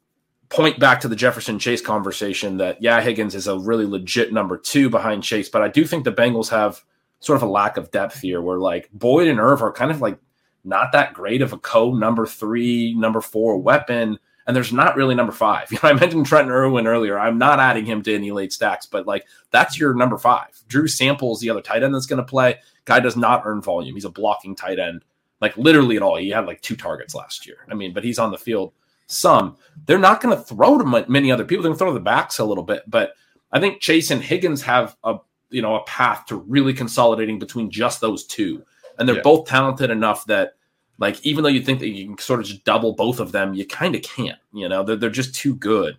point 0.48 0.80
back 0.80 1.00
to 1.00 1.08
the 1.08 1.16
Jefferson 1.16 1.58
Chase 1.58 1.80
conversation 1.80 2.56
that 2.56 2.82
yeah, 2.82 3.00
Higgins 3.00 3.34
is 3.34 3.46
a 3.46 3.58
really 3.58 3.86
legit 3.86 4.32
number 4.32 4.56
two 4.56 4.88
behind 4.88 5.22
Chase, 5.22 5.48
but 5.48 5.62
I 5.62 5.68
do 5.68 5.84
think 5.84 6.04
the 6.04 6.12
Bengals 6.12 6.48
have 6.48 6.82
sort 7.20 7.36
of 7.36 7.42
a 7.42 7.50
lack 7.50 7.76
of 7.76 7.90
depth 7.90 8.20
here 8.20 8.40
where 8.40 8.58
like 8.58 8.88
Boyd 8.92 9.28
and 9.28 9.40
Irv 9.40 9.62
are 9.62 9.72
kind 9.72 9.90
of 9.90 10.00
like 10.00 10.18
not 10.64 10.92
that 10.92 11.14
great 11.14 11.42
of 11.42 11.52
a 11.52 11.58
co 11.58 11.92
number 11.94 12.26
three, 12.26 12.94
number 12.94 13.20
four 13.20 13.58
weapon. 13.58 14.18
And 14.48 14.56
there's 14.56 14.72
not 14.72 14.96
really 14.96 15.14
number 15.14 15.32
five. 15.32 15.68
You 15.72 15.78
know, 15.82 15.90
I 15.90 15.92
mentioned 15.92 16.26
Trenton 16.26 16.52
Irwin 16.52 16.88
earlier. 16.88 17.18
I'm 17.18 17.38
not 17.38 17.60
adding 17.60 17.84
him 17.84 18.02
to 18.02 18.14
any 18.14 18.32
late 18.32 18.52
stacks, 18.52 18.86
but 18.86 19.06
like 19.06 19.26
that's 19.50 19.78
your 19.78 19.94
number 19.94 20.18
five. 20.18 20.48
Drew 20.66 20.88
Samples, 20.88 21.40
the 21.40 21.50
other 21.50 21.60
tight 21.60 21.82
end 21.82 21.94
that's 21.94 22.06
going 22.06 22.18
to 22.18 22.24
play. 22.24 22.56
Guy 22.84 22.98
does 22.98 23.16
not 23.16 23.42
earn 23.44 23.62
volume. 23.62 23.94
He's 23.94 24.04
a 24.04 24.10
blocking 24.10 24.56
tight 24.56 24.80
end, 24.80 25.04
like 25.40 25.56
literally 25.56 25.96
at 25.96 26.02
all. 26.02 26.16
He 26.16 26.30
had 26.30 26.46
like 26.46 26.60
two 26.62 26.74
targets 26.74 27.14
last 27.14 27.46
year. 27.46 27.58
I 27.70 27.74
mean, 27.74 27.92
but 27.92 28.02
he's 28.02 28.18
on 28.18 28.32
the 28.32 28.38
field 28.38 28.72
some. 29.06 29.56
They're 29.86 29.98
not 29.98 30.20
going 30.20 30.36
to 30.36 30.42
throw 30.42 30.78
to 30.78 31.04
many 31.08 31.30
other 31.30 31.44
people. 31.44 31.62
They're 31.62 31.70
going 31.70 31.78
to 31.78 31.84
throw 31.84 31.94
the 31.94 32.00
backs 32.00 32.38
a 32.38 32.44
little 32.44 32.64
bit, 32.64 32.82
but 32.88 33.12
I 33.52 33.60
think 33.60 33.80
Chase 33.80 34.10
and 34.10 34.22
Higgins 34.22 34.62
have 34.62 34.96
a 35.04 35.18
you 35.50 35.62
know 35.62 35.76
a 35.76 35.84
path 35.84 36.26
to 36.26 36.36
really 36.36 36.74
consolidating 36.74 37.38
between 37.38 37.70
just 37.70 38.00
those 38.00 38.24
two 38.24 38.64
and 38.98 39.08
they're 39.08 39.16
yeah. 39.16 39.22
both 39.22 39.46
talented 39.46 39.90
enough 39.90 40.24
that 40.26 40.54
like 40.98 41.24
even 41.24 41.42
though 41.42 41.50
you 41.50 41.62
think 41.62 41.80
that 41.80 41.88
you 41.88 42.06
can 42.06 42.18
sort 42.18 42.40
of 42.40 42.46
just 42.46 42.64
double 42.64 42.92
both 42.92 43.20
of 43.20 43.32
them 43.32 43.54
you 43.54 43.66
kind 43.66 43.94
of 43.94 44.02
can't 44.02 44.38
you 44.52 44.68
know? 44.68 44.82
They're, 44.82 44.96
they're 44.96 45.10
just 45.10 45.34
too 45.34 45.54
good. 45.54 45.96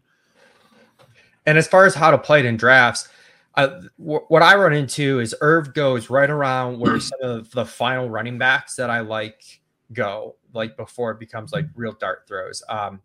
And 1.46 1.58
as 1.58 1.68
far 1.68 1.86
as 1.86 1.96
how 1.96 2.12
to 2.12 2.18
play 2.18 2.40
it 2.40 2.46
in 2.46 2.58
drafts 2.58 3.08
uh, 3.56 3.82
w- 4.00 4.26
what 4.28 4.44
i 4.44 4.56
run 4.56 4.74
into 4.74 5.20
is 5.20 5.36
irv 5.42 5.74
goes 5.74 6.10
right 6.10 6.30
around 6.30 6.80
where 6.80 7.00
some 7.00 7.20
of 7.22 7.50
the 7.52 7.66
final 7.66 8.10
running 8.10 8.38
backs 8.38 8.76
that 8.76 8.90
i 8.90 9.00
like 9.00 9.62
go 9.94 10.36
like 10.54 10.78
before 10.78 11.12
it 11.12 11.20
becomes 11.20 11.52
like 11.52 11.66
real 11.76 11.94
dart 11.94 12.26
throws. 12.28 12.64
Um 12.70 13.02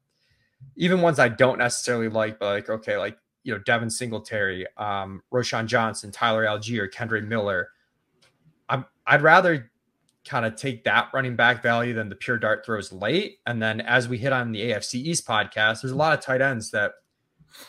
even 0.77 1.01
ones 1.01 1.19
i 1.19 1.29
don't 1.29 1.59
necessarily 1.59 2.09
like 2.09 2.39
but 2.39 2.47
like 2.47 2.71
okay 2.71 2.97
like 2.97 3.17
you 3.45 3.53
know, 3.53 3.61
Devin 3.61 3.91
Singletary, 3.91 4.67
um, 4.79 5.23
Roschon 5.33 5.67
Johnson, 5.67 6.11
Tyler 6.11 6.47
Allgeier, 6.47 6.91
Kendre 6.91 7.25
Miller. 7.25 7.69
I'm 8.69 8.87
I'd 9.07 9.23
rather 9.23 9.71
kind 10.25 10.47
of 10.47 10.57
take 10.57 10.85
that 10.85 11.11
running 11.13 11.37
back 11.37 11.63
value 11.63 11.95
than 11.95 12.09
the 12.09 12.15
pure 12.15 12.39
dart 12.39 12.65
throws 12.65 12.93
late. 12.93 13.39
And 13.47 13.63
then 13.63 13.81
as 13.81 14.09
we 14.09 14.19
hit 14.19 14.33
on 14.33 14.53
the 14.53 14.71
AFC 14.71 14.95
East 14.95 15.27
podcast, 15.27 15.83
there's 15.83 15.93
a 15.93 15.97
lot 15.97 16.17
of 16.17 16.25
tight 16.25 16.41
ends 16.41 16.71
that 16.71 16.93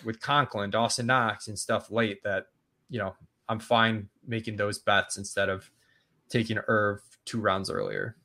with 0.03 0.21
Conklin, 0.21 0.69
Dawson 0.69 1.05
Knox, 1.05 1.47
and 1.47 1.59
stuff 1.59 1.91
late 1.91 2.23
that, 2.23 2.47
you 2.89 2.99
know, 2.99 3.15
I'm 3.49 3.59
fine 3.59 4.09
making 4.25 4.55
those 4.55 4.79
bets 4.79 5.17
instead 5.17 5.49
of 5.49 5.69
taking 6.29 6.57
Irv 6.67 7.01
two 7.25 7.39
rounds 7.39 7.69
earlier. 7.69 8.15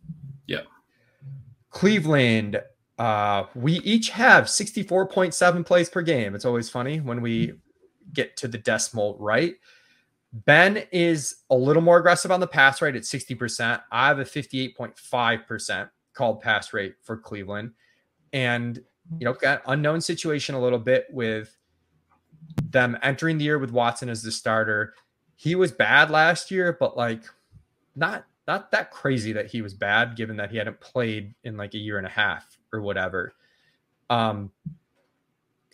Yeah. 0.47 0.63
Cleveland, 1.71 2.63
uh, 2.99 3.45
we 3.55 3.75
each 3.81 4.11
have 4.11 4.45
64.7 4.45 5.67
plays 5.67 5.89
per 5.89 6.03
game. 6.03 6.35
It's 6.35 6.45
always 6.45 6.69
funny 6.69 7.01
when 7.01 7.21
we 7.21 7.55
get 8.13 8.37
to 8.39 8.49
the 8.49 8.59
decimal 8.59 9.17
right. 9.19 9.55
Ben 10.33 10.85
is 10.93 11.37
a 11.51 11.57
little 11.57 11.83
more 11.83 11.99
aggressive 11.99 12.31
on 12.31 12.41
the 12.41 12.47
pass 12.47 12.81
rate 12.81 12.95
at 12.95 13.03
60%. 13.03 13.83
I 13.91 14.09
have 14.09 14.19
a 14.21 14.25
58.5% 14.25 15.91
called 16.15 16.41
pass 16.41 16.73
rate 16.73 16.95
for 17.03 17.17
Cleveland. 17.17 17.73
And, 18.33 18.79
you 19.19 19.25
know, 19.25 19.33
got 19.33 19.63
unknown 19.67 20.01
situation 20.01 20.55
a 20.55 20.61
little 20.61 20.79
bit 20.79 21.07
with 21.11 21.57
them 22.63 22.97
entering 23.03 23.39
the 23.39 23.45
year 23.45 23.59
with 23.59 23.73
Watson 23.73 24.09
as 24.09 24.23
the 24.23 24.31
starter. 24.31 24.95
He 25.35 25.55
was 25.55 25.73
bad 25.73 26.11
last 26.11 26.51
year, 26.51 26.77
but 26.79 26.97
like 26.97 27.23
not 27.97 28.25
not 28.47 28.71
that 28.73 28.91
crazy 28.91 29.33
that 29.33 29.47
he 29.47 29.63
was 29.63 29.75
bad 29.75 30.17
given 30.17 30.37
that 30.37 30.51
he 30.51 30.57
hadn't 30.57 30.81
played 30.81 31.35
in 31.45 31.57
like 31.57 31.75
a 31.75 31.79
year 31.79 31.99
and 31.99 32.07
a 32.07 32.11
half 32.11 32.59
or 32.73 32.81
whatever. 32.81 33.33
Um, 34.09 34.51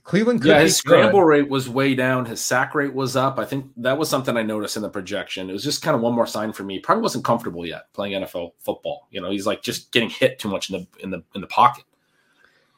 Cleveland 0.07 0.44
yeah, 0.44 0.61
his 0.61 0.76
scramble 0.76 1.18
good. 1.18 1.26
rate 1.26 1.48
was 1.48 1.68
way 1.68 1.96
down. 1.96 2.26
His 2.26 2.40
sack 2.40 2.76
rate 2.76 2.94
was 2.94 3.16
up. 3.16 3.40
I 3.40 3.44
think 3.44 3.72
that 3.78 3.98
was 3.98 4.09
something 4.09 4.36
I 4.36 4.42
noticed 4.44 4.76
in 4.76 4.82
the 4.82 4.88
projection. 4.88 5.50
It 5.50 5.52
was 5.52 5.64
just 5.64 5.82
kind 5.82 5.96
of 5.96 6.00
one 6.00 6.14
more 6.14 6.28
sign 6.28 6.52
for 6.52 6.62
me. 6.62 6.78
Probably 6.78 7.02
wasn't 7.02 7.24
comfortable 7.24 7.66
yet 7.66 7.92
playing 7.92 8.22
NFL 8.22 8.52
football. 8.61 9.09
You 9.11 9.20
know, 9.20 9.32
he's 9.32 9.46
like 9.46 9.62
just 9.62 9.90
getting 9.90 10.09
hit 10.09 10.38
too 10.38 10.48
much 10.48 10.70
in 10.70 10.78
the 10.78 11.02
in 11.02 11.11
the 11.11 11.24
in 11.34 11.40
the 11.40 11.48
pocket. 11.48 11.82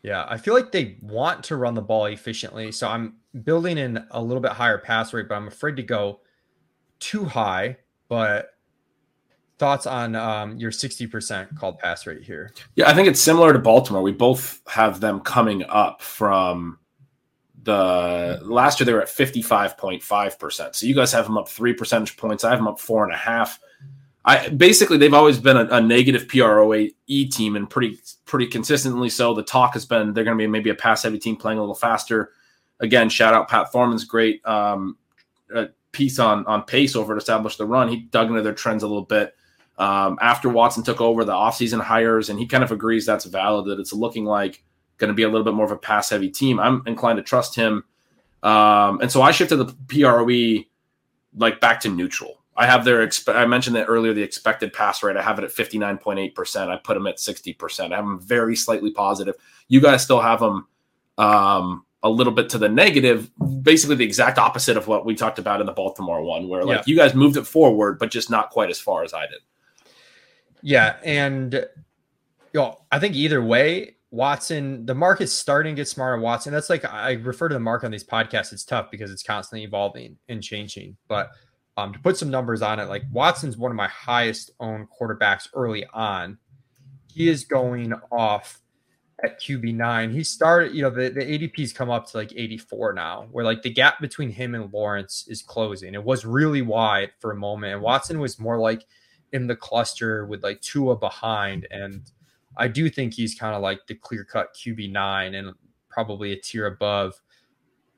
Yeah, 0.03 0.25
I 0.27 0.39
feel 0.39 0.55
like 0.55 0.73
they 0.73 0.97
want 1.03 1.45
to 1.45 1.57
run 1.57 1.75
the 1.75 1.83
ball 1.83 2.07
efficiently, 2.07 2.73
so 2.73 2.89
I'm 2.89 3.17
building 3.45 3.77
in 3.77 4.03
a 4.11 4.23
little 4.23 4.41
bit 4.41 4.53
higher 4.53 4.79
pass 4.79 5.13
rate, 5.13 5.29
but 5.29 5.35
I'm 5.35 5.49
afraid 5.49 5.77
to 5.77 5.83
go 5.83 6.21
too 6.99 7.27
high. 7.27 7.77
But 8.09 8.55
thoughts 9.59 9.87
on 9.87 10.15
um, 10.15 10.57
your 10.57 10.71
60% 10.71 11.57
called 11.57 11.79
pass 11.79 12.07
rate 12.07 12.23
here? 12.23 12.53
Yeah, 12.75 12.89
I 12.89 12.95
think 12.95 13.07
it's 13.07 13.21
similar 13.21 13.53
to 13.53 13.59
Baltimore. 13.59 14.03
We 14.03 14.13
both 14.13 14.63
have 14.67 15.01
them 15.01 15.21
coming 15.21 15.65
up 15.65 16.01
from 16.01 16.79
last 17.69 18.81
year 18.81 18.85
they 18.85 18.93
were 18.93 19.03
at 19.03 19.09
55.5%. 19.09 20.75
So 20.75 20.87
you 20.87 20.95
guys 20.95 21.13
have 21.13 21.25
them 21.25 21.39
up 21.39 21.49
three 21.49 21.73
percentage 21.73 22.17
points. 22.17 22.45
I 22.45 22.51
have 22.51 22.59
them 22.59 22.69
up 22.69 22.81
four 22.81 23.05
and 23.05 23.13
a 23.13 23.17
half. 23.17 23.59
I 24.25 24.49
basically 24.51 24.99
they've 24.99 25.15
always 25.15 25.39
been 25.39 25.57
a, 25.57 25.65
a 25.67 25.81
negative 25.81 26.29
PROE 26.29 26.89
team 27.07 27.57
and 27.57 27.69
pretty 27.71 27.99
pretty 28.27 28.47
consistently 28.47 29.09
so. 29.09 29.33
The 29.33 29.43
talk 29.43 29.73
has 29.75 29.87
been 29.87 30.13
they're 30.13 30.25
going 30.25 30.37
to 30.37 30.43
be 30.43 30.47
maybe 30.47 30.71
a 30.71 30.75
pass 30.75 31.03
heavy 31.03 31.19
team 31.19 31.37
playing 31.37 31.59
a 31.59 31.63
little 31.63 31.75
faster. 31.75 32.33
again, 32.81 33.09
shout 33.09 33.33
out 33.33 33.49
Pat 33.49 33.73
Thorman's 33.73 34.05
great 34.05 34.47
um, 34.47 34.99
uh, 35.55 35.67
piece 35.93 36.19
on 36.19 36.45
on 36.47 36.63
pace 36.65 36.95
over 36.95 37.15
to 37.15 37.19
establish 37.19 37.57
the 37.57 37.65
run. 37.65 37.89
He 37.89 37.97
dug 37.97 38.29
into 38.29 38.43
their 38.43 38.53
trends 38.53 38.83
a 38.83 38.87
little 38.87 39.05
bit 39.05 39.35
um, 39.79 40.19
after 40.21 40.49
Watson 40.49 40.83
took 40.83 41.01
over 41.01 41.25
the 41.25 41.33
offseason 41.33 41.81
hires, 41.81 42.29
and 42.29 42.39
he 42.39 42.47
kind 42.47 42.65
of 42.65 42.73
agrees 42.73 43.07
that's 43.07 43.25
valid. 43.25 43.67
That 43.67 43.81
it's 43.81 43.93
looking 43.93 44.25
like 44.25 44.63
going 44.99 45.09
to 45.09 45.15
be 45.15 45.23
a 45.23 45.29
little 45.29 45.45
bit 45.45 45.55
more 45.55 45.65
of 45.65 45.71
a 45.71 45.77
pass 45.77 46.11
heavy 46.11 46.31
team. 46.31 46.61
I'm 46.61 46.83
inclined 46.87 47.17
to 47.17 47.23
trust 47.23 47.55
him, 47.55 47.85
um, 48.43 49.01
and 49.01 49.11
so 49.11 49.23
I 49.23 49.31
shifted 49.31 49.57
the 49.57 49.75
PROE 49.89 50.65
like 51.37 51.61
back 51.61 51.81
to 51.81 51.89
neutral. 51.89 52.39
I 52.57 52.67
have 52.67 52.85
their 52.85 53.07
expe- 53.07 53.37
I 53.37 53.47
mentioned 53.47 53.77
that 53.77 53.87
earlier 53.87 54.13
the 54.13 54.23
expected 54.23 54.73
pass 54.73 55.03
rate. 55.03 55.17
I 55.17 55.23
have 55.23 55.39
it 55.39 55.45
at 55.45 55.51
59.8%. 55.51 56.69
I 56.69 56.77
put 56.77 56.95
them 56.95 57.07
at 57.07 57.19
60%. 57.19 57.93
I 57.93 57.97
have 57.97 58.05
them 58.05 58.21
very 58.21 58.57
slightly 58.57 58.91
positive. 58.91 59.37
You 59.69 59.81
guys 59.81 60.03
still 60.03 60.21
have 60.21 60.41
them 60.41 60.67
um, 61.19 61.85
a 62.03 62.11
little 62.11 62.33
bit 62.33 62.49
to 62.51 62.59
the 62.59 62.69
negative, 62.69 63.31
basically 63.63 63.95
the 63.95 64.05
exact 64.05 64.39
opposite 64.39 64.77
of 64.77 64.89
what 64.89 65.05
we 65.05 65.15
talked 65.15 65.39
about 65.39 65.61
in 65.61 65.67
the 65.67 65.73
Baltimore 65.73 66.23
one, 66.23 66.49
where 66.49 66.65
like 66.65 66.79
yeah. 66.79 66.83
you 66.87 66.97
guys 66.97 67.15
moved 67.15 67.37
it 67.37 67.47
forward, 67.47 67.99
but 67.99 68.11
just 68.11 68.29
not 68.29 68.51
quite 68.51 68.71
as 68.71 68.81
far 68.81 69.05
as 69.05 69.15
I 69.15 69.27
did. 69.27 69.41
Yeah, 70.61 70.97
and 71.05 71.55
you 71.55 72.61
know, 72.61 72.81
I 72.91 72.99
think 72.99 73.15
either 73.15 73.41
way, 73.41 73.97
Watson, 74.11 74.87
the 74.87 74.95
market's 74.95 75.33
starting 75.33 75.75
to 75.75 75.81
get 75.81 75.89
smarter. 75.89 76.21
Watson, 76.21 76.53
that's 76.53 76.71
like 76.71 76.85
I 76.85 77.13
refer 77.13 77.49
to 77.49 77.55
the 77.55 77.61
market 77.61 77.87
on 77.87 77.93
these 77.93 78.05
podcasts. 78.05 78.53
It's 78.53 78.65
tough 78.65 78.91
because 78.91 79.11
it's 79.11 79.23
constantly 79.23 79.65
evolving 79.65 80.17
and 80.29 80.43
changing. 80.43 80.97
But 81.09 81.31
um, 81.77 81.93
to 81.93 81.99
put 81.99 82.17
some 82.17 82.31
numbers 82.31 82.63
on 82.63 82.81
it, 82.81 82.89
like 82.89 83.05
Watson's 83.13 83.57
one 83.57 83.71
of 83.71 83.77
my 83.77 83.89
highest 83.89 84.51
owned 84.61 84.89
quarterbacks 84.89 85.49
early 85.55 85.85
on. 85.93 86.39
He 87.13 87.29
is 87.29 87.45
going 87.45 87.93
off 88.11 88.61
at 89.23 89.41
QB9. 89.41 90.13
He 90.13 90.25
started, 90.25 90.75
you 90.75 90.83
know, 90.83 90.91
the, 90.91 91.09
the 91.11 91.21
ADPs 91.21 91.75
come 91.75 91.91
up 91.91 92.07
to 92.11 92.17
like 92.17 92.33
84 92.35 92.93
now, 92.93 93.27
where 93.31 93.45
like 93.45 93.63
the 93.63 93.71
gap 93.71 94.01
between 94.01 94.31
him 94.31 94.55
and 94.55 94.73
Lawrence 94.73 95.27
is 95.29 95.43
closing. 95.43 95.95
It 95.95 96.03
was 96.03 96.25
really 96.25 96.63
wide 96.63 97.11
for 97.21 97.33
a 97.33 97.37
moment. 97.37 97.75
And 97.75 97.83
Watson 97.83 98.21
was 98.21 98.39
more 98.39 98.59
like 98.59 98.85
in 99.33 99.47
the 99.47 99.57
cluster 99.57 100.27
with 100.27 100.43
like 100.43 100.61
Tua 100.61 100.97
behind. 100.97 101.67
And 101.71 102.11
I 102.59 102.69
do 102.69 102.91
think 102.91 103.15
he's 103.15 103.35
kind 103.35 103.55
of 103.55 103.63
like 103.63 103.87
the 103.87 103.95
clear 103.95 104.25
cut 104.25 104.55
QB9 104.55 105.39
and 105.39 105.55
probably 105.89 106.33
a 106.33 106.37
tier 106.37 106.67
above, 106.67 107.21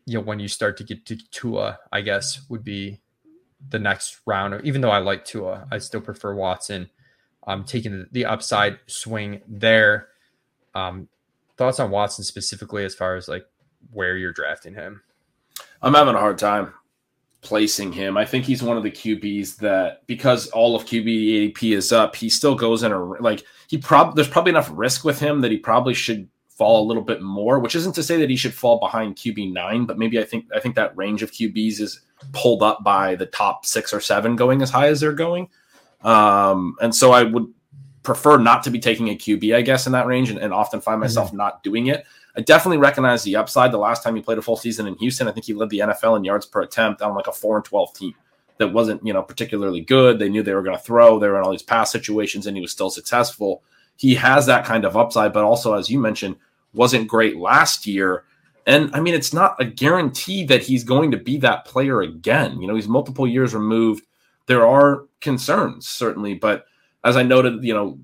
you 0.07 0.15
know, 0.15 0.21
when 0.25 0.39
you 0.39 0.49
start 0.49 0.77
to 0.77 0.85
get 0.85 1.05
to 1.07 1.17
Tua, 1.31 1.79
I 1.93 2.03
guess 2.03 2.49
would 2.49 2.63
be 2.63 3.01
the 3.71 3.79
next 3.79 4.21
round. 4.27 4.61
Even 4.65 4.81
though 4.81 4.91
I 4.91 4.99
like 4.99 5.25
Tua, 5.25 5.67
I 5.71 5.79
still 5.79 6.01
prefer 6.01 6.35
Watson. 6.35 6.89
I'm 7.47 7.65
taking 7.65 8.07
the 8.13 8.27
upside 8.27 8.79
swing 8.87 9.41
there. 9.49 10.09
Um, 10.75 11.09
thoughts 11.57 11.81
on 11.81 11.91
Watson 11.91 12.23
specifically 12.23 12.85
as 12.85 12.95
far 12.95 13.17
as 13.17 13.29
like 13.29 13.47
where 13.93 14.17
you're 14.17 14.33
drafting 14.33 14.75
him? 14.75 15.03
I'm 15.83 15.95
having 15.95 16.15
a 16.15 16.21
hard 16.21 16.39
time 16.39 16.75
placing 17.43 17.93
him. 17.93 18.17
I 18.17 18.25
think 18.25 18.45
he's 18.45 18.63
one 18.63 18.77
of 18.77 18.83
the 18.83 18.91
QBs 18.91 19.57
that 19.57 20.07
because 20.07 20.49
all 20.49 20.77
of 20.77 20.85
QB 20.85 21.55
ADP 21.55 21.75
is 21.75 21.93
up, 21.93 22.15
he 22.15 22.29
still 22.29 22.55
goes 22.55 22.83
in 22.83 22.93
a 22.93 22.99
like 22.99 23.45
he 23.69 23.79
probably 23.79 24.15
there's 24.15 24.29
probably 24.29 24.51
enough 24.51 24.71
risk 24.73 25.05
with 25.05 25.19
him 25.19 25.41
that 25.41 25.51
he 25.51 25.57
probably 25.57 25.95
should 25.95 26.29
fall 26.49 26.85
a 26.85 26.87
little 26.87 27.03
bit 27.03 27.23
more, 27.23 27.59
which 27.59 27.75
isn't 27.75 27.95
to 27.95 28.03
say 28.03 28.19
that 28.19 28.29
he 28.29 28.37
should 28.37 28.53
fall 28.53 28.79
behind 28.79 29.17
QB 29.17 29.53
nine, 29.53 29.87
but 29.87 29.99
maybe 29.99 30.19
I 30.21 30.25
think 30.25 30.45
I 30.55 30.61
think 30.61 30.75
that 30.77 30.97
range 30.97 31.23
of 31.23 31.33
QBs 31.33 31.81
is 31.81 32.01
pulled 32.33 32.63
up 32.63 32.85
by 32.85 33.15
the 33.15 33.27
top 33.27 33.65
six 33.65 33.95
or 33.95 34.01
seven 34.01 34.37
going 34.37 34.61
as 34.61 34.71
high 34.71 34.89
as 34.89 35.01
they're 35.01 35.13
going. 35.13 35.49
Um, 36.03 36.77
and 36.81 36.95
so 36.95 37.13
I 37.13 37.23
would 37.23 37.47
prefer 38.03 38.39
not 38.39 38.63
to 38.65 38.71
be 38.71 38.79
taking 38.79 39.09
a 39.09 39.17
QB, 39.17 39.55
I 39.55 39.63
guess, 39.63 39.87
in 39.87 39.93
that 39.93 40.07
range, 40.07 40.31
and, 40.31 40.39
and 40.39 40.53
often 40.53 40.81
find 40.81 41.01
myself 41.01 41.29
mm-hmm. 41.29 41.39
not 41.39 41.63
doing 41.63 41.87
it. 41.87 42.05
I 42.37 42.41
definitely 42.41 42.79
recognize 42.79 43.23
the 43.23 43.37
upside. 43.37 43.73
The 43.73 43.79
last 43.79 44.03
time 44.03 44.15
he 44.15 44.23
played 44.23 44.39
a 44.39 44.43
full 44.43 44.57
season 44.57 44.87
in 44.87 44.95
Houston, 44.97 45.29
I 45.29 45.33
think 45.33 45.47
he 45.47 45.55
led 45.55 45.71
the 45.71 45.81
NFL 45.81 46.17
in 46.17 46.25
yards 46.25 46.47
per 46.47 46.63
attempt 46.63 47.03
on 47.03 47.15
like 47.15 47.27
a 47.27 47.33
four 47.33 47.57
and 47.57 47.65
twelve 47.65 47.93
team 47.95 48.15
that 48.59 48.73
wasn't, 48.73 49.05
you 49.05 49.13
know, 49.13 49.23
particularly 49.23 49.81
good. 49.81 50.19
They 50.19 50.29
knew 50.29 50.43
they 50.43 50.55
were 50.55 50.63
going 50.63 50.77
to 50.77 50.83
throw. 50.83 51.19
They 51.19 51.29
were 51.29 51.39
in 51.39 51.45
all 51.45 51.51
these 51.51 51.63
pass 51.63 51.91
situations, 51.91 52.47
and 52.47 52.57
he 52.57 52.61
was 52.61 52.71
still 52.71 52.91
successful. 52.91 53.63
He 53.97 54.15
has 54.15 54.47
that 54.47 54.65
kind 54.65 54.85
of 54.85 54.97
upside, 54.97 55.33
but 55.33 55.45
also, 55.45 55.75
as 55.75 55.91
you 55.91 55.99
mentioned, 55.99 56.37
wasn't 56.73 57.09
great 57.09 57.37
last 57.37 57.87
year. 57.87 58.25
And 58.67 58.95
I 58.95 59.01
mean, 59.01 59.15
it's 59.15 59.33
not 59.33 59.57
a 59.59 59.65
guarantee 59.65 60.45
that 60.45 60.63
he's 60.63 60.85
going 60.85 61.11
to 61.11 61.17
be 61.17 61.39
that 61.39 61.65
player 61.65 62.03
again. 62.03 62.61
You 62.61 62.69
know, 62.69 62.75
he's 62.75 62.87
multiple 62.87 63.27
years 63.27 63.55
removed. 63.55 64.05
There 64.47 64.67
are 64.67 65.07
concerns, 65.21 65.89
certainly, 65.89 66.35
but 66.35 66.67
as 67.03 67.17
I 67.17 67.23
noted, 67.23 67.65
you 67.65 67.75
know, 67.75 67.99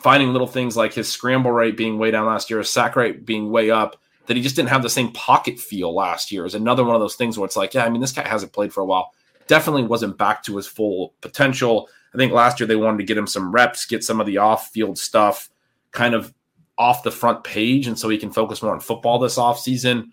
finding 0.00 0.32
little 0.32 0.46
things 0.46 0.76
like 0.76 0.94
his 0.94 1.08
scramble 1.08 1.50
rate 1.50 1.76
being 1.76 1.98
way 1.98 2.10
down 2.10 2.26
last 2.26 2.50
year, 2.50 2.58
his 2.58 2.70
sack 2.70 2.96
rate 2.96 3.26
being 3.26 3.50
way 3.50 3.70
up, 3.70 4.00
that 4.26 4.36
he 4.36 4.42
just 4.42 4.56
didn't 4.56 4.68
have 4.68 4.82
the 4.82 4.90
same 4.90 5.10
pocket 5.12 5.58
feel 5.58 5.94
last 5.94 6.30
year 6.30 6.44
is 6.44 6.54
another 6.54 6.84
one 6.84 6.94
of 6.94 7.00
those 7.00 7.16
things 7.16 7.38
where 7.38 7.46
it's 7.46 7.56
like, 7.56 7.74
yeah, 7.74 7.84
I 7.84 7.88
mean, 7.88 8.00
this 8.00 8.12
guy 8.12 8.26
hasn't 8.26 8.52
played 8.52 8.72
for 8.72 8.82
a 8.82 8.84
while. 8.84 9.12
Definitely 9.46 9.84
wasn't 9.84 10.18
back 10.18 10.42
to 10.44 10.56
his 10.56 10.66
full 10.66 11.14
potential. 11.20 11.88
I 12.14 12.18
think 12.18 12.32
last 12.32 12.60
year 12.60 12.66
they 12.66 12.76
wanted 12.76 12.98
to 12.98 13.04
get 13.04 13.16
him 13.16 13.26
some 13.26 13.50
reps, 13.50 13.86
get 13.86 14.04
some 14.04 14.20
of 14.20 14.26
the 14.26 14.38
off 14.38 14.68
field 14.68 14.98
stuff 14.98 15.50
kind 15.92 16.14
of 16.14 16.32
off 16.76 17.02
the 17.02 17.10
front 17.10 17.42
page. 17.42 17.86
And 17.86 17.98
so 17.98 18.08
he 18.08 18.18
can 18.18 18.30
focus 18.30 18.62
more 18.62 18.72
on 18.72 18.80
football 18.80 19.18
this 19.18 19.38
offseason. 19.38 20.10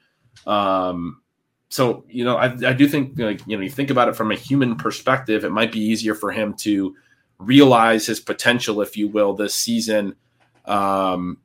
Um, 0.48 1.22
so, 1.70 2.06
you 2.08 2.24
know, 2.24 2.38
I, 2.38 2.46
I 2.66 2.74
do 2.74 2.88
think, 2.88 3.20
like, 3.20 3.42
you 3.46 3.58
know, 3.58 3.64
you 3.64 3.70
think 3.70 3.90
about 3.90 4.08
it 4.08 4.16
from 4.16 4.32
a 4.32 4.36
human 4.36 4.78
perspective, 4.78 5.44
it 5.44 5.52
might 5.52 5.72
be 5.72 5.82
easier 5.82 6.16
for 6.16 6.32
him 6.32 6.54
to 6.60 6.96
realize 7.40 8.06
his 8.06 8.20
potential, 8.20 8.82
if 8.82 8.98
you 8.98 9.08
will, 9.08 9.34
this 9.34 9.54
season. 9.54 10.16
Um, 10.66 11.38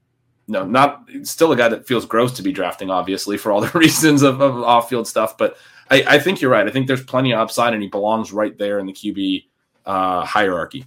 no, 0.49 0.64
not 0.64 1.09
still 1.22 1.53
a 1.53 1.57
guy 1.57 1.68
that 1.68 1.86
feels 1.86 2.05
gross 2.05 2.32
to 2.32 2.43
be 2.43 2.53
drafting, 2.53 2.91
obviously, 2.91 3.36
for 3.36 3.53
all 3.53 3.61
the 3.61 3.70
reasons 3.78 4.22
of, 4.22 4.41
of 4.41 4.62
off 4.62 4.88
field 4.88 5.07
stuff. 5.07 5.38
But 5.38 5.57
I, 5.91 6.05
I, 6.07 6.18
think 6.18 6.41
you're 6.41 6.51
right. 6.51 6.66
I 6.66 6.70
think 6.70 6.86
there's 6.86 7.05
plenty 7.05 7.32
of 7.32 7.38
upside, 7.41 7.72
and 7.72 7.82
he 7.82 7.88
belongs 7.88 8.32
right 8.32 8.57
there 8.59 8.78
in 8.78 8.86
the 8.86 8.93
QB 8.93 9.45
uh, 9.86 10.24
hierarchy. 10.24 10.86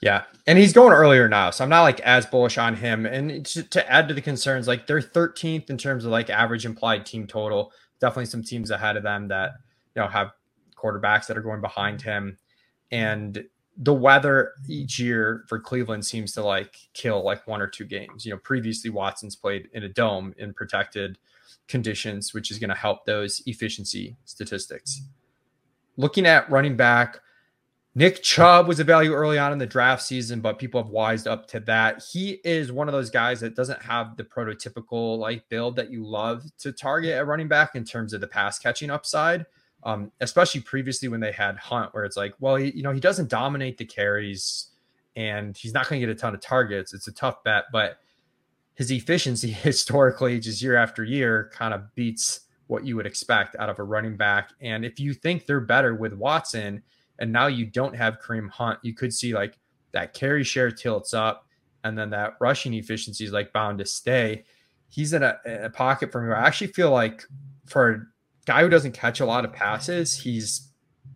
Yeah, 0.00 0.24
and 0.46 0.58
he's 0.58 0.72
going 0.72 0.92
earlier 0.92 1.28
now, 1.28 1.50
so 1.50 1.64
I'm 1.64 1.70
not 1.70 1.82
like 1.82 2.00
as 2.00 2.26
bullish 2.26 2.58
on 2.58 2.76
him. 2.76 3.06
And 3.06 3.44
to, 3.46 3.62
to 3.62 3.90
add 3.90 4.08
to 4.08 4.14
the 4.14 4.20
concerns, 4.20 4.68
like 4.68 4.86
they're 4.86 5.00
13th 5.00 5.70
in 5.70 5.78
terms 5.78 6.04
of 6.04 6.10
like 6.10 6.28
average 6.28 6.66
implied 6.66 7.06
team 7.06 7.26
total. 7.26 7.72
Definitely 8.00 8.26
some 8.26 8.42
teams 8.42 8.70
ahead 8.70 8.96
of 8.96 9.02
them 9.02 9.28
that 9.28 9.52
you 9.94 10.02
know 10.02 10.08
have 10.08 10.32
quarterbacks 10.76 11.26
that 11.26 11.38
are 11.38 11.42
going 11.42 11.62
behind 11.62 12.02
him, 12.02 12.38
and 12.90 13.44
the 13.76 13.94
weather 13.94 14.52
each 14.68 14.98
year 14.98 15.44
for 15.48 15.58
Cleveland 15.58 16.04
seems 16.04 16.32
to 16.32 16.44
like 16.44 16.76
kill 16.92 17.24
like 17.24 17.46
one 17.46 17.60
or 17.60 17.66
two 17.66 17.84
games. 17.84 18.24
You 18.24 18.32
know, 18.32 18.38
previously 18.38 18.90
Watson's 18.90 19.36
played 19.36 19.68
in 19.72 19.82
a 19.82 19.88
dome 19.88 20.34
in 20.38 20.54
protected 20.54 21.18
conditions, 21.66 22.32
which 22.32 22.50
is 22.50 22.58
going 22.58 22.70
to 22.70 22.76
help 22.76 23.04
those 23.04 23.42
efficiency 23.46 24.16
statistics. 24.24 25.02
Looking 25.96 26.26
at 26.26 26.50
running 26.50 26.76
back, 26.76 27.20
Nick 27.96 28.22
Chubb 28.22 28.66
was 28.66 28.80
a 28.80 28.84
value 28.84 29.12
early 29.12 29.38
on 29.38 29.52
in 29.52 29.58
the 29.58 29.66
draft 29.66 30.02
season, 30.02 30.40
but 30.40 30.58
people 30.58 30.82
have 30.82 30.90
wised 30.90 31.28
up 31.28 31.46
to 31.48 31.60
that. 31.60 32.04
He 32.12 32.40
is 32.44 32.72
one 32.72 32.88
of 32.88 32.92
those 32.92 33.10
guys 33.10 33.40
that 33.40 33.54
doesn't 33.54 33.82
have 33.82 34.16
the 34.16 34.24
prototypical 34.24 35.18
like 35.18 35.48
build 35.48 35.76
that 35.76 35.90
you 35.90 36.04
love 36.04 36.42
to 36.58 36.72
target 36.72 37.12
at 37.12 37.26
running 37.26 37.46
back 37.46 37.76
in 37.76 37.84
terms 37.84 38.12
of 38.12 38.20
the 38.20 38.26
pass 38.26 38.58
catching 38.58 38.90
upside 38.90 39.46
um, 39.84 40.10
especially 40.20 40.60
previously 40.60 41.08
when 41.08 41.20
they 41.20 41.32
had 41.32 41.56
Hunt, 41.56 41.92
where 41.94 42.04
it's 42.04 42.16
like, 42.16 42.34
well, 42.40 42.56
he, 42.56 42.70
you 42.72 42.82
know, 42.82 42.92
he 42.92 43.00
doesn't 43.00 43.28
dominate 43.28 43.78
the 43.78 43.84
carries 43.84 44.70
and 45.16 45.56
he's 45.56 45.74
not 45.74 45.88
going 45.88 46.00
to 46.00 46.06
get 46.06 46.14
a 46.14 46.18
ton 46.18 46.34
of 46.34 46.40
targets. 46.40 46.92
It's 46.94 47.06
a 47.06 47.12
tough 47.12 47.44
bet, 47.44 47.64
but 47.70 47.98
his 48.74 48.90
efficiency 48.90 49.50
historically, 49.52 50.40
just 50.40 50.62
year 50.62 50.76
after 50.76 51.04
year, 51.04 51.50
kind 51.52 51.74
of 51.74 51.94
beats 51.94 52.40
what 52.66 52.84
you 52.84 52.96
would 52.96 53.06
expect 53.06 53.56
out 53.56 53.68
of 53.68 53.78
a 53.78 53.82
running 53.82 54.16
back. 54.16 54.50
And 54.60 54.84
if 54.84 54.98
you 54.98 55.12
think 55.12 55.46
they're 55.46 55.60
better 55.60 55.94
with 55.94 56.14
Watson 56.14 56.82
and 57.18 57.30
now 57.30 57.46
you 57.46 57.66
don't 57.66 57.94
have 57.94 58.18
Kareem 58.20 58.48
Hunt, 58.48 58.78
you 58.82 58.94
could 58.94 59.12
see 59.12 59.34
like 59.34 59.58
that 59.92 60.14
carry 60.14 60.42
share 60.42 60.70
tilts 60.70 61.12
up 61.12 61.46
and 61.84 61.96
then 61.96 62.10
that 62.10 62.34
rushing 62.40 62.72
efficiency 62.74 63.24
is 63.24 63.32
like 63.32 63.52
bound 63.52 63.78
to 63.78 63.84
stay. 63.84 64.44
He's 64.88 65.12
in 65.12 65.22
a, 65.22 65.38
in 65.44 65.64
a 65.64 65.70
pocket 65.70 66.10
for 66.10 66.22
me. 66.22 66.32
I 66.32 66.46
actually 66.46 66.68
feel 66.68 66.90
like 66.90 67.22
for 67.66 68.08
guy 68.46 68.62
who 68.62 68.68
doesn't 68.68 68.92
catch 68.92 69.20
a 69.20 69.26
lot 69.26 69.44
of 69.44 69.52
passes, 69.52 70.16
he's 70.16 70.68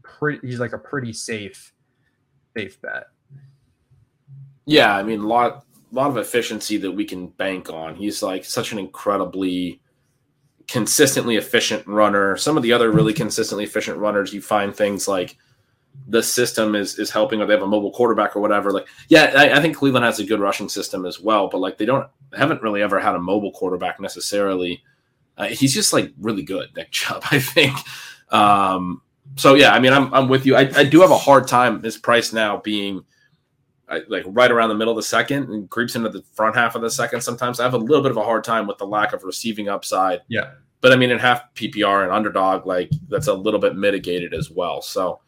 pretty 0.03 0.47
he's 0.47 0.61
like 0.61 0.73
a 0.73 0.79
pretty 0.79 1.13
safe 1.13 1.73
safe 2.57 2.81
bet. 2.81 3.05
Yeah, 4.67 4.95
I 4.95 5.03
mean 5.03 5.21
a 5.21 5.27
lot 5.27 5.65
a 5.91 5.95
lot 5.95 6.11
of 6.11 6.17
efficiency 6.17 6.77
that 6.79 6.93
we 6.93 7.05
can 7.05 7.29
bank 7.29 7.71
on. 7.71 7.95
He's 7.95 8.23
like 8.23 8.45
such 8.45 8.73
an 8.73 8.79
incredibly 8.79 9.81
consistently 10.67 11.37
efficient 11.37 11.87
runner. 11.87 12.37
Some 12.37 12.57
of 12.57 12.63
the 12.63 12.73
other 12.73 12.91
really 12.91 13.15
consistently 13.15 13.65
efficient 13.65 13.99
runners, 13.99 14.33
you 14.33 14.43
find 14.43 14.75
things 14.75 15.09
like 15.09 15.37
the 16.07 16.23
system 16.23 16.75
is 16.75 16.99
is 16.99 17.11
helping 17.11 17.41
or 17.41 17.47
they 17.47 17.55
have 17.55 17.63
a 17.63 17.67
mobile 17.67 17.91
quarterback 17.91 18.37
or 18.37 18.41
whatever. 18.41 18.71
Like, 18.71 18.87
yeah, 19.09 19.33
I, 19.37 19.59
I 19.59 19.61
think 19.61 19.77
Cleveland 19.77 20.05
has 20.05 20.21
a 20.21 20.25
good 20.25 20.41
rushing 20.41 20.69
system 20.69 21.07
as 21.07 21.21
well, 21.21 21.49
but 21.49 21.59
like 21.59 21.79
they 21.79 21.87
don't 21.87 22.09
haven't 22.37 22.63
really 22.63 22.83
ever 22.83 23.01
had 23.01 23.15
a 23.15 23.21
mobile 23.21 23.53
quarterback 23.53 24.01
necessarily. 24.01 24.83
Uh, 25.39 25.47
he's 25.47 25.73
just 25.73 25.93
like 25.93 26.13
really 26.21 26.43
good, 26.43 26.69
Nick 26.77 26.91
Chubb. 26.91 27.23
I 27.31 27.39
think. 27.39 27.77
Um, 28.31 29.01
so 29.37 29.55
yeah, 29.55 29.73
I 29.73 29.79
mean, 29.79 29.93
I'm 29.93 30.13
I'm 30.13 30.29
with 30.29 30.45
you. 30.45 30.57
I, 30.57 30.71
I 30.77 30.85
do 30.85 31.01
have 31.01 31.11
a 31.11 31.19
hard 31.19 31.47
time 31.49 31.83
his 31.83 31.97
price 31.97 32.33
now 32.33 32.59
being 32.59 33.05
like 34.09 34.25
right 34.27 34.51
around 34.51 34.69
the 34.69 34.75
middle 34.75 34.93
of 34.93 34.97
the 34.97 35.03
second 35.03 35.49
and 35.49 35.71
creeps 35.71 35.97
into 35.97 36.11
the 36.11 36.23
front 36.35 36.55
half 36.55 36.75
of 36.75 36.83
the 36.83 36.91
second. 36.91 37.23
Sometimes 37.23 37.59
I 37.59 37.63
have 37.63 37.75
a 37.75 37.79
little 37.79 38.03
bit 38.03 38.11
of 38.11 38.17
a 38.17 38.23
hard 38.25 38.45
time 38.45 38.67
with 38.67 38.79
the 38.79 38.87
lack 38.87 39.13
of 39.13 39.25
receiving 39.25 39.69
upside. 39.69 40.21
Yeah. 40.29 40.51
but 40.81 40.93
I 40.93 40.97
mean, 40.97 41.11
in 41.11 41.19
half 41.19 41.55
PPR 41.55 42.03
and 42.03 42.13
underdog, 42.13 42.67
like 42.67 42.91
that's 43.09 43.29
a 43.29 43.35
little 43.35 43.61
bit 43.61 43.77
mitigated 43.77 44.35
as 44.35 44.51
well. 44.51 44.83
So 44.83 45.21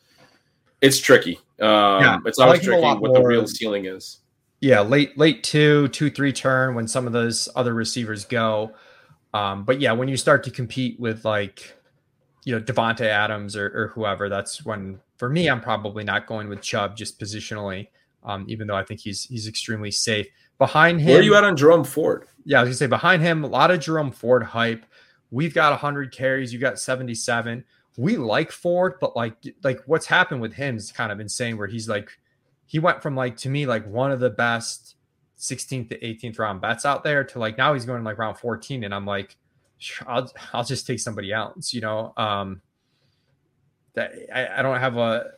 it's 0.80 0.98
tricky. 0.98 1.36
Um, 1.61 2.02
yeah, 2.02 2.18
it's 2.24 2.38
always 2.38 2.58
like 2.58 2.66
tricky 2.66 2.82
what 2.82 3.00
more. 3.00 3.14
the 3.14 3.22
real 3.22 3.46
ceiling 3.46 3.86
is. 3.86 4.18
Yeah, 4.61 4.80
late 4.80 5.16
late 5.16 5.42
two, 5.42 5.88
two, 5.88 6.11
three 6.11 6.32
turn 6.32 6.74
when 6.74 6.86
some 6.86 7.06
of 7.06 7.12
those 7.12 7.48
other 7.56 7.72
receivers 7.72 8.24
go. 8.24 8.72
Um, 9.32 9.64
but 9.64 9.80
yeah, 9.80 9.92
when 9.92 10.08
you 10.08 10.16
start 10.16 10.42
to 10.44 10.50
compete 10.50 10.98
with 10.98 11.24
like, 11.24 11.76
you 12.44 12.54
know, 12.54 12.60
Davante 12.60 13.06
Adams 13.06 13.56
or, 13.56 13.66
or 13.66 13.88
whoever, 13.88 14.28
that's 14.28 14.64
when 14.64 15.00
for 15.16 15.28
me, 15.28 15.48
I'm 15.48 15.60
probably 15.60 16.02
not 16.02 16.26
going 16.26 16.48
with 16.48 16.62
Chubb 16.62 16.96
just 16.96 17.20
positionally. 17.20 17.88
Um, 18.22 18.44
even 18.48 18.66
though 18.66 18.76
I 18.76 18.84
think 18.84 19.00
he's 19.00 19.24
he's 19.24 19.46
extremely 19.46 19.90
safe. 19.90 20.26
Behind 20.58 21.00
him, 21.00 21.08
where 21.08 21.20
are 21.20 21.22
you 21.22 21.34
at 21.34 21.44
on 21.44 21.56
Jerome 21.56 21.84
Ford? 21.84 22.26
Yeah, 22.44 22.58
I 22.58 22.62
was 22.62 22.68
gonna 22.68 22.76
say 22.76 22.86
behind 22.86 23.22
him, 23.22 23.44
a 23.44 23.46
lot 23.46 23.70
of 23.70 23.80
Jerome 23.80 24.10
Ford 24.10 24.42
hype. 24.42 24.84
We've 25.30 25.54
got 25.54 25.70
100 25.70 26.12
carries. 26.12 26.52
You 26.52 26.58
got 26.58 26.78
77. 26.78 27.64
We 27.96 28.16
like 28.16 28.50
Ford, 28.50 28.94
but 29.00 29.16
like 29.16 29.34
like 29.62 29.80
what's 29.86 30.06
happened 30.06 30.40
with 30.40 30.52
him 30.52 30.76
is 30.76 30.92
kind 30.92 31.12
of 31.12 31.20
insane. 31.20 31.56
Where 31.56 31.66
he's 31.66 31.88
like, 31.88 32.10
he 32.66 32.78
went 32.78 33.02
from 33.02 33.14
like 33.14 33.36
to 33.38 33.48
me 33.48 33.66
like 33.66 33.86
one 33.86 34.10
of 34.10 34.20
the 34.20 34.30
best 34.30 34.96
16th 35.41 35.88
to 35.88 35.99
18th 35.99 36.38
round 36.38 36.61
bets 36.61 36.84
out 36.84 37.03
there 37.03 37.24
to 37.24 37.38
like 37.38 37.57
now 37.57 37.72
he's 37.72 37.86
going 37.86 38.05
like 38.05 38.18
round 38.18 38.38
14, 38.38 38.84
and 38.84 38.95
I'm 38.95 39.07
like, 39.07 39.36
I'll 40.07 40.30
I'll 40.53 40.64
just 40.64 40.86
take 40.86 41.01
somebody 41.01 41.32
else. 41.32 41.72
You 41.72 41.80
know, 41.80 42.12
um, 42.16 42.61
that 43.95 44.12
I, 44.32 44.59
I 44.59 44.62
don't 44.62 44.78
have 44.78 44.97
a 44.97 45.30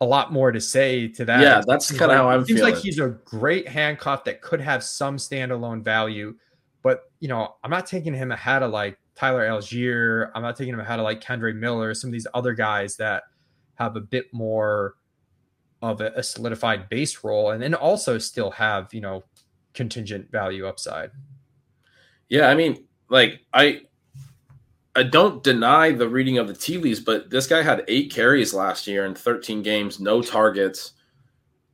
a 0.00 0.04
lot 0.04 0.32
more 0.32 0.52
to 0.52 0.60
say 0.60 1.08
to 1.08 1.24
that. 1.24 1.40
Yeah, 1.40 1.62
that's 1.66 1.90
kind 1.90 2.10
of 2.10 2.18
how 2.18 2.28
I'm 2.28 2.44
seems 2.44 2.58
feeling. 2.58 2.74
like 2.74 2.82
he's 2.82 2.98
a 2.98 3.08
great 3.24 3.68
handcuff 3.68 4.24
that 4.24 4.42
could 4.42 4.60
have 4.60 4.82
some 4.82 5.16
standalone 5.16 5.82
value, 5.82 6.34
but 6.82 7.10
you 7.20 7.28
know, 7.28 7.54
I'm 7.62 7.70
not 7.70 7.86
taking 7.86 8.12
him 8.12 8.32
ahead 8.32 8.62
of 8.62 8.72
like 8.72 8.98
Tyler 9.14 9.48
Allgeier. 9.48 10.30
I'm 10.34 10.42
not 10.42 10.56
taking 10.56 10.74
him 10.74 10.80
ahead 10.80 10.98
of 10.98 11.04
like 11.04 11.22
Kendre 11.22 11.54
Miller, 11.54 11.94
some 11.94 12.08
of 12.08 12.12
these 12.12 12.26
other 12.34 12.52
guys 12.52 12.96
that 12.96 13.22
have 13.76 13.96
a 13.96 14.00
bit 14.00 14.26
more 14.32 14.96
of 15.82 16.00
a, 16.00 16.22
solidified 16.22 16.88
base 16.88 17.22
role 17.22 17.50
and 17.50 17.62
then 17.62 17.74
also 17.74 18.18
still 18.18 18.50
have, 18.50 18.92
you 18.92 19.00
know, 19.00 19.22
contingent 19.74 20.30
value 20.30 20.66
upside. 20.66 21.10
Yeah, 22.28 22.48
I 22.48 22.54
mean, 22.54 22.84
like 23.08 23.40
I 23.52 23.82
I 24.96 25.02
don't 25.02 25.44
deny 25.44 25.92
the 25.92 26.08
reading 26.08 26.38
of 26.38 26.48
the 26.48 26.54
tea 26.54 26.78
leaves, 26.78 27.00
but 27.00 27.28
this 27.28 27.46
guy 27.46 27.62
had 27.62 27.84
eight 27.86 28.10
carries 28.10 28.54
last 28.54 28.86
year 28.86 29.04
in 29.04 29.14
13 29.14 29.62
games, 29.62 30.00
no 30.00 30.22
targets, 30.22 30.94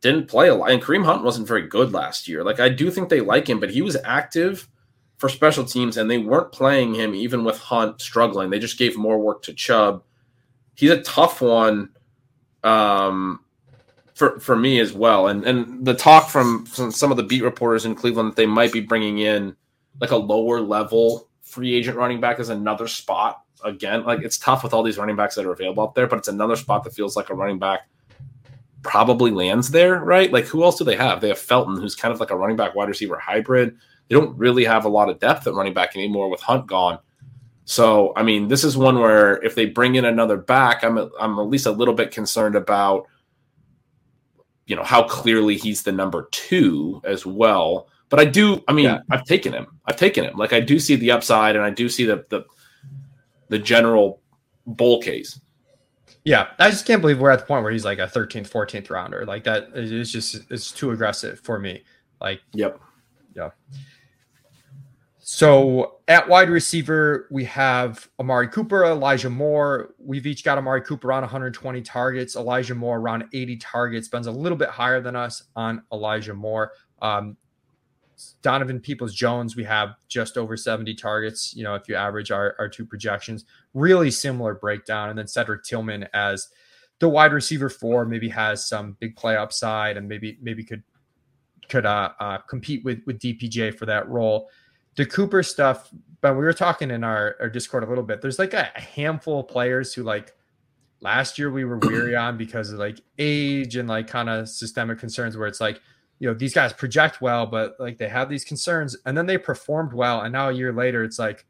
didn't 0.01 0.27
play 0.27 0.49
a 0.49 0.55
lot. 0.55 0.73
And 0.73 0.83
Kareem 0.83 1.05
Hunt 1.05 1.23
wasn't 1.23 1.47
very 1.47 1.69
good 1.69 1.93
last 1.93 2.27
year. 2.27 2.43
Like, 2.43 2.59
I 2.59 2.69
do 2.69 2.91
think 2.91 3.09
they 3.09 3.21
like 3.21 3.49
him, 3.49 3.61
but 3.61 3.71
he 3.71 3.81
was 3.81 3.97
active 4.05 4.69
for 5.19 5.29
special 5.29 5.65
teams 5.65 5.97
and 5.97 6.11
they 6.11 6.19
weren't 6.19 6.51
playing 6.51 6.95
him 6.95 7.15
even 7.15 7.45
with 7.45 7.57
Hunt 7.59 8.01
struggling. 8.01 8.51
They 8.51 8.59
just 8.59 8.77
gave 8.77 8.97
more 8.97 9.21
work 9.21 9.43
to 9.43 9.55
Chubb. 9.55 10.03
He's 10.75 10.91
a 10.91 11.01
tough 11.01 11.41
one 11.41 11.91
um, 12.65 13.42
for, 14.23 14.39
for 14.39 14.55
me 14.55 14.79
as 14.79 14.93
well. 14.93 15.27
And, 15.27 15.45
and 15.45 15.85
the 15.85 15.95
talk 15.95 16.31
from, 16.31 16.65
from 16.65 16.93
some 16.93 17.11
of 17.11 17.17
the 17.17 17.25
beat 17.25 17.43
reporters 17.43 17.85
in 17.85 17.97
Cleveland 17.97 18.31
that 18.31 18.37
they 18.37 18.47
might 18.47 18.73
be 18.73 18.79
bringing 18.79 19.19
in 19.19 19.57
like 20.01 20.13
a 20.13 20.17
lower 20.17 20.61
level 20.61 21.29
free 21.43 21.75
agent 21.75 21.97
running 21.97 22.21
back 22.21 22.39
is 22.39 22.49
another 22.49 22.87
spot. 22.87 23.43
Again, 23.65 24.05
like 24.05 24.21
it's 24.23 24.39
tough 24.39 24.63
with 24.63 24.73
all 24.73 24.85
these 24.85 24.97
running 24.97 25.17
backs 25.17 25.35
that 25.35 25.45
are 25.45 25.51
available 25.51 25.83
up 25.83 25.97
there, 25.97 26.07
but 26.07 26.21
it's 26.21 26.29
another 26.29 26.55
spot 26.55 26.85
that 26.85 26.95
feels 26.95 27.17
like 27.17 27.31
a 27.31 27.35
running 27.35 27.59
back 27.59 27.89
probably 28.85 29.33
lands 29.33 29.73
there, 29.73 29.99
right? 30.05 30.33
Like 30.33 30.45
who 30.45 30.63
else 30.63 30.79
do 30.79 30.85
they 30.85 30.97
have? 30.97 31.21
They 31.21 31.29
have 31.29 31.39
Felton, 31.39 31.81
who's 31.81 31.97
kind 31.97 32.15
of 32.15 32.21
like 32.21 32.31
a 32.31 32.37
running 32.37 32.57
back 32.57 32.77
wide 32.77 32.89
receiver 32.89 33.19
hybrid. 33.19 33.77
They 34.07 34.15
don't 34.15 34.39
really 34.39 34.65
have 34.65 34.85
a 34.85 34.89
lot 34.89 35.09
of 35.09 35.19
depth 35.19 35.49
at 35.49 35.55
running 35.55 35.75
back 35.75 35.97
anymore 35.97 36.31
with 36.31 36.43
Hunt 36.43 36.69
gone. 36.69 37.01
So, 37.65 38.13
I 38.15 38.23
mean, 38.23 38.47
this 38.47 38.63
is 38.63 38.77
one 38.77 39.01
where 39.01 39.43
if 39.43 39.57
they 39.57 39.67
bring 39.67 39.97
in 39.97 40.05
another 40.05 40.37
back, 40.37 40.85
I'm 40.85 40.97
I'm 41.19 41.41
at 41.41 41.49
least 41.49 41.67
a 41.67 41.73
little 41.73 41.95
bit 41.95 42.13
concerned 42.13 42.55
about 42.55 43.09
you 44.67 44.77
know 44.77 44.85
how 44.85 45.03
clearly 45.03 45.57
he's 45.57 45.83
the 45.83 45.93
number 45.93 46.29
two 46.33 47.01
as 47.05 47.27
well. 47.27 47.89
But 48.09 48.21
I 48.21 48.25
do. 48.27 48.63
I 48.69 48.73
mean, 48.73 48.85
yeah. 48.85 49.01
I've 49.11 49.25
taken 49.25 49.53
him. 49.53 49.67
I've 49.87 49.97
taken 49.97 50.25
him. 50.25 50.37
Like 50.37 50.53
I 50.53 50.61
do 50.61 50.79
see 50.79 50.97
the 50.97 51.11
upside, 51.11 51.57
and 51.57 51.65
I 51.65 51.71
do 51.71 51.89
see 51.89 52.05
the 52.05 52.25
the 52.29 52.45
the 53.49 53.59
general 53.59 54.21
bull 54.67 55.01
case. 55.01 55.41
Yeah, 56.25 56.49
I 56.59 56.71
just 56.71 56.87
can't 56.87 57.01
believe 57.01 57.19
we're 57.19 57.31
at 57.31 57.41
the 57.41 57.47
point 57.47 57.65
where 57.65 57.73
he's 57.73 57.85
like 57.85 57.99
a 57.99 58.07
13th, 58.07 58.49
14th 58.49 58.91
rounder. 58.91 59.27
Like 59.27 59.45
that 59.45 59.71
is 59.75 60.13
just 60.13 60.51
it's 60.51 60.71
too 60.71 60.93
aggressive 60.93 61.41
for 61.41 61.59
me. 61.59 61.83
Like, 62.21 62.41
yep, 62.53 62.81
yeah. 63.35 63.51
So 65.35 66.01
at 66.09 66.29
wide 66.29 66.51
receiver, 66.51 67.27
we 67.31 67.43
have 67.47 68.07
Amari 68.21 68.49
Cooper, 68.49 68.85
Elijah 68.85 69.31
Moore. 69.31 69.95
We've 69.99 70.27
each 70.27 70.45
got 70.45 70.59
Amari 70.59 70.83
Cooper 70.83 71.09
around 71.09 71.23
120 71.23 71.81
targets, 71.81 72.37
Elijah 72.37 72.75
Moore 72.75 72.99
around 72.99 73.25
80 73.33 73.57
targets. 73.57 74.09
Ben's 74.09 74.27
a 74.27 74.31
little 74.31 74.59
bit 74.59 74.69
higher 74.69 75.01
than 75.01 75.17
us 75.17 75.45
on 75.57 75.85
Elijah 75.91 76.35
Moore. 76.35 76.73
Um, 77.01 77.39
Donovan 78.43 78.79
Peoples 78.79 79.15
Jones, 79.15 79.57
we 79.57 79.65
have 79.65 79.95
just 80.07 80.37
over 80.37 80.55
70 80.55 80.95
targets. 80.97 81.57
You 81.57 81.65
know, 81.65 81.77
if 81.77 81.89
you 81.89 81.95
average 81.95 82.31
our, 82.31 82.55
our 82.59 82.69
two 82.69 82.85
projections, 82.85 83.47
really 83.73 84.11
similar 84.11 84.53
breakdown. 84.53 85.09
And 85.09 85.19
then 85.19 85.27
Cedric 85.27 85.65
Tillman 85.65 86.09
as 86.13 86.49
the 86.99 87.09
wide 87.09 87.33
receiver 87.33 87.71
four, 87.71 88.05
maybe 88.05 88.29
has 88.29 88.69
some 88.69 88.99
big 89.01 89.17
play 89.17 89.39
upside 89.39 89.97
and 89.97 90.07
maybe 90.07 90.37
maybe 90.43 90.63
could 90.63 90.83
could 91.71 91.87
uh, 91.87 92.11
uh, 92.21 92.37
compete 92.37 92.85
with 92.85 93.01
with 93.07 93.19
DPJ 93.19 93.79
for 93.79 93.87
that 93.87 94.07
role. 94.11 94.51
The 94.97 95.07
Cooper 95.07 95.43
stuff, 95.43 95.91
but 96.21 96.35
we 96.35 96.41
were 96.41 96.53
talking 96.53 96.91
in 96.91 97.03
our, 97.03 97.37
our 97.41 97.49
Discord 97.49 97.85
a 97.85 97.87
little 97.87 98.05
bit. 98.05 98.21
There's 98.21 98.39
like 98.39 98.55
a 98.55 98.65
handful 98.75 99.41
of 99.41 99.49
players 99.49 99.95
who 99.95 100.03
like 100.03 100.35
last 101.03 101.39
year 101.39 101.51
we 101.51 101.65
were 101.65 101.79
weary 101.83 102.17
on 102.17 102.37
because 102.37 102.71
of 102.71 102.79
like 102.79 103.01
age 103.19 103.77
and 103.77 103.89
like 103.89 104.07
kind 104.07 104.31
of 104.31 104.49
systemic 104.49 104.99
concerns 104.99 105.37
where 105.37 105.49
it's 105.49 105.61
like 105.61 105.81
you 106.19 106.29
know 106.29 106.35
these 106.35 106.55
guys 106.55 106.73
project 106.73 107.21
well 107.21 107.45
but 107.47 107.75
like 107.81 107.99
they 107.99 108.09
have 108.09 108.29
these 108.29 108.45
concerns 108.45 108.97
and 109.05 109.19
then 109.19 109.27
they 109.27 109.37
performed 109.37 109.93
well 109.93 110.21
and 110.21 110.33
now 110.33 110.49
a 110.49 110.53
year 110.53 110.73
later 110.73 111.03
it's 111.03 111.19
like 111.19 111.45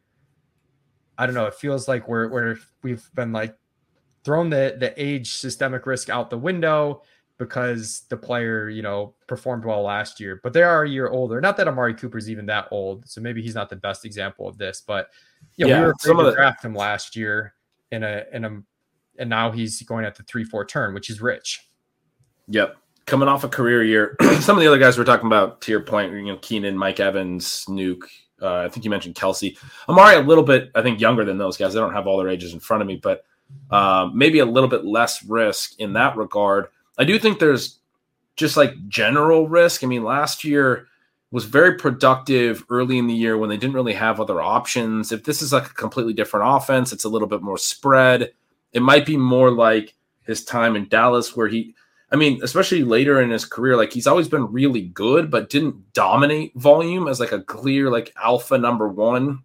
i 1.18 1.26
don't 1.26 1.34
know 1.34 1.44
it 1.44 1.54
feels 1.54 1.86
like 1.88 2.08
we're, 2.08 2.28
we're 2.28 2.56
we've 2.82 3.10
been 3.14 3.32
like 3.32 3.54
thrown 4.24 4.48
the 4.48 4.76
the 4.80 4.94
age 4.96 5.34
systemic 5.34 5.84
risk 5.84 6.08
out 6.08 6.30
the 6.30 6.38
window 6.38 7.02
because 7.44 8.02
the 8.08 8.16
player 8.16 8.68
you 8.68 8.82
know 8.82 9.14
performed 9.26 9.64
well 9.64 9.82
last 9.82 10.20
year 10.20 10.40
but 10.42 10.52
they 10.52 10.62
are 10.62 10.84
a 10.84 10.88
year 10.88 11.08
older 11.08 11.40
not 11.40 11.56
that 11.56 11.68
amari 11.68 11.94
cooper's 11.94 12.30
even 12.30 12.46
that 12.46 12.68
old 12.70 13.08
so 13.08 13.20
maybe 13.20 13.42
he's 13.42 13.54
not 13.54 13.68
the 13.68 13.76
best 13.76 14.04
example 14.04 14.48
of 14.48 14.56
this 14.58 14.82
but 14.86 15.08
you 15.56 15.66
know, 15.66 15.70
yeah 15.70 15.80
we 15.80 15.86
were 15.86 15.94
some 15.98 16.18
of 16.18 16.26
the 16.26 16.32
draft 16.32 16.64
him 16.64 16.74
last 16.74 17.16
year 17.16 17.54
in 17.90 18.02
a 18.02 18.24
in 18.32 18.44
a 18.44 18.62
and 19.18 19.28
now 19.28 19.50
he's 19.50 19.82
going 19.82 20.04
at 20.04 20.14
the 20.14 20.22
three 20.24 20.44
four 20.44 20.64
turn 20.64 20.94
which 20.94 21.10
is 21.10 21.20
rich 21.20 21.68
yep 22.48 22.76
coming 23.06 23.28
off 23.28 23.44
a 23.44 23.48
career 23.48 23.82
year. 23.82 24.16
Some 24.40 24.56
of 24.56 24.62
the 24.62 24.68
other 24.68 24.78
guys 24.78 24.96
we're 24.96 25.04
talking 25.04 25.26
about, 25.26 25.60
to 25.62 25.72
your 25.72 25.80
point, 25.80 26.12
you 26.12 26.22
know, 26.22 26.38
Keenan, 26.38 26.76
Mike 26.76 27.00
Evans, 27.00 27.66
Nuke. 27.68 28.04
Uh, 28.40 28.60
I 28.60 28.68
think 28.68 28.84
you 28.84 28.90
mentioned 28.90 29.14
Kelce. 29.14 29.56
Amari, 29.88 30.16
a 30.16 30.20
little 30.20 30.44
bit, 30.44 30.70
I 30.74 30.82
think, 30.82 31.00
younger 31.00 31.24
than 31.24 31.38
those 31.38 31.56
guys. 31.56 31.76
I 31.76 31.80
don't 31.80 31.92
have 31.92 32.06
all 32.06 32.18
their 32.18 32.28
ages 32.28 32.52
in 32.52 32.60
front 32.60 32.80
of 32.80 32.88
me, 32.88 32.96
but 32.96 33.24
um, 33.70 34.16
maybe 34.16 34.40
a 34.40 34.44
little 34.44 34.68
bit 34.68 34.84
less 34.84 35.22
risk 35.24 35.78
in 35.78 35.92
that 35.92 36.16
regard. 36.16 36.68
I 37.02 37.04
do 37.04 37.18
think 37.18 37.40
there's 37.40 37.80
just 38.36 38.56
like 38.56 38.74
general 38.86 39.48
risk. 39.48 39.82
I 39.82 39.88
mean, 39.88 40.04
last 40.04 40.44
year 40.44 40.86
was 41.32 41.46
very 41.46 41.74
productive 41.74 42.64
early 42.70 42.96
in 42.96 43.08
the 43.08 43.14
year 43.14 43.36
when 43.36 43.50
they 43.50 43.56
didn't 43.56 43.74
really 43.74 43.94
have 43.94 44.20
other 44.20 44.40
options. 44.40 45.10
If 45.10 45.24
this 45.24 45.42
is 45.42 45.52
like 45.52 45.66
a 45.66 45.74
completely 45.74 46.12
different 46.12 46.46
offense, 46.48 46.92
it's 46.92 47.02
a 47.02 47.08
little 47.08 47.26
bit 47.26 47.42
more 47.42 47.58
spread. 47.58 48.32
It 48.72 48.82
might 48.82 49.04
be 49.04 49.16
more 49.16 49.50
like 49.50 49.96
his 50.22 50.44
time 50.44 50.76
in 50.76 50.88
Dallas 50.88 51.34
where 51.34 51.48
he 51.48 51.74
I 52.12 52.16
mean, 52.16 52.38
especially 52.40 52.84
later 52.84 53.20
in 53.20 53.30
his 53.30 53.44
career, 53.44 53.76
like 53.76 53.92
he's 53.92 54.06
always 54.06 54.28
been 54.28 54.52
really 54.52 54.82
good, 54.82 55.28
but 55.28 55.50
didn't 55.50 55.92
dominate 55.94 56.54
volume 56.54 57.08
as 57.08 57.18
like 57.18 57.32
a 57.32 57.42
clear 57.42 57.90
like 57.90 58.14
alpha 58.22 58.58
number 58.58 58.86
one. 58.86 59.42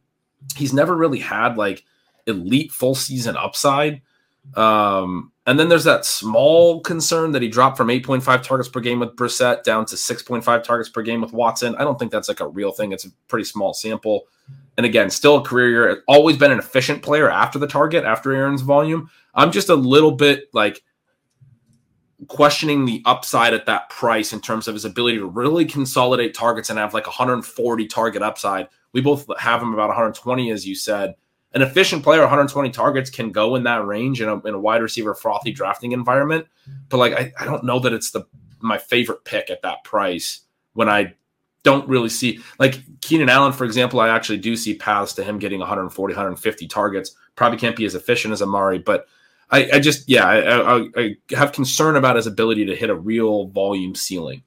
He's 0.56 0.74
never 0.74 0.96
really 0.96 1.20
had 1.20 1.58
like 1.58 1.84
elite 2.28 2.72
full 2.72 2.94
season 2.94 3.36
upside. 3.36 4.04
Um, 4.54 5.32
and 5.48 5.58
then 5.58 5.70
there's 5.70 5.86
that 5.86 6.06
small 6.06 6.82
concern 6.82 7.32
that 7.32 7.42
he 7.42 7.48
dropped 7.48 7.78
from 7.78 7.88
8.5 7.88 8.44
targets 8.44 8.68
per 8.68 8.82
game 8.82 9.00
with 9.00 9.16
Brissett 9.16 9.64
down 9.64 9.86
to 9.86 9.96
6.5 9.96 10.64
targets 10.64 10.90
per 10.90 11.02
game 11.02 11.22
with 11.22 11.32
Watson. 11.32 11.74
I 11.78 11.86
don't 11.86 11.98
think 11.98 12.12
that's 12.12 12.28
like 12.28 12.42
a 12.42 12.48
real 12.48 12.74
thing. 12.74 12.92
It's 12.92 13.06
a 13.06 13.12
pretty 13.30 13.46
small 13.46 13.74
sample. 13.74 14.28
And 14.76 14.86
again, 14.86 15.10
still 15.10 15.38
a 15.38 15.42
career 15.42 15.70
year. 15.70 16.04
Always 16.06 16.36
been 16.36 16.52
an 16.52 16.60
efficient 16.60 17.02
player 17.02 17.32
after 17.32 17.58
the 17.60 17.66
target, 17.66 18.04
after 18.04 18.34
Aaron's 18.34 18.62
volume. 18.62 19.10
I'm 19.34 19.54
just 19.54 19.70
a 19.70 19.76
little 19.76 20.12
bit 20.12 20.50
like 20.54 20.84
questioning 22.28 22.84
the 22.84 23.02
upside 23.06 23.54
at 23.54 23.68
that 23.68 23.90
price 23.90 24.34
in 24.34 24.42
terms 24.42 24.68
of 24.68 24.74
his 24.74 24.84
ability 24.84 25.20
to 25.20 25.28
really 25.28 25.64
consolidate 25.64 26.34
targets 26.34 26.70
and 26.70 26.78
have 26.78 26.94
like 26.94 27.08
140 27.08 27.88
target 27.88 28.22
upside. 28.22 28.68
We 28.92 29.00
both 29.00 29.26
have 29.40 29.62
him 29.62 29.74
about 29.74 29.88
120, 29.88 30.52
as 30.52 30.68
you 30.68 30.76
said. 30.76 31.16
An 31.54 31.62
efficient 31.62 32.04
player, 32.04 32.22
120 32.22 32.70
targets 32.72 33.10
can 33.10 33.32
go 33.32 33.56
in 33.56 33.64
that 33.64 33.86
range 33.86 34.22
in 34.22 34.30
a, 34.30 34.40
in 34.46 34.54
a 34.54 34.60
wide 34.60 34.82
receiver 34.82 35.16
frothy 35.16 35.52
drafting 35.52 35.94
environment. 35.94 36.46
But 36.90 36.98
like, 36.98 37.14
I, 37.14 37.32
I 37.40 37.46
don't 37.46 37.64
know 37.64 37.80
that 37.80 37.94
it's 37.94 38.12
the 38.12 38.26
my 38.60 38.78
favorite 38.78 39.24
pick 39.24 39.50
at 39.50 39.62
that 39.62 39.84
price 39.84 40.42
when 40.74 40.90
I 40.90 41.14
don't 41.64 41.88
really 41.88 42.10
see 42.10 42.40
like 42.60 42.82
Keenan 43.02 43.30
Allen, 43.30 43.54
for 43.54 43.66
example. 43.66 44.00
I 44.00 44.10
actually 44.10 44.38
do 44.38 44.56
see 44.56 44.76
paths 44.76 45.14
to 45.14 45.24
him 45.24 45.40
getting 45.40 45.60
140, 45.60 46.14
150 46.14 46.68
targets. 46.68 47.16
Probably 47.36 47.58
can't 47.58 47.76
be 47.76 47.86
as 47.86 47.96
efficient 47.96 48.32
as 48.32 48.42
Amari, 48.42 48.80
but 48.80 49.08
I, 49.50 49.70
I 49.74 49.80
just 49.80 50.10
yeah, 50.10 50.26
I, 50.26 50.78
I, 50.78 50.88
I 50.96 51.16
have 51.32 51.52
concern 51.52 51.96
about 51.96 52.16
his 52.16 52.28
ability 52.28 52.66
to 52.66 52.76
hit 52.76 52.90
a 52.90 52.96
real 52.96 53.48
volume 53.48 53.96
ceiling. 53.96 54.44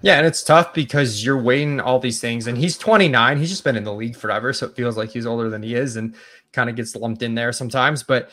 Yeah, 0.00 0.16
and 0.18 0.26
it's 0.26 0.42
tough 0.44 0.72
because 0.74 1.24
you're 1.24 1.40
weighing 1.40 1.80
all 1.80 1.98
these 1.98 2.20
things, 2.20 2.46
and 2.46 2.56
he's 2.56 2.78
29. 2.78 3.36
He's 3.38 3.50
just 3.50 3.64
been 3.64 3.76
in 3.76 3.82
the 3.84 3.92
league 3.92 4.16
forever, 4.16 4.52
so 4.52 4.66
it 4.66 4.76
feels 4.76 4.96
like 4.96 5.10
he's 5.10 5.26
older 5.26 5.50
than 5.50 5.62
he 5.62 5.74
is, 5.74 5.96
and 5.96 6.14
kind 6.52 6.70
of 6.70 6.76
gets 6.76 6.94
lumped 6.94 7.22
in 7.22 7.34
there 7.34 7.52
sometimes. 7.52 8.02
But 8.04 8.30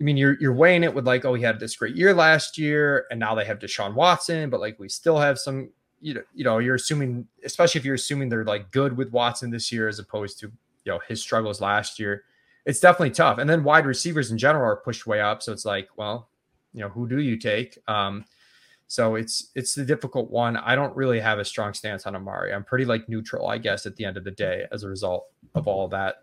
I 0.00 0.04
mean, 0.04 0.16
you're 0.16 0.36
you're 0.40 0.52
weighing 0.52 0.84
it 0.84 0.94
with 0.94 1.06
like, 1.06 1.24
oh, 1.24 1.34
he 1.34 1.42
had 1.42 1.58
this 1.58 1.76
great 1.76 1.96
year 1.96 2.12
last 2.14 2.58
year, 2.58 3.06
and 3.10 3.18
now 3.18 3.34
they 3.34 3.44
have 3.46 3.58
Deshaun 3.58 3.94
Watson, 3.94 4.50
but 4.50 4.60
like 4.60 4.78
we 4.78 4.88
still 4.88 5.18
have 5.18 5.38
some, 5.38 5.70
you 6.00 6.14
know, 6.14 6.22
you 6.34 6.44
know, 6.44 6.58
you're 6.58 6.74
assuming, 6.76 7.26
especially 7.44 7.78
if 7.80 7.84
you're 7.84 7.94
assuming 7.94 8.28
they're 8.28 8.44
like 8.44 8.70
good 8.70 8.96
with 8.96 9.10
Watson 9.10 9.50
this 9.50 9.72
year 9.72 9.88
as 9.88 9.98
opposed 9.98 10.38
to 10.40 10.52
you 10.84 10.92
know 10.92 11.00
his 11.08 11.20
struggles 11.22 11.60
last 11.62 11.98
year. 11.98 12.24
It's 12.66 12.80
definitely 12.80 13.12
tough. 13.12 13.38
And 13.38 13.48
then 13.48 13.64
wide 13.64 13.86
receivers 13.86 14.30
in 14.30 14.36
general 14.36 14.64
are 14.66 14.76
pushed 14.76 15.06
way 15.06 15.20
up, 15.22 15.42
so 15.42 15.52
it's 15.52 15.64
like, 15.64 15.88
well, 15.96 16.28
you 16.74 16.80
know, 16.80 16.90
who 16.90 17.08
do 17.08 17.20
you 17.20 17.38
take? 17.38 17.78
Um, 17.88 18.24
so 18.88 19.16
it's 19.16 19.50
it's 19.54 19.74
the 19.74 19.84
difficult 19.84 20.30
one. 20.30 20.56
I 20.56 20.74
don't 20.74 20.96
really 20.96 21.20
have 21.20 21.38
a 21.38 21.44
strong 21.44 21.74
stance 21.74 22.06
on 22.06 22.16
Amari. 22.16 22.54
I'm 22.54 22.64
pretty 22.64 22.86
like 22.86 23.06
neutral, 23.06 23.46
I 23.46 23.58
guess, 23.58 23.84
at 23.84 23.96
the 23.96 24.06
end 24.06 24.16
of 24.16 24.24
the 24.24 24.30
day, 24.30 24.64
as 24.72 24.82
a 24.82 24.88
result 24.88 25.26
of 25.54 25.68
all 25.68 25.84
of 25.84 25.90
that. 25.90 26.16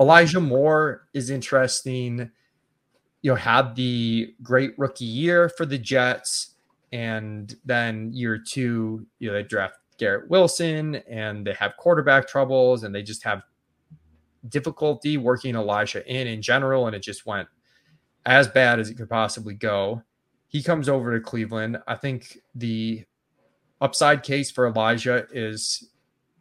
Elijah 0.00 0.40
Moore 0.40 1.08
is 1.12 1.30
interesting. 1.30 2.30
You 3.22 3.32
know, 3.32 3.34
had 3.34 3.74
the 3.74 4.32
great 4.40 4.78
rookie 4.78 5.04
year 5.04 5.48
for 5.48 5.66
the 5.66 5.78
Jets, 5.78 6.54
and 6.92 7.52
then 7.64 8.12
year 8.12 8.38
two, 8.38 9.04
you 9.18 9.26
know, 9.26 9.34
they 9.34 9.42
draft 9.42 9.78
Garrett 9.98 10.30
Wilson 10.30 10.94
and 11.10 11.44
they 11.44 11.54
have 11.54 11.76
quarterback 11.76 12.28
troubles 12.28 12.84
and 12.84 12.94
they 12.94 13.02
just 13.02 13.24
have 13.24 13.42
difficulty 14.48 15.16
working 15.16 15.56
Elijah 15.56 16.06
in 16.06 16.28
in 16.28 16.40
general, 16.40 16.86
and 16.86 16.94
it 16.94 17.02
just 17.02 17.26
went 17.26 17.48
as 18.26 18.46
bad 18.46 18.78
as 18.78 18.90
it 18.90 18.94
could 18.94 19.10
possibly 19.10 19.54
go 19.54 20.04
he 20.48 20.62
comes 20.62 20.88
over 20.88 21.16
to 21.16 21.24
Cleveland. 21.24 21.78
I 21.86 21.94
think 21.94 22.38
the 22.54 23.04
upside 23.80 24.22
case 24.22 24.50
for 24.50 24.66
Elijah 24.66 25.26
is 25.30 25.90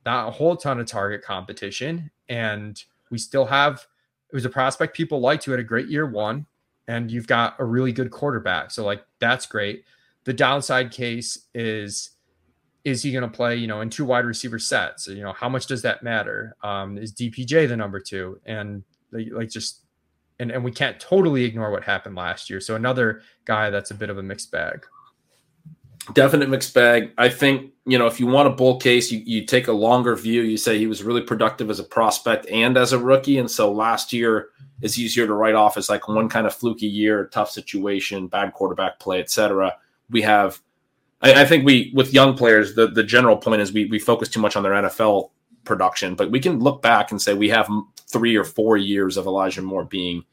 not 0.05 0.29
a 0.29 0.31
whole 0.31 0.55
ton 0.55 0.79
of 0.79 0.87
target 0.87 1.21
competition. 1.21 2.09
And 2.29 2.81
we 3.11 3.17
still 3.17 3.45
have, 3.45 3.85
it 4.31 4.35
was 4.35 4.45
a 4.45 4.49
prospect 4.49 4.95
people 4.95 5.19
liked 5.19 5.43
who 5.43 5.51
had 5.51 5.59
a 5.59 5.63
great 5.63 5.87
year 5.87 6.05
one, 6.05 6.45
and 6.87 7.11
you've 7.11 7.27
got 7.27 7.55
a 7.59 7.65
really 7.65 7.91
good 7.91 8.09
quarterback. 8.09 8.71
So, 8.71 8.85
like, 8.85 9.03
that's 9.19 9.45
great. 9.45 9.83
The 10.23 10.33
downside 10.33 10.91
case 10.91 11.47
is, 11.53 12.11
is 12.85 13.03
he 13.03 13.11
going 13.11 13.23
to 13.23 13.29
play, 13.29 13.57
you 13.57 13.67
know, 13.67 13.81
in 13.81 13.89
two 13.89 14.05
wide 14.05 14.25
receiver 14.25 14.59
sets? 14.59 15.07
You 15.07 15.23
know, 15.23 15.33
how 15.33 15.49
much 15.49 15.67
does 15.67 15.81
that 15.81 16.03
matter? 16.03 16.55
Um, 16.63 16.97
is 16.97 17.13
DPJ 17.13 17.67
the 17.67 17.75
number 17.75 17.99
two? 17.99 18.39
And 18.45 18.83
like, 19.11 19.49
just 19.49 19.81
and, 20.39 20.51
and 20.51 20.63
we 20.63 20.71
can't 20.71 20.99
totally 20.99 21.43
ignore 21.43 21.71
what 21.71 21.83
happened 21.83 22.15
last 22.15 22.49
year. 22.49 22.59
So 22.59 22.75
another 22.75 23.21
guy 23.45 23.69
that's 23.69 23.91
a 23.91 23.95
bit 23.95 24.09
of 24.09 24.17
a 24.17 24.23
mixed 24.23 24.51
bag. 24.51 24.85
Definite 26.13 26.49
mixed 26.49 26.73
bag. 26.73 27.11
I 27.17 27.27
think, 27.27 27.73
you 27.85 27.97
know, 27.97 28.07
if 28.07 28.19
you 28.19 28.27
want 28.27 28.47
a 28.47 28.51
bull 28.51 28.79
case, 28.79 29.11
you, 29.11 29.21
you 29.25 29.45
take 29.45 29.67
a 29.67 29.73
longer 29.73 30.15
view. 30.15 30.41
You 30.41 30.55
say 30.55 30.77
he 30.77 30.87
was 30.87 31.03
really 31.03 31.21
productive 31.21 31.69
as 31.69 31.79
a 31.79 31.83
prospect 31.83 32.47
and 32.47 32.77
as 32.77 32.93
a 32.93 32.99
rookie. 32.99 33.39
And 33.39 33.51
so 33.51 33.71
last 33.71 34.13
year 34.13 34.49
is 34.81 34.97
easier 34.97 35.27
to 35.27 35.33
write 35.33 35.55
off 35.55 35.75
as 35.75 35.89
like 35.89 36.07
one 36.07 36.29
kind 36.29 36.47
of 36.47 36.53
fluky 36.53 36.87
year, 36.87 37.27
tough 37.33 37.51
situation, 37.51 38.27
bad 38.27 38.53
quarterback 38.53 38.99
play, 38.99 39.19
etc. 39.19 39.75
We 40.09 40.21
have 40.21 40.61
I, 41.21 41.41
I 41.41 41.45
think 41.45 41.65
we 41.65 41.91
with 41.93 42.13
young 42.13 42.35
players, 42.35 42.75
the, 42.75 42.87
the 42.87 43.03
general 43.03 43.37
point 43.37 43.61
is 43.61 43.73
we 43.73 43.85
we 43.85 43.99
focus 43.99 44.29
too 44.29 44.39
much 44.39 44.55
on 44.55 44.63
their 44.63 44.73
NFL 44.73 45.31
production, 45.63 46.15
but 46.15 46.31
we 46.31 46.39
can 46.39 46.59
look 46.59 46.81
back 46.81 47.11
and 47.11 47.21
say 47.21 47.33
we 47.33 47.49
have 47.49 47.69
three 48.07 48.35
or 48.35 48.43
four 48.43 48.77
years 48.77 49.17
of 49.17 49.25
Elijah 49.25 49.61
Moore 49.61 49.85
being 49.85 50.23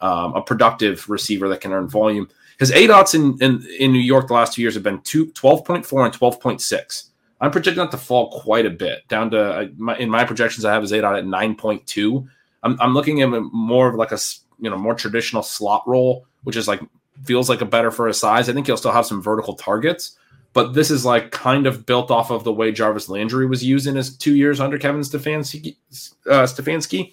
um, 0.00 0.34
a 0.34 0.42
productive 0.42 1.08
receiver 1.08 1.48
that 1.48 1.60
can 1.60 1.72
earn 1.72 1.88
volume. 1.88 2.28
His 2.58 2.70
ADOTs 2.70 3.14
in, 3.14 3.42
in, 3.42 3.66
in 3.78 3.92
New 3.92 3.98
York 3.98 4.28
the 4.28 4.34
last 4.34 4.54
two 4.54 4.62
years 4.62 4.74
have 4.74 4.82
been 4.82 5.00
two, 5.02 5.26
12.4 5.32 6.04
and 6.04 6.14
12.6. 6.14 7.04
I'm 7.40 7.50
projecting 7.50 7.82
that 7.82 7.90
to 7.90 7.98
fall 7.98 8.30
quite 8.40 8.64
a 8.64 8.70
bit 8.70 9.06
down 9.08 9.30
to 9.32 9.40
uh, 9.40 9.66
my, 9.76 9.96
in 9.98 10.08
my 10.08 10.24
projections. 10.24 10.64
I 10.64 10.72
have 10.72 10.82
his 10.82 10.92
ADOT 10.92 11.18
at 11.18 11.24
9.2. 11.24 12.26
I'm, 12.62 12.80
I'm 12.80 12.94
looking 12.94 13.20
at 13.20 13.28
more 13.28 13.88
of 13.88 13.94
like 13.96 14.12
a 14.12 14.18
you 14.58 14.70
know 14.70 14.78
more 14.78 14.94
traditional 14.94 15.42
slot 15.42 15.82
role, 15.86 16.26
which 16.44 16.56
is 16.56 16.66
like 16.66 16.80
feels 17.24 17.48
like 17.48 17.60
a 17.60 17.66
better 17.66 17.90
for 17.90 18.06
his 18.06 18.18
size. 18.18 18.48
I 18.48 18.52
think 18.52 18.66
he'll 18.66 18.76
still 18.76 18.92
have 18.92 19.06
some 19.06 19.22
vertical 19.22 19.54
targets, 19.54 20.16
but 20.56 20.72
this 20.72 20.90
is 20.90 21.04
like 21.04 21.32
kind 21.32 21.66
of 21.66 21.84
built 21.84 22.10
off 22.10 22.30
of 22.30 22.42
the 22.42 22.52
way 22.52 22.72
Jarvis 22.72 23.10
Landry 23.10 23.44
was 23.44 23.62
used 23.62 23.86
in 23.86 23.94
his 23.94 24.16
two 24.16 24.34
years 24.34 24.58
under 24.58 24.78
Kevin 24.78 25.02
Stefanski. 25.02 25.76
Uh, 26.24 26.44
Stefanski. 26.44 27.12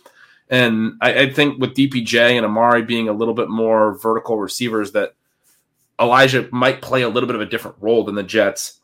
And 0.50 0.94
I, 1.02 1.24
I, 1.24 1.30
think 1.30 1.60
with 1.60 1.76
DPJ 1.76 2.38
and 2.38 2.46
Amari 2.46 2.84
being 2.84 3.10
a 3.10 3.14
little 3.14 3.34
bit 3.34 3.50
more 3.50 3.98
vertical 3.98 4.38
receivers, 4.38 4.94
that 4.94 5.16
Elijah 6.00 6.48
might 6.54 6.82
play 6.82 7.02
a 7.02 7.10
little 7.10 7.28
bit 7.28 7.36
of 7.36 7.42
a 7.42 7.46
different 7.46 7.76
role 7.82 8.06
than 8.06 8.16
the 8.16 8.24
Jets. 8.24 8.80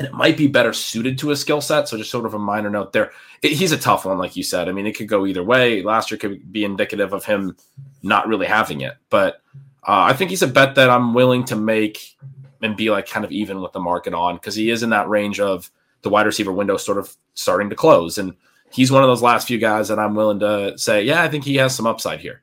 And 0.00 0.08
it 0.08 0.14
might 0.14 0.36
be 0.36 0.48
better 0.48 0.72
suited 0.72 1.16
to 1.18 1.28
his 1.28 1.40
skill 1.40 1.60
set. 1.60 1.88
So 1.88 1.96
just 1.96 2.10
sort 2.10 2.26
of 2.26 2.34
a 2.34 2.40
minor 2.40 2.70
note 2.70 2.92
there. 2.92 3.12
It, 3.40 3.52
he's 3.52 3.70
a 3.70 3.78
tough 3.78 4.04
one, 4.04 4.18
like 4.18 4.34
you 4.34 4.42
said. 4.42 4.68
I 4.68 4.72
mean, 4.72 4.88
it 4.88 4.96
could 4.96 5.06
go 5.06 5.26
either 5.26 5.44
way. 5.44 5.80
Last 5.84 6.10
year 6.10 6.18
could 6.18 6.52
be 6.52 6.64
indicative 6.64 7.12
of 7.12 7.24
him 7.24 7.56
not 8.02 8.26
really 8.26 8.46
having 8.46 8.80
it. 8.80 8.94
But 9.10 9.42
uh, 9.86 10.10
I 10.10 10.12
think 10.12 10.30
he's 10.30 10.42
a 10.42 10.48
bet 10.48 10.74
that 10.74 10.90
I'm 10.90 11.14
willing 11.14 11.44
to 11.44 11.54
make 11.54 12.16
and 12.62 12.76
be 12.76 12.90
like 12.90 13.08
kind 13.08 13.24
of 13.24 13.32
even 13.32 13.60
with 13.60 13.72
the 13.72 13.80
market 13.80 14.14
on 14.14 14.36
because 14.36 14.54
he 14.54 14.70
is 14.70 14.82
in 14.82 14.90
that 14.90 15.08
range 15.08 15.40
of 15.40 15.70
the 16.02 16.08
wide 16.08 16.26
receiver 16.26 16.52
window 16.52 16.76
sort 16.76 16.98
of 16.98 17.14
starting 17.34 17.68
to 17.70 17.76
close. 17.76 18.18
And 18.18 18.34
he's 18.70 18.90
one 18.90 19.02
of 19.02 19.08
those 19.08 19.22
last 19.22 19.46
few 19.46 19.58
guys 19.58 19.88
that 19.88 19.98
I'm 19.98 20.14
willing 20.14 20.40
to 20.40 20.76
say, 20.78 21.02
yeah, 21.02 21.22
I 21.22 21.28
think 21.28 21.44
he 21.44 21.56
has 21.56 21.74
some 21.74 21.86
upside 21.86 22.20
here. 22.20 22.42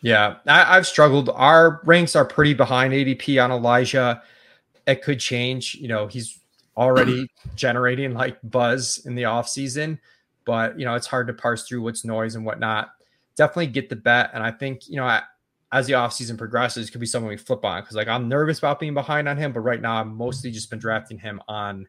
Yeah, 0.00 0.36
I, 0.46 0.74
have 0.74 0.86
struggled. 0.86 1.30
Our 1.30 1.80
ranks 1.84 2.16
are 2.16 2.24
pretty 2.24 2.54
behind 2.54 2.92
ADP 2.92 3.42
on 3.42 3.52
Elijah. 3.52 4.20
It 4.84 5.00
could 5.00 5.20
change. 5.20 5.76
You 5.76 5.86
know, 5.86 6.08
he's 6.08 6.40
already 6.76 7.30
generating 7.54 8.12
like 8.12 8.38
buzz 8.42 9.02
in 9.06 9.14
the 9.14 9.26
off 9.26 9.48
season, 9.48 10.00
but 10.44 10.76
you 10.76 10.84
know, 10.84 10.96
it's 10.96 11.06
hard 11.06 11.28
to 11.28 11.32
parse 11.32 11.68
through 11.68 11.82
what's 11.82 12.04
noise 12.04 12.34
and 12.34 12.44
whatnot. 12.44 12.90
Definitely 13.36 13.68
get 13.68 13.88
the 13.88 13.96
bet. 13.96 14.30
And 14.34 14.42
I 14.42 14.50
think, 14.50 14.88
you 14.88 14.96
know, 14.96 15.04
I, 15.04 15.22
as 15.72 15.86
the 15.86 15.94
offseason 15.94 16.36
progresses 16.36 16.90
could 16.90 17.00
be 17.00 17.06
someone 17.06 17.30
we 17.30 17.36
flip 17.36 17.64
on 17.64 17.80
because 17.80 17.96
like 17.96 18.08
I'm 18.08 18.28
nervous 18.28 18.58
about 18.58 18.78
being 18.78 18.94
behind 18.94 19.28
on 19.28 19.38
him, 19.38 19.52
but 19.52 19.60
right 19.60 19.80
now 19.80 19.94
I'm 19.94 20.14
mostly 20.14 20.50
just 20.50 20.70
been 20.70 20.78
drafting 20.78 21.18
him 21.18 21.40
on 21.48 21.88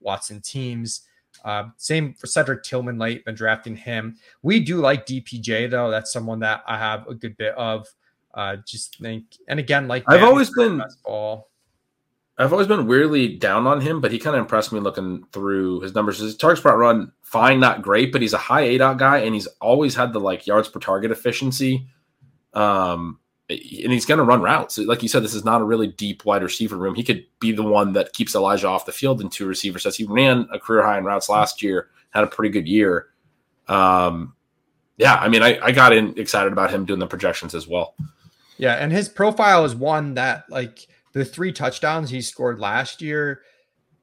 Watson 0.00 0.40
teams. 0.40 1.02
Uh, 1.44 1.64
same 1.76 2.14
for 2.14 2.26
Cedric 2.26 2.62
Tillman 2.62 2.98
late, 2.98 3.24
been 3.26 3.34
drafting 3.34 3.76
him. 3.76 4.16
We 4.42 4.60
do 4.60 4.80
like 4.80 5.06
DPJ 5.06 5.70
though. 5.70 5.90
That's 5.90 6.12
someone 6.12 6.40
that 6.40 6.62
I 6.66 6.78
have 6.78 7.06
a 7.06 7.14
good 7.14 7.36
bit 7.36 7.54
of. 7.54 7.86
Uh, 8.34 8.56
just 8.66 8.98
think, 8.98 9.24
and 9.48 9.58
again, 9.58 9.88
like 9.88 10.04
I've 10.06 10.22
always 10.22 10.50
been 10.50 10.82
ball. 11.04 11.50
I've 12.38 12.52
always 12.52 12.68
been 12.68 12.86
weirdly 12.86 13.36
down 13.36 13.66
on 13.66 13.80
him, 13.80 14.00
but 14.00 14.12
he 14.12 14.18
kind 14.18 14.36
of 14.36 14.40
impressed 14.40 14.72
me 14.72 14.78
looking 14.78 15.24
through 15.32 15.80
his 15.80 15.92
numbers. 15.94 16.18
His 16.18 16.36
target 16.36 16.58
spot 16.58 16.78
run, 16.78 17.10
fine, 17.22 17.58
not 17.58 17.82
great, 17.82 18.12
but 18.12 18.22
he's 18.22 18.32
a 18.32 18.38
high 18.38 18.60
A 18.60 18.78
dot 18.78 18.96
guy, 18.96 19.18
and 19.18 19.34
he's 19.34 19.48
always 19.60 19.96
had 19.96 20.12
the 20.12 20.20
like 20.20 20.46
yards 20.46 20.68
per 20.68 20.78
target 20.78 21.10
efficiency 21.10 21.88
um, 22.58 23.20
and 23.48 23.92
he's 23.92 24.04
going 24.04 24.18
to 24.18 24.24
run 24.24 24.42
routes. 24.42 24.78
Like 24.78 25.02
you 25.02 25.08
said, 25.08 25.22
this 25.22 25.32
is 25.32 25.44
not 25.44 25.60
a 25.60 25.64
really 25.64 25.86
deep 25.86 26.24
wide 26.24 26.42
receiver 26.42 26.76
room. 26.76 26.96
He 26.96 27.04
could 27.04 27.24
be 27.40 27.52
the 27.52 27.62
one 27.62 27.92
that 27.92 28.12
keeps 28.12 28.34
Elijah 28.34 28.68
off 28.68 28.84
the 28.84 28.92
field 28.92 29.20
in 29.20 29.30
two 29.30 29.46
receiver 29.46 29.78
sets. 29.78 29.96
He 29.96 30.04
ran 30.04 30.48
a 30.52 30.58
career 30.58 30.82
high 30.82 30.98
in 30.98 31.04
routes 31.04 31.28
last 31.28 31.62
year, 31.62 31.88
had 32.10 32.24
a 32.24 32.26
pretty 32.26 32.50
good 32.50 32.66
year. 32.66 33.06
Um, 33.68 34.34
yeah, 34.96 35.14
I 35.14 35.28
mean, 35.28 35.42
I, 35.42 35.58
I 35.62 35.70
got 35.70 35.92
in 35.92 36.18
excited 36.18 36.52
about 36.52 36.70
him 36.70 36.84
doing 36.84 36.98
the 36.98 37.06
projections 37.06 37.54
as 37.54 37.68
well. 37.68 37.94
Yeah, 38.58 38.74
and 38.74 38.90
his 38.90 39.08
profile 39.08 39.64
is 39.64 39.74
one 39.74 40.14
that 40.14 40.50
like 40.50 40.88
the 41.12 41.24
three 41.24 41.52
touchdowns 41.52 42.10
he 42.10 42.20
scored 42.20 42.58
last 42.58 43.00
year 43.00 43.42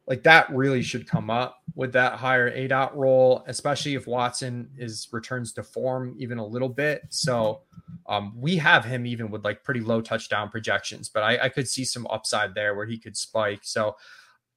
like 0.08 0.24
that 0.24 0.50
really 0.52 0.84
should 0.84 1.08
come 1.08 1.30
up 1.30 1.64
with 1.74 1.92
that 1.94 2.14
higher 2.14 2.50
A 2.50 2.68
dot 2.68 2.96
role, 2.96 3.44
especially 3.48 3.96
if 3.96 4.06
Watson 4.06 4.70
is 4.78 5.08
returns 5.12 5.52
to 5.54 5.64
form 5.64 6.16
even 6.18 6.38
a 6.38 6.46
little 6.46 6.70
bit. 6.70 7.02
So 7.10 7.62
um, 8.08 8.34
we 8.36 8.56
have 8.58 8.86
him 8.86 9.06
even 9.06 9.32
with 9.32 9.44
like 9.44 9.64
pretty 9.64 9.82
low 9.82 10.02
touchdown 10.02 10.50
projections, 10.50 11.10
but 11.10 11.24
I, 11.24 11.46
I 11.46 11.50
could 11.50 11.68
see 11.68 11.84
some 11.84 12.06
upside 12.08 12.54
there 12.54 12.76
where 12.76 12.86
he 12.86 12.98
could 12.98 13.18
spike. 13.18 13.62
So 13.64 13.96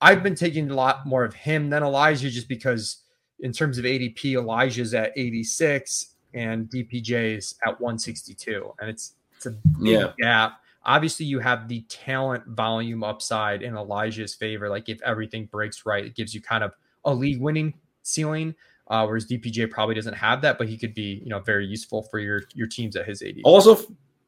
I've 0.01 0.23
been 0.23 0.35
taking 0.35 0.71
a 0.71 0.75
lot 0.75 1.07
more 1.07 1.25
of 1.25 1.35
him 1.35 1.71
than 1.71 1.83
Elijah 1.83 2.31
just 2.31 2.49
because 2.49 3.05
in 3.41 3.53
terms 3.53 3.79
of 3.79 3.85
ADP, 3.85 4.35
Elijah's 4.35 4.93
at 4.93 5.13
86 5.17 6.15
and 6.35 6.69
DPJ 6.69 7.37
is 7.39 7.55
at 7.67 7.81
162. 7.81 8.75
And 8.81 8.91
it's 8.91 9.15
it's 9.37 9.47
a 9.47 9.53
big 9.53 9.93
yeah. 9.93 10.13
gap 10.19 10.61
Obviously, 10.89 11.27
you 11.27 11.39
have 11.39 11.69
the 11.69 11.83
talent 11.83 12.45
volume 12.47 13.05
upside 13.05 13.63
in 13.63 13.77
Elijah's 13.77 14.35
favor. 14.35 14.69
Like 14.71 14.89
if 14.89 15.01
everything 15.03 15.45
breaks 15.47 15.85
right, 15.85 16.05
it 16.05 16.17
gives 16.17 16.35
you 16.35 16.41
kind 16.41 16.65
of 16.65 16.73
a 17.05 17.15
league 17.15 17.41
winning 17.41 17.75
ceiling. 18.03 18.55
Uh, 18.89 19.05
whereas 19.05 19.27
DPJ 19.27 19.71
probably 19.71 19.95
doesn't 19.95 20.15
have 20.15 20.41
that, 20.41 20.57
but 20.57 20.67
he 20.67 20.79
could 20.79 20.95
be, 20.95 21.21
you 21.23 21.29
know, 21.29 21.41
very 21.41 21.67
useful 21.67 22.03
for 22.05 22.19
your 22.19 22.45
your 22.55 22.67
teams 22.67 22.97
at 22.97 23.07
his 23.07 23.21
AD. 23.21 23.37
Also, 23.45 23.79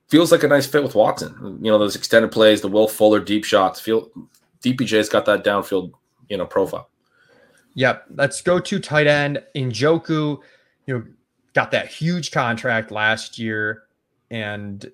feels 0.08 0.30
like 0.30 0.42
a 0.42 0.48
nice 0.48 0.66
fit 0.66 0.82
with 0.82 0.94
Watson. 0.94 1.58
You 1.62 1.70
know, 1.70 1.78
those 1.78 1.96
extended 1.96 2.30
plays, 2.30 2.61
the 2.61 2.68
Will 2.68 2.86
Fuller 2.86 3.20
deep 3.20 3.44
shots. 3.44 3.80
Feel 3.80 4.11
DPJ's 4.62 5.08
got 5.08 5.24
that 5.24 5.44
downfield, 5.44 5.92
you 6.28 6.36
know, 6.36 6.44
profile. 6.44 6.90
Yep. 7.74 8.04
Let's 8.16 8.42
go 8.42 8.58
to 8.58 8.78
tight 8.78 9.06
end. 9.06 9.42
Njoku, 9.54 10.38
you 10.86 10.98
know, 10.98 11.04
got 11.54 11.70
that 11.70 11.88
huge 11.88 12.30
contract 12.30 12.90
last 12.90 13.38
year. 13.38 13.84
And 14.30 14.90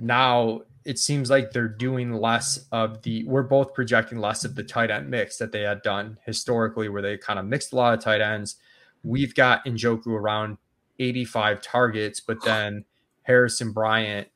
now 0.00 0.62
it 0.84 0.98
seems 0.98 1.30
like 1.30 1.50
they're 1.50 1.68
doing 1.68 2.12
less 2.12 2.66
of 2.70 3.02
the 3.02 3.24
we're 3.24 3.42
both 3.42 3.72
projecting 3.72 4.18
less 4.18 4.44
of 4.44 4.54
the 4.54 4.62
tight 4.62 4.90
end 4.90 5.08
mix 5.08 5.38
that 5.38 5.52
they 5.52 5.62
had 5.62 5.82
done 5.82 6.18
historically, 6.24 6.88
where 6.88 7.02
they 7.02 7.16
kind 7.16 7.38
of 7.38 7.46
mixed 7.46 7.72
a 7.72 7.76
lot 7.76 7.94
of 7.94 8.00
tight 8.00 8.20
ends. 8.20 8.56
We've 9.02 9.34
got 9.34 9.64
Njoku 9.64 10.08
around 10.08 10.58
85 10.98 11.62
targets, 11.62 12.20
but 12.20 12.42
then 12.44 12.84
Harrison 13.22 13.72
Bryant 13.72 14.28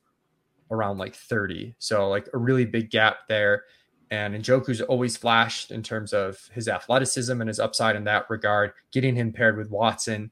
around 0.71 0.97
like 0.97 1.15
30. 1.15 1.75
So 1.79 2.09
like 2.09 2.27
a 2.33 2.37
really 2.37 2.65
big 2.65 2.89
gap 2.89 3.27
there. 3.27 3.63
And 4.11 4.33
Njoku's 4.33 4.81
always 4.81 5.17
flashed 5.17 5.71
in 5.71 5.83
terms 5.83 6.13
of 6.13 6.49
his 6.51 6.67
athleticism 6.67 7.39
and 7.39 7.47
his 7.47 7.59
upside 7.59 7.95
in 7.95 8.03
that 8.05 8.29
regard. 8.29 8.73
Getting 8.91 9.15
him 9.15 9.31
paired 9.31 9.57
with 9.57 9.69
Watson 9.69 10.31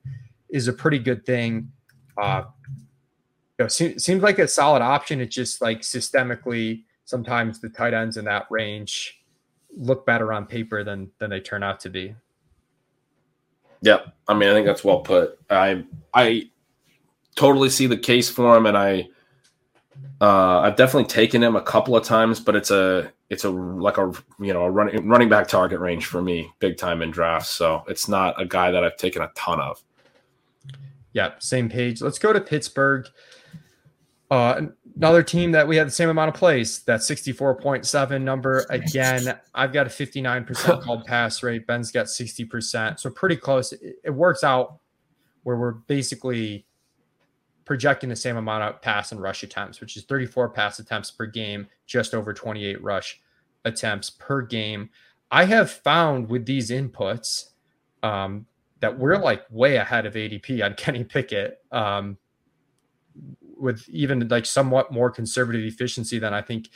is 0.50 0.68
a 0.68 0.74
pretty 0.74 1.00
good 1.00 1.26
thing. 1.26 1.72
Uh, 2.18 2.44
you 3.58 3.64
know, 3.64 3.68
se- 3.68 3.98
seems 3.98 4.22
like 4.22 4.40
a 4.40 4.48
solid 4.48 4.82
option. 4.82 5.20
It's 5.22 5.36
just 5.36 5.62
like 5.62 5.82
systemically, 5.82 6.84
sometimes 7.06 7.60
the 7.60 7.70
tight 7.70 7.94
ends 7.94 8.18
in 8.18 8.26
that 8.26 8.46
range 8.50 9.22
look 9.76 10.06
better 10.06 10.34
on 10.34 10.46
paper 10.46 10.84
than 10.84 11.10
than 11.20 11.30
they 11.30 11.40
turn 11.40 11.64
out 11.64 11.80
to 11.82 11.90
be. 11.90 12.16
Yeah, 13.82 14.00
I 14.28 14.34
mean, 14.34 14.50
I 14.50 14.54
think 14.54 14.66
that's 14.66 14.84
well 14.84 15.02
put. 15.02 15.40
I 15.50 15.84
I 16.14 16.50
totally 17.36 17.70
see 17.70 17.88
the 17.88 17.98
case 17.98 18.30
for 18.30 18.56
him, 18.58 18.66
and 18.66 18.78
I 18.78 19.08
uh, 20.20 20.60
I've 20.60 20.76
definitely 20.76 21.08
taken 21.08 21.44
him 21.44 21.56
a 21.56 21.62
couple 21.62 21.96
of 21.96 22.04
times, 22.04 22.40
but 22.40 22.56
it's 22.56 22.72
a 22.72 23.12
it's 23.30 23.44
a 23.44 23.50
like 23.50 23.98
a 23.98 24.12
you 24.40 24.54
know 24.54 24.64
a 24.64 24.72
running 24.72 25.08
running 25.08 25.30
back 25.30 25.48
target 25.48 25.80
range 25.80 26.06
for 26.06 26.22
me, 26.22 26.52
big 26.60 26.78
time 26.78 27.02
in 27.02 27.12
drafts. 27.12 27.50
So 27.50 27.84
it's 27.88 28.08
not 28.08 28.40
a 28.42 28.46
guy 28.46 28.72
that 28.72 28.84
I've 28.84 28.98
taken 28.98 29.22
a 29.22 29.32
ton 29.36 29.60
of. 29.60 29.84
Yeah, 31.14 31.34
same 31.40 31.70
page. 31.70 32.02
Let's 32.02 32.20
go 32.20 32.34
to 32.34 32.42
Pittsburgh. 32.42 33.08
Uh, 34.30 34.62
another 34.98 35.24
team 35.24 35.52
that 35.54 35.68
we 35.68 35.78
have 35.78 35.88
the 35.88 35.92
same 35.92 36.10
amount 36.10 36.30
of 36.30 36.36
plays, 36.36 36.80
that 36.84 37.00
64.7 37.00 38.22
number. 38.22 38.66
Again, 38.70 39.40
I've 39.54 39.72
got 39.72 39.88
a 39.88 39.90
59% 39.90 40.82
called 40.84 41.06
pass 41.06 41.42
rate. 41.44 41.66
Ben's 41.66 41.92
got 41.92 42.08
60%. 42.08 43.00
So 43.00 43.10
pretty 43.10 43.38
close. 43.38 43.72
It, 43.74 43.96
it 44.04 44.10
works 44.10 44.44
out 44.44 44.80
where 45.44 45.56
we're 45.56 45.72
basically 45.72 46.66
projecting 47.64 48.10
the 48.10 48.16
same 48.16 48.38
amount 48.38 48.64
of 48.64 48.82
pass 48.82 49.12
and 49.12 49.22
rush 49.22 49.44
attempts, 49.44 49.80
which 49.80 49.98
is 49.98 50.04
34 50.04 50.50
pass 50.50 50.80
attempts 50.80 51.12
per 51.12 51.26
game, 51.26 51.68
just 51.86 52.14
over 52.14 52.34
28 52.34 52.82
rush 52.82 53.22
attempts 53.66 54.10
per 54.10 54.42
game. 54.42 54.90
I 55.32 55.46
have 55.46 55.70
found 55.70 56.30
with 56.30 56.46
these 56.46 56.70
inputs 56.70 57.50
um, 58.04 58.46
that 58.80 58.98
we're 58.98 59.18
like 59.18 59.44
way 59.50 59.76
ahead 59.76 60.06
of 60.06 60.14
ADP 60.14 60.64
on 60.64 60.74
Kenny 60.78 61.04
Pickett. 61.04 61.60
Um, 61.72 62.18
with 63.60 63.88
even 63.90 64.28
like 64.28 64.46
somewhat 64.46 64.92
more 64.92 65.10
conservative 65.10 65.64
efficiency 65.64 66.20
than 66.20 66.34
I 66.34 66.42
think 66.42 66.70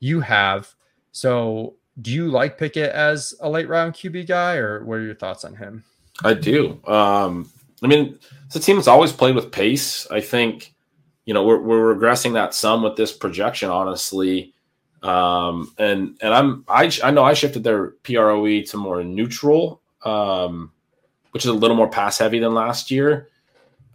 you 0.00 0.20
have. 0.20 0.74
So, 1.12 1.74
do 2.00 2.10
you 2.12 2.28
like 2.28 2.58
Pickett 2.58 2.90
as 2.90 3.34
a 3.40 3.48
late 3.48 3.68
round 3.68 3.94
QB 3.94 4.26
guy, 4.26 4.56
or 4.56 4.84
what 4.84 4.96
are 4.96 5.04
your 5.04 5.14
thoughts 5.14 5.44
on 5.44 5.54
him? 5.54 5.84
I 6.22 6.34
do. 6.34 6.80
Um, 6.86 7.50
I 7.82 7.86
mean, 7.86 8.18
it's 8.46 8.56
a 8.56 8.60
team 8.60 8.76
that's 8.76 8.88
always 8.88 9.12
played 9.12 9.34
with 9.34 9.52
pace. 9.52 10.06
I 10.10 10.20
think, 10.20 10.74
you 11.24 11.34
know, 11.34 11.44
we're, 11.44 11.60
we're 11.60 11.94
regressing 11.94 12.34
that 12.34 12.54
some 12.54 12.82
with 12.82 12.96
this 12.96 13.12
projection, 13.12 13.70
honestly. 13.70 14.54
Um, 15.02 15.72
and 15.76 16.16
and 16.22 16.32
I'm 16.32 16.64
I 16.66 16.90
I 17.02 17.10
know 17.10 17.24
I 17.24 17.34
shifted 17.34 17.62
their 17.62 17.88
PROE 17.88 18.62
to 18.62 18.76
more 18.78 19.04
neutral, 19.04 19.82
um, 20.02 20.72
which 21.32 21.44
is 21.44 21.50
a 21.50 21.54
little 21.54 21.76
more 21.76 21.90
pass 21.90 22.18
heavy 22.18 22.38
than 22.38 22.54
last 22.54 22.90
year. 22.90 23.28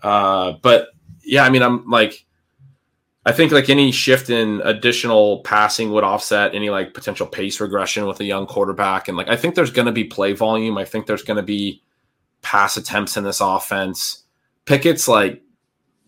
Uh, 0.04 0.54
but 0.62 0.90
yeah, 1.24 1.44
I 1.44 1.50
mean, 1.50 1.64
I'm 1.64 1.90
like, 1.90 2.26
I 3.30 3.32
think 3.32 3.52
like 3.52 3.70
any 3.70 3.92
shift 3.92 4.32
in 4.32 4.60
additional 4.64 5.42
passing 5.42 5.92
would 5.92 6.04
offset 6.04 6.56
any 6.56 6.72
like 6.72 6.96
potential 6.96 7.28
pace 7.28 7.60
regression 7.60 8.08
with 8.08 8.20
a 8.22 8.24
young 8.24 8.48
quarterback. 8.48 9.08
And 9.08 9.16
like 9.16 9.30
I 9.30 9.36
think 9.36 9.54
there's 9.54 9.70
going 9.70 9.86
to 9.86 9.92
be 9.92 10.04
play 10.04 10.34
volume. 10.34 10.80
I 10.80 10.86
think 10.86 11.06
there's 11.06 11.22
going 11.22 11.38
to 11.38 11.44
be 11.44 11.84
pass 12.42 12.76
attempts 12.76 13.18
in 13.18 13.24
this 13.24 13.40
offense. 13.40 14.24
Pickett's 14.66 15.08
like 15.08 15.44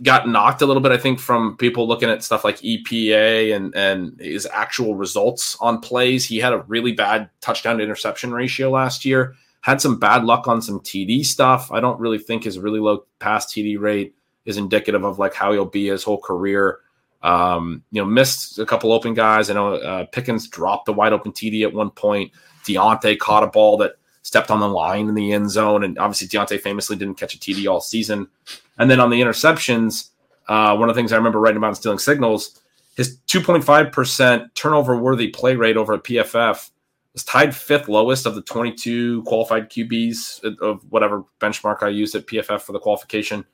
got 0.02 0.28
knocked 0.28 0.64
a 0.64 0.66
little 0.66 0.82
bit, 0.82 0.92
I 0.92 0.98
think, 0.98 1.20
from 1.20 1.58
people 1.58 1.88
looking 1.88 2.10
at 2.10 2.24
stuff 2.24 2.44
like 2.44 2.58
EPA 2.62 3.56
and 3.56 3.76
and 3.76 4.20
his 4.20 4.48
actual 4.52 4.96
results 4.96 5.56
on 5.62 5.80
plays. 5.80 6.26
He 6.26 6.40
had 6.40 6.54
a 6.54 6.66
really 6.68 6.92
bad 6.92 7.30
touchdown 7.40 7.78
to 7.78 7.84
interception 7.84 8.34
ratio 8.34 8.72
last 8.72 9.06
year. 9.06 9.36
Had 9.62 9.80
some 9.80 10.00
bad 10.00 10.24
luck 10.26 10.48
on 10.48 10.60
some 10.60 10.80
TD 10.80 11.24
stuff. 11.24 11.72
I 11.72 11.82
don't 11.82 12.00
really 12.00 12.18
think 12.18 12.46
his 12.46 12.58
really 12.58 12.80
low 12.80 13.06
pass 13.20 13.46
TD 13.46 13.80
rate 13.80 14.16
is 14.46 14.58
indicative 14.58 15.04
of 15.04 15.20
like 15.20 15.36
how 15.36 15.52
he'll 15.52 15.66
be 15.66 15.86
his 15.86 16.04
whole 16.04 16.20
career. 16.20 16.80
Um, 17.24 17.84
you 17.92 18.02
know, 18.02 18.08
missed 18.08 18.58
a 18.60 18.66
couple 18.66 18.92
open 18.92 19.14
guys. 19.14 19.50
I 19.50 19.54
know 19.54 19.76
uh, 19.76 20.06
Pickens 20.06 20.48
dropped 20.48 20.86
the 20.86 20.94
wide 20.94 21.14
open 21.14 21.32
TD 21.32 21.64
at 21.64 21.74
one 21.74 21.92
point. 21.92 22.32
Diontae 22.66 23.20
caught 23.20 23.44
a 23.44 23.48
ball 23.48 23.78
that 23.78 23.96
stepped 24.24 24.52
on 24.52 24.60
the 24.60 24.68
line 24.68 25.08
in 25.08 25.16
the 25.16 25.34
end 25.34 25.50
zone, 25.50 25.84
and 25.84 25.98
obviously 26.00 26.28
Diontae 26.28 26.62
famously 26.62 26.96
didn't 26.96 27.16
catch 27.16 27.36
a 27.36 27.40
TD 27.40 27.70
all 27.70 27.82
season. 27.82 28.28
And 28.78 28.90
then 28.90 29.00
on 29.00 29.10
the 29.10 29.22
interceptions, 29.22 30.10
uh, 30.48 30.76
one 30.76 30.90
of 30.90 30.96
the 30.96 31.00
things 31.00 31.12
I 31.12 31.18
remember 31.18 31.40
writing 31.40 31.58
about 31.58 31.70
in 31.70 31.76
Stealing 31.76 32.00
Signals, 32.00 32.60
his 32.96 33.18
2.5% 33.28 34.54
turnover 34.54 34.98
worthy 34.98 35.30
play 35.30 35.56
rate 35.56 35.78
over 35.78 35.94
at 35.94 36.04
PFF 36.04 36.70
was 37.14 37.24
tied 37.24 37.56
fifth 37.56 37.88
lowest 37.88 38.26
of 38.26 38.36
the 38.36 38.42
22 38.42 39.24
qualified 39.24 39.70
QBs 39.70 40.60
of 40.62 40.82
whatever 40.92 41.24
benchmark 41.40 41.84
I 41.84 41.90
used 41.90 42.16
at 42.16 42.28
PFF 42.28 42.62
for 42.62 42.72
the 42.72 42.80
qualification. 42.80 43.46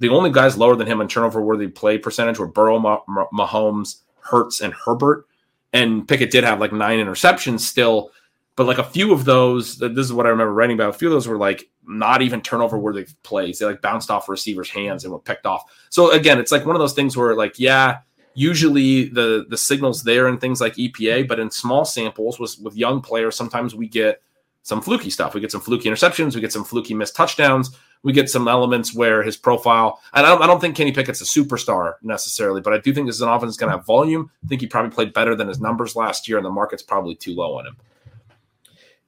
The 0.00 0.08
only 0.08 0.30
guys 0.30 0.56
lower 0.56 0.76
than 0.76 0.86
him 0.86 1.00
in 1.00 1.08
turnover 1.08 1.40
worthy 1.40 1.68
play 1.68 1.98
percentage 1.98 2.38
were 2.38 2.48
Burrow, 2.48 2.78
Mahomes, 2.78 4.00
Hurts, 4.20 4.60
and 4.60 4.74
Herbert. 4.74 5.26
And 5.72 6.06
Pickett 6.06 6.30
did 6.30 6.44
have 6.44 6.60
like 6.60 6.72
nine 6.72 6.98
interceptions 6.98 7.60
still, 7.60 8.10
but 8.56 8.66
like 8.66 8.78
a 8.78 8.84
few 8.84 9.12
of 9.12 9.24
those, 9.24 9.78
this 9.78 9.96
is 9.96 10.12
what 10.12 10.26
I 10.26 10.30
remember 10.30 10.52
writing 10.52 10.76
about. 10.76 10.90
A 10.90 10.98
few 10.98 11.08
of 11.08 11.12
those 11.12 11.26
were 11.26 11.38
like 11.38 11.68
not 11.86 12.22
even 12.22 12.40
turnover 12.40 12.78
worthy 12.78 13.06
plays. 13.22 13.58
They 13.58 13.66
like 13.66 13.82
bounced 13.82 14.10
off 14.10 14.28
receivers' 14.28 14.70
hands 14.70 15.04
and 15.04 15.12
were 15.12 15.18
picked 15.18 15.46
off. 15.46 15.64
So 15.90 16.12
again, 16.12 16.38
it's 16.38 16.52
like 16.52 16.64
one 16.64 16.76
of 16.76 16.80
those 16.80 16.94
things 16.94 17.16
where 17.16 17.34
like, 17.34 17.58
yeah, 17.58 17.98
usually 18.34 19.08
the 19.08 19.46
the 19.48 19.56
signals 19.56 20.02
there 20.02 20.26
and 20.26 20.40
things 20.40 20.60
like 20.60 20.74
EPA, 20.74 21.26
but 21.26 21.40
in 21.40 21.50
small 21.50 21.84
samples 21.84 22.38
with 22.38 22.56
with 22.60 22.76
young 22.76 23.00
players, 23.00 23.36
sometimes 23.36 23.74
we 23.74 23.88
get 23.88 24.22
some 24.62 24.80
fluky 24.80 25.10
stuff. 25.10 25.34
We 25.34 25.40
get 25.40 25.52
some 25.52 25.60
fluky 25.60 25.88
interceptions. 25.88 26.34
We 26.34 26.40
get 26.40 26.52
some 26.52 26.64
fluky 26.64 26.94
missed 26.94 27.16
touchdowns. 27.16 27.76
We 28.04 28.12
get 28.12 28.30
some 28.30 28.46
elements 28.46 28.94
where 28.94 29.22
his 29.22 29.36
profile, 29.36 30.00
and 30.12 30.24
I 30.24 30.28
don't, 30.28 30.42
I 30.42 30.46
don't 30.46 30.60
think 30.60 30.76
Kenny 30.76 30.92
Pickett's 30.92 31.22
a 31.22 31.24
superstar 31.24 31.94
necessarily, 32.02 32.60
but 32.60 32.74
I 32.74 32.78
do 32.78 32.92
think 32.94 33.06
this 33.06 33.16
is 33.16 33.22
an 33.22 33.30
offense 33.30 33.56
going 33.56 33.72
to 33.72 33.78
have 33.78 33.86
volume. 33.86 34.30
I 34.44 34.46
think 34.46 34.60
he 34.60 34.66
probably 34.66 34.90
played 34.90 35.12
better 35.14 35.34
than 35.34 35.48
his 35.48 35.58
numbers 35.58 35.96
last 35.96 36.28
year, 36.28 36.36
and 36.36 36.44
the 36.44 36.50
market's 36.50 36.82
probably 36.82 37.14
too 37.14 37.34
low 37.34 37.58
on 37.58 37.66
him. 37.66 37.76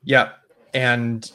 Yeah. 0.03 0.33
And 0.73 1.31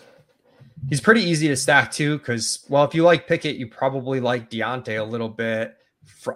he's 0.90 1.02
pretty 1.02 1.22
easy 1.22 1.48
to 1.50 1.56
stack 1.56 1.92
too, 1.92 2.18
because, 2.18 2.66
well, 2.68 2.84
if 2.84 2.96
you 2.96 3.04
like 3.04 3.28
Pickett, 3.28 3.58
you 3.58 3.68
probably 3.68 4.20
like 4.20 4.50
Diontae 4.50 5.00
a 5.00 5.04
little 5.04 5.30
bit. 5.30 5.78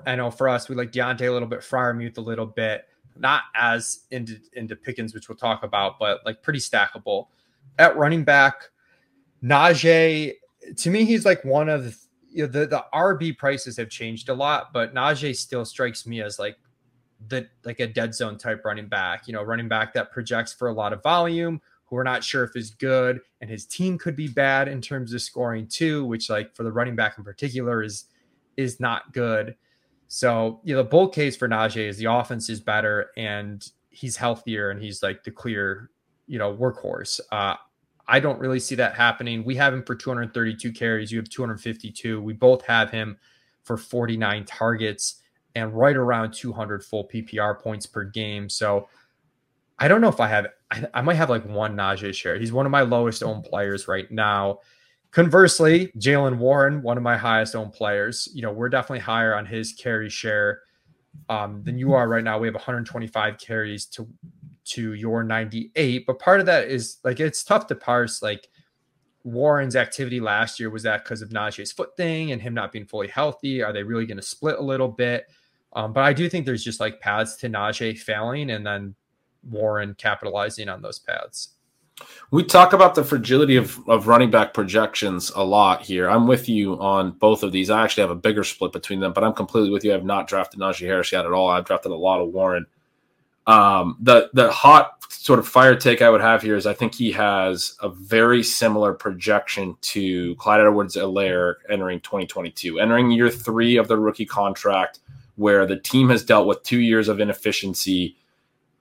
I 0.06 0.16
know 0.16 0.30
for 0.30 0.48
us, 0.48 0.70
we 0.70 0.76
like 0.76 0.92
Diontae 0.92 1.28
a 1.28 1.32
little 1.32 1.48
bit, 1.48 1.62
Freiermuth 1.62 2.20
a 2.20 2.22
little 2.22 2.46
bit, 2.46 2.88
not 3.18 3.44
as 3.56 4.02
into, 4.12 4.38
into 4.54 4.76
Pickens, 4.76 5.16
which 5.16 5.28
we'll 5.28 5.38
talk 5.38 5.64
about, 5.64 5.98
but 5.98 6.24
like 6.24 6.44
pretty 6.44 6.60
stackable 6.60 7.28
at 7.80 7.98
running 7.98 8.24
back, 8.24 8.70
Najee, 9.44 10.34
to 10.78 10.90
me, 10.90 11.06
he's 11.06 11.26
like 11.26 11.44
one 11.44 11.70
of 11.70 11.86
the, 11.86 11.96
you 12.30 12.44
know, 12.46 12.52
the, 12.52 12.68
the 12.68 12.86
RB 12.94 13.38
prices 13.38 13.78
have 13.78 13.90
changed 13.90 14.30
a 14.30 14.34
lot, 14.34 14.74
but 14.74 14.94
Najee 14.94 15.36
still 15.36 15.66
strikes 15.66 16.06
me 16.06 16.22
as 16.22 16.40
like 16.40 16.58
the 17.28 17.48
like 17.64 17.80
a 17.80 17.88
dead 17.88 18.14
zone 18.14 18.38
type 18.38 18.64
running 18.66 18.88
back, 18.88 19.28
you 19.28 19.34
know, 19.34 19.42
running 19.42 19.68
back 19.68 19.94
that 19.94 20.12
projects 20.12 20.54
for 20.54 20.68
a 20.68 20.74
lot 20.74 20.94
of 20.94 21.02
volume, 21.02 21.62
who 21.86 21.96
we're 21.96 22.04
not 22.04 22.24
sure 22.24 22.44
if 22.44 22.56
is 22.56 22.72
good, 22.72 23.22
and 23.42 23.50
his 23.50 23.66
team 23.66 23.98
could 23.98 24.16
be 24.16 24.28
bad 24.28 24.68
in 24.68 24.82
terms 24.82 25.14
of 25.14 25.22
scoring 25.22 25.68
too, 25.68 26.06
which 26.06 26.30
like 26.30 26.56
for 26.56 26.64
the 26.64 26.72
running 26.72 26.96
back 26.96 27.18
in 27.18 27.24
particular 27.24 27.82
is 27.82 28.06
is 28.58 28.80
not 28.80 29.14
good. 29.14 29.56
So, 30.08 30.62
you 30.64 30.76
know, 30.76 30.84
the 30.84 30.90
bull 30.90 31.08
case 31.10 31.36
for 31.36 31.48
Najee 31.48 31.88
is 31.88 31.98
the 31.98 32.12
offense 32.12 32.50
is 32.50 32.60
better 32.60 33.12
and 33.18 33.68
he's 33.90 34.16
healthier 34.16 34.70
and 34.70 34.82
he's 34.82 35.02
like 35.02 35.24
the 35.24 35.32
clear 35.32 35.90
you 36.28 36.40
know, 36.40 36.56
workhorse. 36.56 37.20
Uh, 37.32 37.56
I 38.08 38.20
don't 38.20 38.40
really 38.40 38.60
see 38.60 38.76
that 38.76 38.96
happening. 38.96 39.44
We 39.44 39.56
have 39.56 39.74
him 39.74 39.84
for 39.84 39.96
232 39.96 40.72
carries. 40.74 41.12
You 41.12 41.18
have 41.18 41.30
252. 41.30 42.22
We 42.22 42.34
both 42.34 42.66
have 42.66 42.92
him 42.92 43.18
for 43.64 43.78
49 43.78 44.46
targets 44.46 45.22
and 45.56 45.74
right 45.74 45.96
around 45.96 46.34
200 46.34 46.84
full 46.84 47.08
PPR 47.08 47.60
points 47.60 47.86
per 47.86 48.04
game. 48.04 48.50
So 48.50 48.88
I 49.80 49.88
don't 49.88 50.02
know 50.02 50.10
if 50.10 50.20
I 50.20 50.28
have, 50.28 50.48
I, 50.72 50.86
I 50.94 51.02
might 51.02 51.16
have 51.16 51.30
like 51.30 51.46
one 51.46 51.76
Najee 51.76 52.14
share. 52.14 52.38
He's 52.38 52.54
one 52.54 52.66
of 52.66 52.72
my 52.72 52.82
lowest 52.82 53.24
owned 53.24 53.44
players 53.44 53.88
right 53.88 54.10
now. 54.12 54.60
Conversely, 55.12 55.88
Jaylen 55.98 56.38
Warren, 56.38 56.82
one 56.82 56.98
of 56.98 57.04
my 57.04 57.18
highest 57.18 57.56
owned 57.56 57.74
players, 57.74 58.28
you 58.34 58.42
know, 58.42 58.52
we're 58.52 58.70
definitely 58.70 59.00
higher 59.00 59.34
on 59.34 59.46
his 59.46 59.74
carry 59.74 60.10
share 60.10 60.60
um, 61.30 61.64
than 61.64 61.78
you 61.78 61.94
are 61.94 62.08
right 62.08 62.24
now. 62.24 62.38
We 62.38 62.48
have 62.48 62.56
125 62.56 63.38
carries 63.38 63.86
to 63.88 64.08
to 64.66 64.94
your 64.94 65.24
98 65.24 66.06
but 66.06 66.20
part 66.20 66.40
of 66.40 66.46
that 66.46 66.68
is 66.68 66.98
like 67.04 67.20
it's 67.20 67.44
tough 67.44 67.68
to 67.68 67.76
parse 67.76 68.22
like 68.22 68.50
Warren's 69.26 69.76
activity 69.76 70.20
last 70.20 70.60
year 70.60 70.70
was 70.70 70.84
that 70.84 71.04
because 71.04 71.22
of 71.22 71.30
Najee's 71.30 71.72
foot 71.72 71.98
thing 71.98 72.32
and 72.32 72.42
him 72.42 72.54
not 72.54 72.72
being 72.72 72.86
fully 72.86 73.08
healthy? 73.08 73.62
Are 73.62 73.74
they 73.74 73.82
really 73.82 74.06
going 74.06 74.18
to 74.18 74.24
split 74.24 74.60
a 74.60 74.64
little 74.64 74.88
bit? 74.88 75.26
Um, 75.74 75.92
but 75.92 76.04
I 76.04 76.14
do 76.14 76.30
think 76.30 76.46
there's 76.46 76.64
just 76.64 76.80
like 76.80 77.02
paths 77.02 77.36
to 77.38 77.50
Najee 77.50 77.98
failing 77.98 78.52
and 78.52 78.66
then 78.66 78.96
Warren 79.50 79.96
capitalizing 79.98 80.70
on 80.70 80.82
those 80.82 81.00
paths. 81.00 81.50
We 82.30 82.44
talk 82.44 82.74
about 82.74 82.94
the 82.94 83.04
fragility 83.04 83.56
of, 83.56 83.80
of 83.90 84.08
running 84.08 84.30
back 84.30 84.54
projections 84.54 85.32
a 85.36 85.44
lot 85.44 85.82
here. 85.82 86.10
I'm 86.10 86.28
with 86.28 86.48
you 86.48 86.80
on 86.80 87.12
both 87.12 87.42
of 87.42 87.52
these. 87.52 87.70
I 87.70 87.84
actually 87.84 88.02
have 88.02 88.12
a 88.12 88.16
bigger 88.16 88.44
split 88.44 88.74
between 88.74 89.00
them, 89.00 89.14
but 89.14 89.24
I'm 89.24 89.34
completely 89.34 89.72
with 89.72 89.84
you. 89.84 89.92
I 89.92 89.96
have 89.96 90.06
not 90.06 90.28
drafted 90.28 90.60
Najee 90.60 90.86
Harris 90.86 91.12
yet 91.12 91.26
at 91.26 91.32
all. 91.32 91.50
I've 91.50 91.66
drafted 91.66 91.92
a 91.92 91.96
lot 91.96 92.22
of 92.22 92.30
Warren. 92.30 92.66
Um, 93.48 93.98
the 94.02 94.30
the 94.34 94.52
hot 94.52 94.96
sort 95.10 95.40
of 95.40 95.48
fire 95.48 95.76
take 95.76 96.02
I 96.02 96.10
would 96.10 96.22
have 96.22 96.42
here 96.42 96.56
is 96.56 96.66
I 96.66 96.74
think 96.74 96.94
he 96.94 97.12
has 97.12 97.76
a 97.82 97.90
very 97.90 98.44
similar 98.44 98.94
projection 98.94 99.76
to 99.82 100.36
Clyde 100.36 100.62
Edwards-Helaire 100.62 101.56
entering 101.70 102.00
2022, 102.02 102.80
entering 102.80 103.12
year 103.12 103.30
three 103.30 103.78
of 103.78 103.88
the 103.88 103.98
rookie 103.98 104.26
contract, 104.26 105.00
where 105.36 105.66
the 105.66 105.80
team 105.80 106.10
has 106.10 106.24
dealt 106.24 106.48
with 106.48 106.64
two 106.64 106.80
years 106.80 107.08
of 107.08 107.20
inefficiency. 107.20 108.18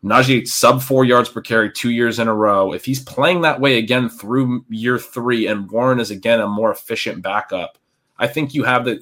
Najee 0.04 0.46
sub 0.46 0.82
four 0.82 1.06
yards 1.06 1.30
per 1.30 1.40
carry 1.40 1.72
two 1.72 1.90
years 1.90 2.18
in 2.18 2.28
a 2.28 2.34
row. 2.34 2.74
If 2.74 2.84
he's 2.84 3.02
playing 3.02 3.40
that 3.40 3.60
way 3.60 3.78
again 3.78 4.10
through 4.10 4.66
year 4.68 4.98
three, 4.98 5.46
and 5.46 5.70
Warren 5.70 5.98
is 5.98 6.10
again 6.10 6.40
a 6.40 6.46
more 6.46 6.70
efficient 6.70 7.22
backup, 7.22 7.78
I 8.18 8.26
think 8.26 8.52
you 8.52 8.64
have 8.64 8.84
the 8.84 9.00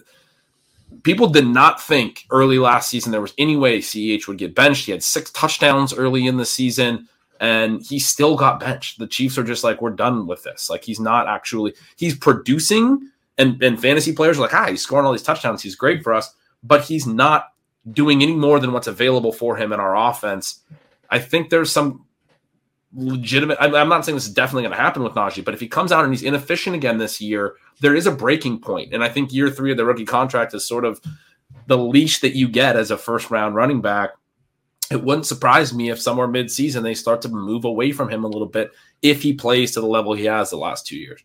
people 1.02 1.28
did 1.28 1.46
not 1.46 1.80
think 1.80 2.26
early 2.30 2.58
last 2.58 2.88
season 2.88 3.12
there 3.12 3.20
was 3.20 3.34
any 3.38 3.56
way 3.56 3.78
CEH 3.78 4.26
would 4.28 4.38
get 4.38 4.54
benched. 4.54 4.86
He 4.86 4.92
had 4.92 5.02
six 5.02 5.30
touchdowns 5.30 5.92
early 5.92 6.26
in 6.26 6.36
the 6.36 6.44
season 6.44 7.08
and 7.40 7.82
he 7.82 7.98
still 7.98 8.36
got 8.36 8.60
benched. 8.60 8.98
The 8.98 9.06
Chiefs 9.06 9.36
are 9.38 9.44
just 9.44 9.64
like, 9.64 9.82
we're 9.82 9.90
done 9.90 10.26
with 10.26 10.42
this. 10.44 10.70
Like 10.70 10.84
he's 10.84 11.00
not 11.00 11.26
actually 11.28 11.74
he's 11.96 12.16
producing 12.16 13.10
and, 13.38 13.62
and 13.62 13.80
fantasy 13.80 14.12
players 14.12 14.38
are 14.38 14.42
like, 14.42 14.54
ah, 14.54 14.66
he's 14.68 14.82
scoring 14.82 15.06
all 15.06 15.12
these 15.12 15.22
touchdowns. 15.22 15.62
He's 15.62 15.74
great 15.74 16.02
for 16.02 16.12
us, 16.12 16.34
but 16.62 16.82
he's 16.82 17.06
not 17.06 17.52
doing 17.90 18.22
any 18.22 18.34
more 18.34 18.60
than 18.60 18.72
what's 18.72 18.86
available 18.86 19.32
for 19.32 19.56
him 19.56 19.72
in 19.72 19.80
our 19.80 19.96
offense. 19.96 20.60
I 21.10 21.18
think 21.18 21.50
there's 21.50 21.72
some 21.72 22.06
legitimate. 22.94 23.58
I'm, 23.60 23.88
not 23.88 24.04
saying 24.04 24.16
this 24.16 24.26
is 24.26 24.34
definitely 24.34 24.62
going 24.62 24.76
to 24.76 24.82
happen 24.82 25.02
with 25.02 25.14
Najee, 25.14 25.44
but 25.44 25.54
if 25.54 25.60
he 25.60 25.68
comes 25.68 25.92
out 25.92 26.04
and 26.04 26.12
he's 26.12 26.22
inefficient 26.22 26.76
again 26.76 26.98
this 26.98 27.20
year, 27.20 27.56
there 27.80 27.94
is 27.94 28.06
a 28.06 28.12
breaking 28.12 28.60
point. 28.60 28.92
And 28.92 29.02
I 29.02 29.08
think 29.08 29.32
year 29.32 29.50
three 29.50 29.70
of 29.70 29.76
the 29.76 29.84
rookie 29.84 30.04
contract 30.04 30.54
is 30.54 30.66
sort 30.66 30.84
of 30.84 31.00
the 31.66 31.78
leash 31.78 32.20
that 32.20 32.36
you 32.36 32.48
get 32.48 32.76
as 32.76 32.90
a 32.90 32.98
first 32.98 33.30
round 33.30 33.54
running 33.54 33.80
back. 33.80 34.10
It 34.90 35.02
wouldn't 35.02 35.26
surprise 35.26 35.72
me 35.72 35.90
if 35.90 36.00
somewhere 36.00 36.28
mid 36.28 36.50
season 36.50 36.82
they 36.82 36.94
start 36.94 37.22
to 37.22 37.28
move 37.28 37.64
away 37.64 37.92
from 37.92 38.10
him 38.10 38.24
a 38.24 38.28
little 38.28 38.48
bit 38.48 38.72
if 39.00 39.22
he 39.22 39.32
plays 39.32 39.72
to 39.72 39.80
the 39.80 39.86
level 39.86 40.12
he 40.12 40.26
has 40.26 40.50
the 40.50 40.56
last 40.56 40.86
two 40.86 40.98
years. 40.98 41.22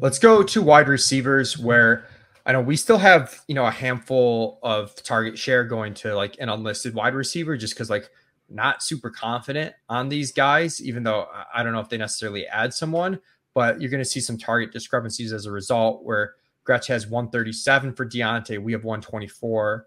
Let's 0.00 0.18
go 0.18 0.42
to 0.42 0.62
wide 0.62 0.88
receivers 0.88 1.56
where 1.56 2.06
I 2.44 2.52
know 2.52 2.60
we 2.60 2.76
still 2.76 2.98
have, 2.98 3.40
you 3.46 3.54
know, 3.54 3.64
a 3.64 3.70
handful 3.70 4.58
of 4.62 4.94
target 4.96 5.38
share 5.38 5.64
going 5.64 5.94
to 5.94 6.14
like 6.16 6.36
an 6.40 6.48
unlisted 6.48 6.94
wide 6.94 7.14
receiver 7.14 7.56
just 7.56 7.74
because 7.74 7.88
like 7.88 8.10
not 8.48 8.82
super 8.82 9.10
confident 9.10 9.74
on 9.88 10.08
these 10.08 10.32
guys, 10.32 10.82
even 10.82 11.02
though 11.02 11.26
I 11.52 11.62
don't 11.62 11.72
know 11.72 11.80
if 11.80 11.88
they 11.88 11.96
necessarily 11.96 12.46
add 12.46 12.74
someone, 12.74 13.20
but 13.54 13.80
you're 13.80 13.90
going 13.90 14.02
to 14.02 14.08
see 14.08 14.20
some 14.20 14.38
target 14.38 14.72
discrepancies 14.72 15.32
as 15.32 15.46
a 15.46 15.52
result 15.52 16.04
where 16.04 16.34
Gretch 16.64 16.86
has 16.88 17.06
137 17.06 17.94
for 17.94 18.06
Diontae. 18.06 18.62
We 18.62 18.72
have 18.72 18.84
124. 18.84 19.86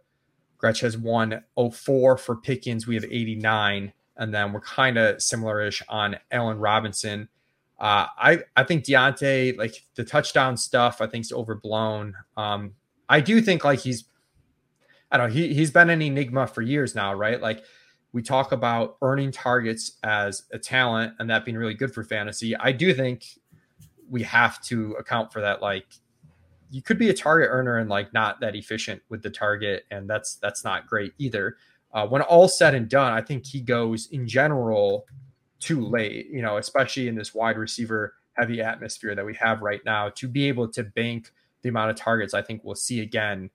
Gretch 0.58 0.80
has 0.82 0.97
104 0.97 2.18
for 2.18 2.36
Pickens. 2.38 2.88
We 2.88 2.95
have 2.95 3.03
89. 3.03 3.93
And 4.18 4.34
then 4.34 4.53
we're 4.53 4.62
kind 4.62 4.97
of 4.97 5.22
similar-ish 5.22 5.84
on 5.89 6.18
Allen 6.32 6.58
Robinson. 6.58 7.30
Uh, 7.80 8.08
I, 8.18 8.39
I 8.55 8.64
think 8.64 8.84
Diontae, 8.84 9.58
like 9.58 9.84
the 9.95 10.03
touchdown 10.03 10.58
stuff, 10.58 11.01
I 11.01 11.08
think 11.08 11.26
is 11.26 11.32
overblown. 11.32 12.16
Um, 12.36 12.74
I 13.10 13.22
do 13.22 13.41
think 13.41 13.64
like 13.64 13.80
he's, 13.80 14.05
I 15.12 15.18
don't 15.18 15.30
know, 15.30 15.34
he, 15.34 15.53
he's 15.53 15.72
been 15.72 15.89
an 15.89 16.01
enigma 16.01 16.47
for 16.47 16.62
years 16.62 16.95
now, 16.95 17.14
right? 17.14 17.39
Like 17.39 17.64
we 18.14 18.22
talk 18.22 18.51
about 18.51 18.97
earning 19.01 19.32
targets 19.32 19.97
as 20.03 20.43
a 20.53 20.60
talent 20.60 21.14
and 21.20 21.30
that 21.30 21.45
being 21.45 21.58
really 21.58 21.74
good 21.74 21.93
for 21.93 22.03
fantasy. 22.03 22.55
I 22.55 22.72
do 22.72 22.93
think 22.93 23.26
we 24.10 24.24
have 24.24 24.62
to 24.64 24.93
account 24.93 25.32
for 25.32 25.41
that. 25.41 25.62
Like 25.62 25.86
you 26.70 26.82
could 26.82 26.97
be 26.97 27.10
a 27.10 27.14
target 27.14 27.49
earner 27.51 27.78
and 27.78 27.89
like 27.89 28.14
not 28.14 28.39
that 28.41 28.55
efficient 28.55 29.01
with 29.10 29.22
the 29.22 29.30
target, 29.30 29.86
and 29.91 30.10
that's 30.10 30.36
that's 30.36 30.64
not 30.64 30.88
great 30.88 31.14
either. 31.18 31.58
Uh, 31.93 32.05
when 32.08 32.22
all 32.22 32.47
said 32.47 32.76
and 32.76 32.89
done, 32.89 33.14
I 33.14 33.22
think 33.22 33.45
he 33.45 33.62
goes 33.62 34.08
in 34.12 34.28
general 34.28 35.05
too 35.60 35.86
late. 35.86 36.28
You 36.30 36.41
know, 36.41 36.58
especially 36.58 37.08
in 37.08 37.16
this 37.16 37.34
wide 37.34 37.58
receiver 37.58 38.14
heavy 38.34 38.62
atmosphere 38.62 39.16
that 39.16 39.26
we 39.26 39.34
have 39.36 39.62
right 39.62 39.82
now, 39.86 40.10
to 40.10 40.28
be 40.28 40.47
able 40.47 40.68
to 40.70 40.84
bank 40.84 41.32
the 41.64 41.70
amount 41.70 41.89
of 41.89 41.95
targets 41.95 42.34
I 42.34 42.41
think 42.41 42.64
we'll 42.64 42.76
see 42.76 43.01
again 43.01 43.49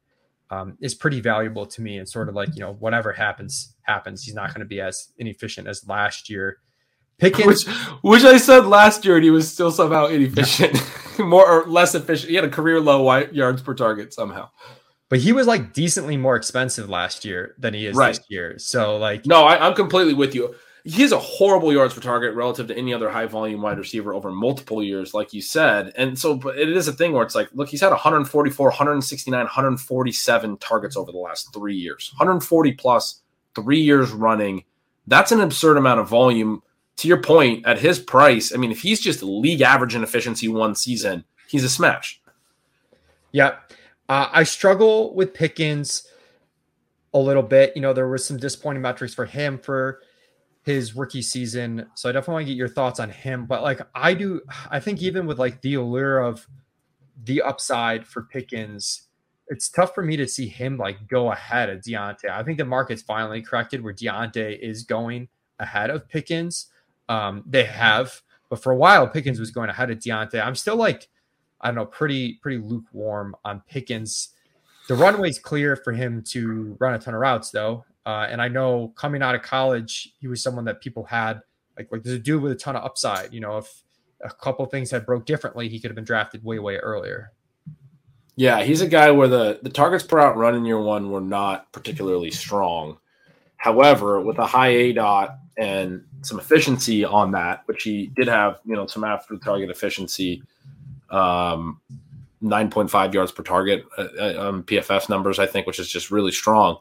um, 0.52 0.76
is 0.82 0.94
pretty 0.94 1.20
valuable 1.20 1.64
to 1.64 1.80
me. 1.80 1.96
And 1.96 2.06
sort 2.06 2.28
of 2.28 2.34
like, 2.34 2.50
you 2.54 2.60
know, 2.60 2.74
whatever 2.74 3.12
happens, 3.12 3.74
happens. 3.82 4.22
He's 4.22 4.34
not 4.34 4.48
going 4.48 4.60
to 4.60 4.66
be 4.66 4.82
as 4.82 5.08
inefficient 5.16 5.66
as 5.66 5.88
last 5.88 6.28
year. 6.28 6.58
Pickens, 7.18 7.66
which, 7.66 7.76
which 8.02 8.24
I 8.24 8.36
said 8.36 8.66
last 8.66 9.04
year, 9.04 9.16
and 9.16 9.24
he 9.24 9.30
was 9.30 9.50
still 9.50 9.70
somehow 9.70 10.06
inefficient, 10.06 10.78
more 11.18 11.48
or 11.48 11.66
less 11.66 11.94
efficient. 11.94 12.28
He 12.28 12.36
had 12.36 12.44
a 12.44 12.50
career 12.50 12.80
low 12.80 13.16
yards 13.32 13.62
per 13.62 13.74
target 13.74 14.12
somehow. 14.12 14.50
But 15.08 15.20
he 15.20 15.32
was 15.32 15.46
like 15.46 15.72
decently 15.72 16.16
more 16.16 16.36
expensive 16.36 16.88
last 16.88 17.24
year 17.24 17.54
than 17.58 17.74
he 17.74 17.86
is 17.86 17.96
right. 17.96 18.14
this 18.14 18.24
year. 18.28 18.58
So 18.58 18.98
like, 18.98 19.24
no, 19.24 19.44
I, 19.44 19.66
I'm 19.66 19.74
completely 19.74 20.14
with 20.14 20.34
you 20.34 20.54
he 20.84 21.02
has 21.02 21.12
a 21.12 21.18
horrible 21.18 21.72
yards 21.72 21.94
per 21.94 22.00
target 22.00 22.34
relative 22.34 22.66
to 22.66 22.76
any 22.76 22.92
other 22.92 23.08
high 23.08 23.26
volume 23.26 23.62
wide 23.62 23.78
receiver 23.78 24.14
over 24.14 24.32
multiple 24.32 24.82
years, 24.82 25.14
like 25.14 25.32
you 25.32 25.40
said. 25.40 25.92
And 25.96 26.18
so, 26.18 26.34
but 26.34 26.58
it 26.58 26.68
is 26.68 26.88
a 26.88 26.92
thing 26.92 27.12
where 27.12 27.22
it's 27.22 27.36
like, 27.36 27.48
look, 27.52 27.68
he's 27.68 27.80
had 27.80 27.90
144, 27.90 28.66
169, 28.66 29.38
147 29.38 30.56
targets 30.58 30.96
over 30.96 31.12
the 31.12 31.18
last 31.18 31.52
three 31.52 31.76
years, 31.76 32.12
140 32.16 32.72
plus, 32.72 33.20
three 33.54 33.80
years 33.80 34.10
running. 34.10 34.64
That's 35.06 35.30
an 35.30 35.40
absurd 35.40 35.76
amount 35.76 36.00
of 36.00 36.08
volume. 36.08 36.62
To 36.96 37.08
your 37.08 37.22
point, 37.22 37.64
at 37.66 37.78
his 37.78 37.98
price, 37.98 38.52
I 38.52 38.58
mean, 38.58 38.70
if 38.70 38.82
he's 38.82 39.00
just 39.00 39.22
league 39.22 39.62
average 39.62 39.94
in 39.94 40.02
efficiency 40.02 40.48
one 40.48 40.74
season, 40.74 41.24
he's 41.48 41.64
a 41.64 41.68
smash. 41.68 42.20
Yeah. 43.30 43.56
Uh, 44.08 44.28
I 44.30 44.42
struggle 44.42 45.14
with 45.14 45.32
Pickens 45.32 46.08
a 47.14 47.18
little 47.18 47.42
bit. 47.42 47.72
You 47.74 47.82
know, 47.82 47.92
there 47.92 48.08
was 48.08 48.24
some 48.24 48.36
disappointing 48.36 48.82
metrics 48.82 49.14
for 49.14 49.24
him 49.24 49.58
for 49.58 50.00
his 50.62 50.94
rookie 50.94 51.22
season. 51.22 51.86
So 51.94 52.08
I 52.08 52.12
definitely 52.12 52.34
want 52.34 52.46
to 52.46 52.52
get 52.52 52.58
your 52.58 52.68
thoughts 52.68 53.00
on 53.00 53.10
him. 53.10 53.46
But 53.46 53.62
like 53.62 53.80
I 53.94 54.14
do, 54.14 54.40
I 54.70 54.80
think 54.80 55.02
even 55.02 55.26
with 55.26 55.38
like 55.38 55.60
the 55.60 55.74
allure 55.74 56.20
of 56.20 56.46
the 57.24 57.42
upside 57.42 58.06
for 58.06 58.22
Pickens, 58.22 59.08
it's 59.48 59.68
tough 59.68 59.94
for 59.94 60.02
me 60.02 60.16
to 60.16 60.26
see 60.26 60.46
him 60.46 60.78
like 60.78 61.08
go 61.08 61.32
ahead 61.32 61.68
of 61.68 61.80
Diontae. 61.80 62.30
I 62.30 62.42
think 62.42 62.58
the 62.58 62.64
market's 62.64 63.02
finally 63.02 63.42
corrected 63.42 63.82
where 63.82 63.92
Diontae 63.92 64.58
is 64.58 64.84
going 64.84 65.28
ahead 65.58 65.90
of 65.90 66.08
Pickens. 66.08 66.68
Um, 67.08 67.42
they 67.46 67.64
have, 67.64 68.22
but 68.48 68.62
for 68.62 68.72
a 68.72 68.76
while 68.76 69.08
Pickens 69.08 69.40
was 69.40 69.50
going 69.50 69.68
ahead 69.68 69.90
of 69.90 69.98
Diontae. 69.98 70.44
I'm 70.44 70.54
still 70.54 70.76
like, 70.76 71.08
I 71.60 71.68
don't 71.68 71.74
know, 71.74 71.86
pretty 71.86 72.34
pretty 72.34 72.58
lukewarm 72.58 73.34
on 73.44 73.62
Pickens. 73.68 74.30
The 74.88 74.94
runway's 74.94 75.38
clear 75.38 75.76
for 75.76 75.92
him 75.92 76.22
to 76.28 76.76
run 76.80 76.94
a 76.94 76.98
ton 76.98 77.14
of 77.14 77.20
routes, 77.20 77.50
though. 77.50 77.84
Uh, 78.04 78.26
and 78.28 78.42
I 78.42 78.48
know 78.48 78.92
coming 78.96 79.22
out 79.22 79.34
of 79.34 79.42
college, 79.42 80.14
he 80.18 80.26
was 80.26 80.42
someone 80.42 80.64
that 80.64 80.80
people 80.80 81.04
had 81.04 81.40
like 81.76 81.88
like 81.90 82.02
there's 82.02 82.16
a 82.16 82.22
dude 82.22 82.42
with 82.42 82.52
a 82.52 82.56
ton 82.56 82.76
of 82.76 82.84
upside. 82.84 83.32
You 83.32 83.40
know, 83.40 83.58
if 83.58 83.82
a 84.20 84.30
couple 84.30 84.64
things 84.66 84.90
had 84.90 85.06
broke 85.06 85.26
differently, 85.26 85.68
he 85.68 85.78
could 85.78 85.90
have 85.90 85.94
been 85.94 86.04
drafted 86.04 86.44
way 86.44 86.58
way 86.58 86.76
earlier. 86.76 87.32
Yeah, 88.34 88.62
he's 88.62 88.80
a 88.80 88.88
guy 88.88 89.10
where 89.10 89.28
the 89.28 89.60
the 89.62 89.70
targets 89.70 90.04
per 90.04 90.18
out 90.18 90.36
run 90.36 90.54
in 90.54 90.64
year 90.64 90.80
one 90.80 91.10
were 91.10 91.20
not 91.20 91.70
particularly 91.72 92.30
strong. 92.30 92.98
However, 93.56 94.20
with 94.20 94.38
a 94.38 94.46
high 94.46 94.68
A 94.70 94.92
dot 94.92 95.38
and 95.56 96.04
some 96.22 96.38
efficiency 96.38 97.04
on 97.04 97.30
that, 97.32 97.62
which 97.66 97.82
he 97.82 98.08
did 98.16 98.26
have, 98.26 98.58
you 98.64 98.74
know, 98.74 98.86
some 98.86 99.04
after 99.04 99.36
target 99.36 99.70
efficiency, 99.70 100.42
um, 101.10 101.80
9.5 102.42 103.14
yards 103.14 103.32
per 103.32 103.42
target 103.42 103.84
uh, 103.96 104.06
uh 104.18 104.48
on 104.48 104.62
PFF 104.64 105.08
numbers, 105.08 105.38
I 105.38 105.46
think, 105.46 105.66
which 105.66 105.78
is 105.78 105.88
just 105.88 106.10
really 106.10 106.32
strong. 106.32 106.78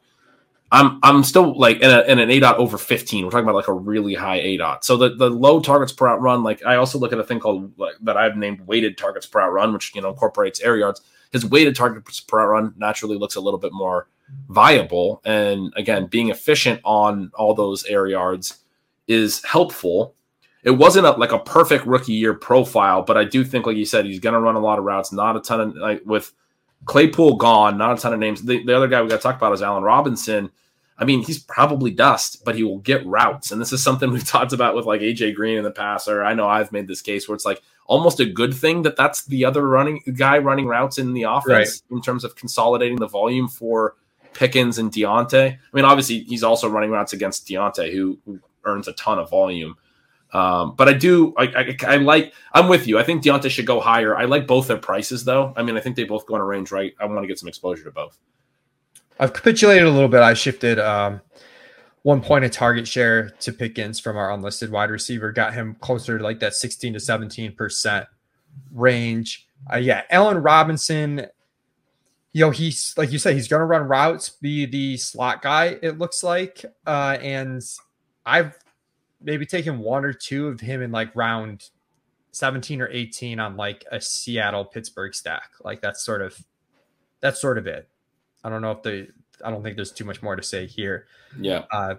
I'm 0.72 1.00
I'm 1.04 1.24
still 1.24 1.58
like 1.58 1.82
in, 1.82 1.92
a, 1.92 2.02
in 2.04 2.20
an 2.20 2.32
A 2.32 2.40
dot 2.40 2.58
over 2.58 2.78
15. 2.78 3.26
We're 3.26 3.32
talking 3.32 3.44
about 3.44 3.56
like 3.56 3.68
a 3.68 3.74
really 3.74 4.14
high 4.14 4.40
A 4.40 4.58
dot. 4.58 4.86
So 4.86 4.96
the, 4.96 5.16
the 5.16 5.30
low 5.30 5.60
targets 5.60 5.92
per 5.92 6.08
out 6.08 6.22
run, 6.22 6.44
like 6.44 6.66
I 6.66 6.76
also 6.76 6.98
look 6.98 7.12
at 7.12 7.20
a 7.20 7.24
thing 7.24 7.40
called 7.40 7.78
like, 7.78 7.96
that 8.02 8.16
I've 8.16 8.38
named 8.38 8.62
weighted 8.62 8.98
targets 8.98 9.26
per 9.26 9.42
out 9.42 9.52
run, 9.52 9.74
which 9.74 9.94
you 9.94 10.02
know 10.02 10.10
incorporates 10.10 10.62
air 10.62 10.78
yards. 10.78 11.02
His 11.32 11.46
weighted 11.46 11.76
targets 11.76 12.20
per 12.22 12.40
out 12.40 12.48
run 12.48 12.74
naturally 12.78 13.18
looks 13.18 13.36
a 13.36 13.42
little 13.42 13.60
bit 13.60 13.74
more 13.74 14.08
viable. 14.50 15.22
And 15.26 15.74
again, 15.76 16.08
being 16.08 16.30
efficient 16.30 16.80
on 16.86 17.32
all 17.36 17.54
those 17.54 17.84
air 17.86 18.08
yards 18.08 18.60
is 19.08 19.44
helpful. 19.44 20.16
It 20.64 20.72
wasn't 20.72 21.08
a, 21.08 21.12
like 21.12 21.32
a 21.32 21.40
perfect 21.40 21.86
rookie 21.86 22.14
year 22.14 22.34
profile, 22.34 23.02
but 23.02 23.18
I 23.18 23.24
do 23.24 23.44
think, 23.44 23.66
like 23.66 23.78
you 23.78 23.86
said, 23.86 24.06
he's 24.06 24.20
going 24.20 24.34
to 24.34 24.40
run 24.40 24.56
a 24.56 24.60
lot 24.60 24.78
of 24.78 24.86
routes. 24.86 25.12
Not 25.12 25.36
a 25.36 25.40
ton 25.40 25.60
of 25.60 25.76
like 25.76 26.02
with 26.06 26.32
Claypool 26.86 27.38
gone, 27.38 27.78
not 27.78 27.98
a 27.98 28.02
ton 28.02 28.14
of 28.14 28.20
names. 28.20 28.42
The, 28.44 28.64
the 28.64 28.76
other 28.76 28.88
guy 28.88 29.02
we 29.02 29.10
got 29.10 29.18
to 29.18 29.24
talk 29.24 29.38
about 29.38 29.54
is 29.54 29.62
Allen 29.62 29.84
Robinson 29.84 30.52
I 31.02 31.04
mean, 31.04 31.24
he's 31.24 31.40
probably 31.40 31.90
dust, 31.90 32.46
but 32.46 32.56
he 32.56 32.64
will 32.64 32.78
get 32.78 33.04
routes. 33.08 33.52
And 33.52 33.60
this 33.60 33.74
is 33.74 33.84
something 33.84 34.12
we've 34.14 34.26
talked 34.26 34.54
about 34.54 34.76
with 34.76 34.86
like 34.86 35.02
AJ 35.02 35.36
Green 35.36 35.58
in 35.58 35.64
the 35.64 35.72
past, 35.72 36.08
or 36.08 36.24
I 36.24 36.36
know 36.36 36.48
I've 36.48 36.72
made 36.72 36.88
this 36.88 37.02
case 37.02 37.28
where 37.28 37.36
it's 37.36 37.46
like 37.46 37.62
almost 37.88 38.20
a 38.20 38.26
good 38.26 38.54
thing 38.54 38.84
that 38.84 38.96
that's 38.96 39.26
the 39.26 39.44
other 39.44 39.68
running 39.68 40.02
guy 40.16 40.38
running 40.38 40.68
routes 40.68 41.00
in 41.00 41.14
the 41.14 41.24
offense 41.24 41.84
right. 41.90 41.98
in 41.98 42.02
terms 42.02 42.24
of 42.24 42.36
consolidating 42.36 42.98
the 42.98 43.08
volume 43.08 43.48
for 43.48 43.96
Pickens 44.34 44.78
and 44.78 44.92
Diontae. 44.92 45.52
I 45.52 45.60
mean, 45.74 45.86
obviously 45.86 46.20
he's 46.20 46.44
also 46.44 46.70
running 46.70 46.92
routes 46.92 47.14
against 47.14 47.48
Diontae, 47.48 47.92
who, 47.92 48.20
who 48.26 48.40
earns 48.64 48.88
a 48.88 48.94
ton 48.94 49.18
of 49.18 49.30
volume. 49.30 49.76
Um, 50.34 50.76
but 50.76 50.88
I 50.88 50.94
do, 50.94 51.34
I, 51.38 51.44
I, 51.44 51.78
I, 51.88 51.96
like, 51.98 52.34
I'm 52.54 52.70
with 52.70 52.88
you. 52.88 52.98
I 52.98 53.04
think 53.04 53.24
Diontae 53.24 53.50
should 53.50 53.66
go 53.66 53.80
higher. 53.82 54.16
I 54.16 54.26
like 54.26 54.48
both 54.48 54.68
their 54.68 54.78
prices, 54.78 55.26
though. 55.26 55.54
I 55.58 55.64
mean, 55.64 55.76
I 55.76 55.82
think 55.82 55.96
they 55.96 56.06
both 56.06 56.26
go 56.26 56.36
in 56.36 56.42
a 56.42 56.46
range, 56.46 56.72
right? 56.72 56.94
I 57.00 57.06
want 57.06 57.22
to 57.22 57.28
get 57.28 57.38
some 57.38 57.50
exposure 57.50 57.84
to 57.84 57.92
both. 57.92 58.18
I've 59.20 59.34
capitulated 59.34 59.88
a 59.88 59.92
little 59.92 60.10
bit. 60.10 60.22
I 60.22 60.34
shifted 60.34 60.80
um, 60.80 61.22
one 62.04 62.22
point 62.22 62.46
of 62.46 62.52
target 62.52 62.88
share 62.88 63.30
to 63.42 63.54
Pickens 63.54 64.00
from 64.00 64.18
our 64.18 64.32
unlisted 64.32 64.72
wide 64.72 64.90
receiver, 64.90 65.32
got 65.32 65.54
him 65.54 65.76
closer 65.82 66.18
to 66.18 66.24
like 66.24 66.40
that 66.40 66.54
16 66.54 66.94
to 66.94 67.00
17% 67.00 68.08
range. 68.72 69.48
Uh, 69.72 69.78
yeah, 69.78 70.04
Allen 70.10 70.38
Robinson, 70.38 71.28
you 72.34 72.46
know, 72.46 72.50
he's 72.50 72.94
like 72.98 73.12
you 73.12 73.20
said, 73.20 73.36
he's 73.36 73.48
going 73.48 73.60
to 73.60 73.66
run 73.66 73.88
routes, 73.88 74.30
be 74.30 74.66
the 74.66 74.98
slot 74.98 75.42
guy, 75.42 75.78
it 75.82 76.00
looks 76.00 76.24
like. 76.24 76.66
Uh, 76.88 77.18
and 77.22 77.62
I've 78.26 78.58
maybe 79.24 79.46
taking 79.46 79.80
one 79.80 80.06
or 80.06 80.14
two 80.14 80.48
of 80.48 80.60
him 80.60 80.82
in 80.82 80.92
like 80.92 81.16
round 81.16 81.70
17 82.32 82.82
or 82.82 82.90
18 82.90 83.40
on 83.40 83.58
like 83.58 83.86
a 83.92 84.00
Seattle 84.02 84.66
Pittsburgh 84.66 85.14
stack. 85.14 85.52
Like 85.64 85.82
that's 85.82 86.04
sort 86.04 86.22
of 86.22 86.38
that's 87.20 87.40
sort 87.40 87.58
of 87.58 87.68
it. 87.68 87.88
I 88.44 88.50
don't 88.50 88.62
know 88.62 88.72
if 88.72 88.82
the 88.84 89.08
I 89.44 89.52
don't 89.52 89.64
think 89.64 89.76
there's 89.76 89.92
too 89.92 90.06
much 90.06 90.22
more 90.22 90.36
to 90.36 90.44
say 90.44 90.66
here. 90.66 91.08
Yeah. 91.40 91.66
Uh, 91.72 91.96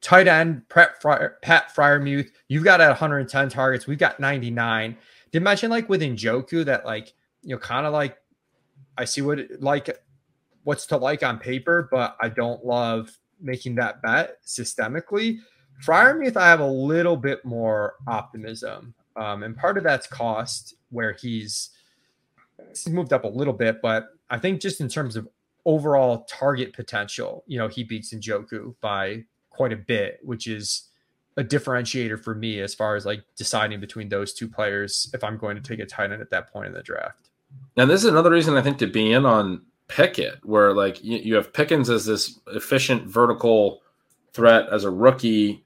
tight 0.00 0.28
end 0.28 0.68
Pat, 0.68 1.00
Fryer, 1.00 1.38
Pat 1.42 1.74
Freiermuth, 1.74 2.30
you've 2.48 2.64
got 2.64 2.80
at 2.80 2.88
110 2.88 3.48
targets. 3.48 3.86
We've 3.86 3.98
got 3.98 4.20
99. 4.20 4.96
Did 5.32 5.42
mention 5.42 5.70
like 5.70 5.88
with 5.88 6.00
Njoku 6.00 6.64
that 6.64 6.84
like 6.84 7.12
you 7.42 7.54
know 7.54 7.58
kind 7.58 7.86
of 7.86 7.92
like 7.92 8.18
I 8.98 9.04
see 9.04 9.20
what 9.22 9.40
like 9.60 9.90
what's 10.64 10.86
to 10.86 10.96
like 10.96 11.22
on 11.22 11.38
paper, 11.38 11.88
but 11.90 12.16
I 12.20 12.28
don't 12.28 12.64
love 12.64 13.10
making 13.40 13.76
that 13.76 14.02
bet 14.02 14.44
systemically. 14.44 15.38
Freiermuth, 15.84 16.36
I 16.36 16.46
have 16.46 16.60
a 16.60 16.66
little 16.66 17.16
bit 17.16 17.44
more 17.44 17.94
optimism, 18.06 18.94
um, 19.16 19.42
and 19.42 19.56
part 19.56 19.78
of 19.78 19.84
that's 19.84 20.06
cost, 20.06 20.74
where 20.90 21.12
he's 21.12 21.70
he's 22.70 22.88
moved 22.88 23.12
up 23.12 23.24
a 23.24 23.28
little 23.28 23.52
bit, 23.52 23.80
but 23.82 24.08
I 24.30 24.38
think 24.38 24.60
just 24.60 24.80
in 24.80 24.88
terms 24.88 25.16
of 25.16 25.28
overall 25.64 26.24
target 26.24 26.72
potential, 26.72 27.44
you 27.46 27.58
know, 27.58 27.68
he 27.68 27.84
beats 27.84 28.14
Njoku 28.14 28.74
by 28.80 29.24
quite 29.50 29.72
a 29.72 29.76
bit, 29.76 30.20
which 30.22 30.46
is 30.46 30.88
a 31.36 31.44
differentiator 31.44 32.22
for 32.22 32.34
me 32.34 32.60
as 32.60 32.74
far 32.74 32.96
as 32.96 33.04
like 33.04 33.22
deciding 33.36 33.80
between 33.80 34.08
those 34.08 34.32
two 34.32 34.48
players 34.48 35.10
if 35.12 35.22
I'm 35.22 35.36
going 35.36 35.56
to 35.56 35.62
take 35.62 35.80
a 35.80 35.86
tight 35.86 36.12
end 36.12 36.22
at 36.22 36.30
that 36.30 36.50
point 36.50 36.68
in 36.68 36.72
the 36.72 36.82
draft. 36.82 37.28
And 37.76 37.90
this 37.90 38.04
is 38.04 38.10
another 38.10 38.30
reason 38.30 38.56
I 38.56 38.62
think 38.62 38.78
to 38.78 38.86
be 38.86 39.12
in 39.12 39.26
on 39.26 39.62
Pickett, 39.88 40.44
where 40.44 40.72
like 40.72 41.02
you, 41.04 41.18
you 41.18 41.34
have 41.34 41.52
Pickens 41.52 41.90
as 41.90 42.06
this 42.06 42.38
efficient 42.48 43.06
vertical 43.06 43.82
threat 44.32 44.66
as 44.70 44.84
a 44.84 44.90
rookie 44.90 45.64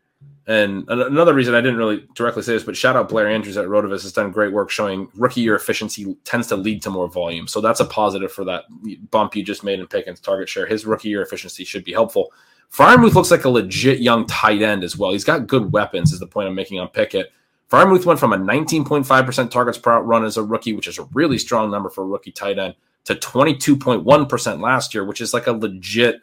and 0.50 0.84
another 0.88 1.32
reason 1.32 1.54
I 1.54 1.60
didn't 1.60 1.76
really 1.76 2.08
directly 2.16 2.42
say 2.42 2.54
this, 2.54 2.64
but 2.64 2.76
shout 2.76 2.96
out 2.96 3.08
Blair 3.08 3.28
Andrews 3.28 3.56
at 3.56 3.66
Rotoviz 3.66 4.02
has 4.02 4.12
done 4.12 4.32
great 4.32 4.52
work 4.52 4.68
showing 4.68 5.08
rookie 5.14 5.42
year 5.42 5.54
efficiency 5.54 6.16
tends 6.24 6.48
to 6.48 6.56
lead 6.56 6.82
to 6.82 6.90
more 6.90 7.08
volume. 7.08 7.46
So 7.46 7.60
that's 7.60 7.78
a 7.78 7.84
positive 7.84 8.32
for 8.32 8.44
that 8.46 8.64
bump 9.12 9.36
you 9.36 9.44
just 9.44 9.62
made 9.62 9.78
in 9.78 9.86
Pickens 9.86 10.18
target 10.18 10.48
share. 10.48 10.66
His 10.66 10.84
rookie 10.84 11.08
year 11.08 11.22
efficiency 11.22 11.64
should 11.64 11.84
be 11.84 11.92
helpful. 11.92 12.32
Freiermuth 12.72 13.14
looks 13.14 13.30
like 13.30 13.44
a 13.44 13.48
legit 13.48 14.00
young 14.00 14.26
tight 14.26 14.60
end 14.60 14.82
as 14.82 14.96
well. 14.96 15.12
He's 15.12 15.22
got 15.22 15.46
good 15.46 15.70
weapons, 15.70 16.12
is 16.12 16.18
the 16.18 16.26
point 16.26 16.48
I'm 16.48 16.56
making 16.56 16.80
on 16.80 16.88
Pickett. 16.88 17.30
Freiermuth 17.70 18.04
went 18.04 18.18
from 18.18 18.32
a 18.32 18.36
19.5% 18.36 19.50
targets 19.52 19.78
per 19.78 19.92
route 19.92 20.06
run 20.06 20.24
as 20.24 20.36
a 20.36 20.42
rookie, 20.42 20.72
which 20.72 20.88
is 20.88 20.98
a 20.98 21.04
really 21.14 21.38
strong 21.38 21.70
number 21.70 21.90
for 21.90 22.02
a 22.02 22.08
rookie 22.08 22.32
tight 22.32 22.58
end, 22.58 22.74
to 23.04 23.14
22.1% 23.14 24.60
last 24.60 24.94
year, 24.94 25.04
which 25.04 25.20
is 25.20 25.32
like 25.32 25.46
a 25.46 25.52
legit 25.52 26.22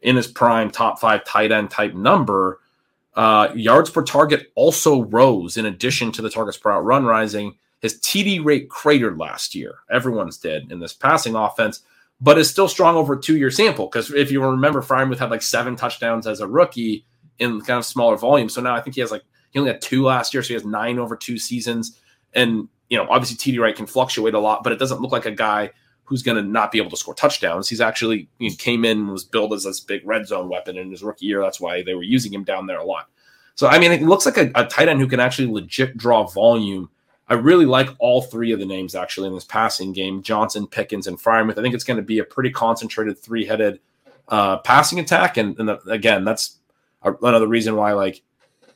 in 0.00 0.16
his 0.16 0.28
prime 0.28 0.70
top 0.70 0.98
five 0.98 1.26
tight 1.26 1.52
end 1.52 1.70
type 1.70 1.92
number. 1.92 2.60
Uh, 3.16 3.48
yards 3.54 3.90
per 3.90 4.02
target 4.02 4.50
also 4.56 5.04
rose 5.04 5.56
in 5.56 5.66
addition 5.66 6.10
to 6.12 6.22
the 6.22 6.30
targets 6.30 6.56
per 6.56 6.70
route 6.70 6.84
run 6.84 7.04
rising. 7.04 7.56
His 7.80 8.00
TD 8.00 8.44
rate 8.44 8.68
cratered 8.68 9.18
last 9.18 9.54
year. 9.54 9.76
Everyone's 9.90 10.38
dead 10.38 10.68
in 10.70 10.80
this 10.80 10.92
passing 10.92 11.34
offense, 11.34 11.82
but 12.20 12.38
is 12.38 12.50
still 12.50 12.68
strong 12.68 12.96
over 12.96 13.14
a 13.14 13.20
two 13.20 13.36
year 13.36 13.50
sample. 13.50 13.86
Because 13.86 14.10
if 14.12 14.32
you 14.32 14.42
remember, 14.42 14.80
Freiermuth 14.80 15.18
had 15.18 15.30
like 15.30 15.42
seven 15.42 15.76
touchdowns 15.76 16.26
as 16.26 16.40
a 16.40 16.48
rookie 16.48 17.04
in 17.38 17.60
kind 17.60 17.78
of 17.78 17.84
smaller 17.84 18.16
volume. 18.16 18.48
So 18.48 18.60
now 18.60 18.74
I 18.74 18.80
think 18.80 18.94
he 18.94 19.00
has 19.00 19.10
like, 19.10 19.22
he 19.50 19.58
only 19.58 19.70
had 19.70 19.82
two 19.82 20.02
last 20.02 20.34
year. 20.34 20.42
So 20.42 20.48
he 20.48 20.54
has 20.54 20.64
nine 20.64 20.98
over 20.98 21.16
two 21.16 21.38
seasons. 21.38 22.00
And, 22.32 22.68
you 22.88 22.96
know, 22.96 23.06
obviously 23.08 23.36
TD 23.36 23.60
rate 23.60 23.76
can 23.76 23.86
fluctuate 23.86 24.34
a 24.34 24.40
lot, 24.40 24.64
but 24.64 24.72
it 24.72 24.78
doesn't 24.78 25.00
look 25.00 25.12
like 25.12 25.26
a 25.26 25.30
guy 25.30 25.70
who's 26.04 26.22
going 26.22 26.36
to 26.36 26.48
not 26.48 26.70
be 26.70 26.78
able 26.78 26.90
to 26.90 26.96
score 26.96 27.14
touchdowns. 27.14 27.68
He's 27.68 27.80
actually 27.80 28.28
know, 28.38 28.50
came 28.58 28.84
in 28.84 28.98
and 28.98 29.10
was 29.10 29.24
billed 29.24 29.52
as 29.52 29.64
this 29.64 29.80
big 29.80 30.06
red 30.06 30.26
zone 30.26 30.48
weapon 30.48 30.76
in 30.76 30.90
his 30.90 31.02
rookie 31.02 31.26
year. 31.26 31.40
That's 31.40 31.60
why 31.60 31.82
they 31.82 31.94
were 31.94 32.02
using 32.02 32.32
him 32.32 32.44
down 32.44 32.66
there 32.66 32.78
a 32.78 32.84
lot. 32.84 33.08
So 33.54 33.66
I 33.66 33.78
mean, 33.78 33.92
it 33.92 34.02
looks 34.02 34.26
like 34.26 34.36
a, 34.36 34.50
a 34.54 34.66
tight 34.66 34.88
end 34.88 35.00
who 35.00 35.06
can 35.06 35.20
actually 35.20 35.48
legit 35.48 35.96
draw 35.96 36.26
volume. 36.26 36.90
I 37.28 37.34
really 37.34 37.64
like 37.64 37.88
all 37.98 38.20
three 38.20 38.52
of 38.52 38.58
the 38.58 38.66
names 38.66 38.94
actually 38.94 39.28
in 39.28 39.34
this 39.34 39.44
passing 39.44 39.92
game: 39.92 40.22
Johnson, 40.22 40.66
Pickens, 40.66 41.06
and 41.06 41.18
Freiermuth. 41.18 41.58
I 41.58 41.62
think 41.62 41.74
it's 41.74 41.84
going 41.84 41.96
to 41.96 42.02
be 42.02 42.18
a 42.18 42.24
pretty 42.24 42.50
concentrated 42.50 43.18
three-headed 43.18 43.80
uh, 44.28 44.58
passing 44.58 44.98
attack, 44.98 45.36
and, 45.36 45.58
and 45.58 45.68
the, 45.68 45.78
again, 45.88 46.24
that's 46.24 46.58
another 47.02 47.46
reason 47.46 47.76
why 47.76 47.92
like 47.92 48.22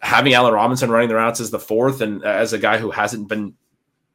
having 0.00 0.32
Allen 0.32 0.54
Robinson 0.54 0.90
running 0.90 1.08
the 1.08 1.16
routes 1.16 1.40
as 1.40 1.50
the 1.50 1.58
fourth, 1.58 2.00
and 2.00 2.24
as 2.24 2.52
a 2.52 2.58
guy 2.58 2.78
who 2.78 2.90
hasn't 2.90 3.28
been 3.28 3.54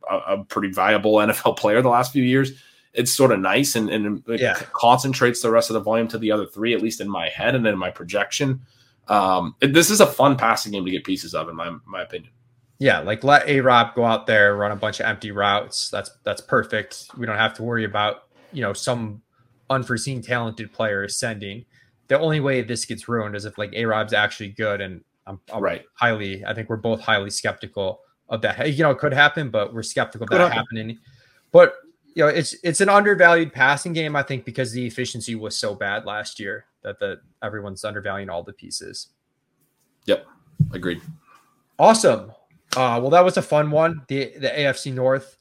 a, 0.09 0.15
a 0.15 0.43
pretty 0.45 0.71
viable 0.71 1.15
NFL 1.15 1.57
player 1.57 1.81
the 1.81 1.89
last 1.89 2.13
few 2.13 2.23
years 2.23 2.53
it's 2.93 3.11
sort 3.11 3.31
of 3.31 3.39
nice 3.39 3.75
and, 3.75 3.89
and 3.89 4.23
it 4.27 4.39
yeah. 4.39 4.59
concentrates 4.73 5.41
the 5.41 5.49
rest 5.49 5.69
of 5.69 5.73
the 5.73 5.79
volume 5.79 6.07
to 6.09 6.17
the 6.17 6.31
other 6.31 6.45
three, 6.45 6.73
at 6.73 6.81
least 6.81 7.01
in 7.01 7.09
my 7.09 7.29
head 7.29 7.55
and 7.55 7.65
in 7.65 7.77
my 7.77 7.89
projection. 7.89 8.61
Um, 9.07 9.55
this 9.59 9.89
is 9.89 9.99
a 9.99 10.05
fun 10.05 10.37
passing 10.37 10.71
game 10.71 10.85
to 10.85 10.91
get 10.91 11.03
pieces 11.03 11.33
of, 11.33 11.49
in 11.49 11.55
my 11.55 11.75
my 11.85 12.01
opinion. 12.01 12.31
Yeah, 12.79 12.99
like 12.99 13.23
let 13.23 13.47
A 13.47 13.61
Rob 13.61 13.95
go 13.95 14.05
out 14.05 14.27
there, 14.27 14.55
run 14.55 14.71
a 14.71 14.75
bunch 14.75 14.99
of 14.99 15.05
empty 15.05 15.31
routes. 15.31 15.89
That's 15.89 16.11
that's 16.23 16.41
perfect. 16.41 17.07
We 17.17 17.25
don't 17.25 17.37
have 17.37 17.53
to 17.55 17.63
worry 17.63 17.85
about 17.85 18.27
you 18.51 18.61
know 18.61 18.73
some 18.73 19.21
unforeseen 19.69 20.21
talented 20.21 20.71
player 20.71 21.03
ascending. 21.03 21.65
The 22.07 22.19
only 22.19 22.39
way 22.39 22.61
this 22.61 22.85
gets 22.85 23.07
ruined 23.07 23.35
is 23.35 23.45
if 23.45 23.57
like 23.57 23.73
A 23.73 23.85
Rob's 23.85 24.13
actually 24.13 24.49
good, 24.49 24.81
and 24.81 25.01
I'm, 25.25 25.39
I'm, 25.51 25.61
right. 25.61 25.83
highly. 25.95 26.45
I 26.45 26.53
think 26.53 26.69
we're 26.69 26.77
both 26.77 27.01
highly 27.01 27.29
skeptical 27.29 28.01
of 28.29 28.41
that. 28.41 28.71
You 28.73 28.83
know, 28.83 28.91
it 28.91 28.99
could 28.99 29.13
happen, 29.13 29.49
but 29.49 29.73
we're 29.73 29.83
skeptical 29.83 30.25
of 30.25 30.29
that 30.29 30.51
happening. 30.53 30.99
But 31.51 31.75
you 32.15 32.23
know, 32.23 32.29
it's 32.29 32.55
it's 32.63 32.81
an 32.81 32.89
undervalued 32.89 33.53
passing 33.53 33.93
game, 33.93 34.15
I 34.15 34.23
think, 34.23 34.45
because 34.45 34.71
the 34.71 34.85
efficiency 34.85 35.35
was 35.35 35.57
so 35.57 35.73
bad 35.73 36.05
last 36.05 36.39
year 36.39 36.65
that 36.83 36.99
the 36.99 37.21
everyone's 37.41 37.83
undervaluing 37.83 38.29
all 38.29 38.43
the 38.43 38.53
pieces. 38.53 39.09
Yep, 40.05 40.25
agreed. 40.71 41.01
Awesome. 41.79 42.31
Uh, 42.75 42.99
well, 43.01 43.09
that 43.09 43.23
was 43.23 43.37
a 43.37 43.41
fun 43.41 43.71
one. 43.71 44.01
The 44.07 44.33
the 44.37 44.49
AFC 44.49 44.93
North, 44.93 45.37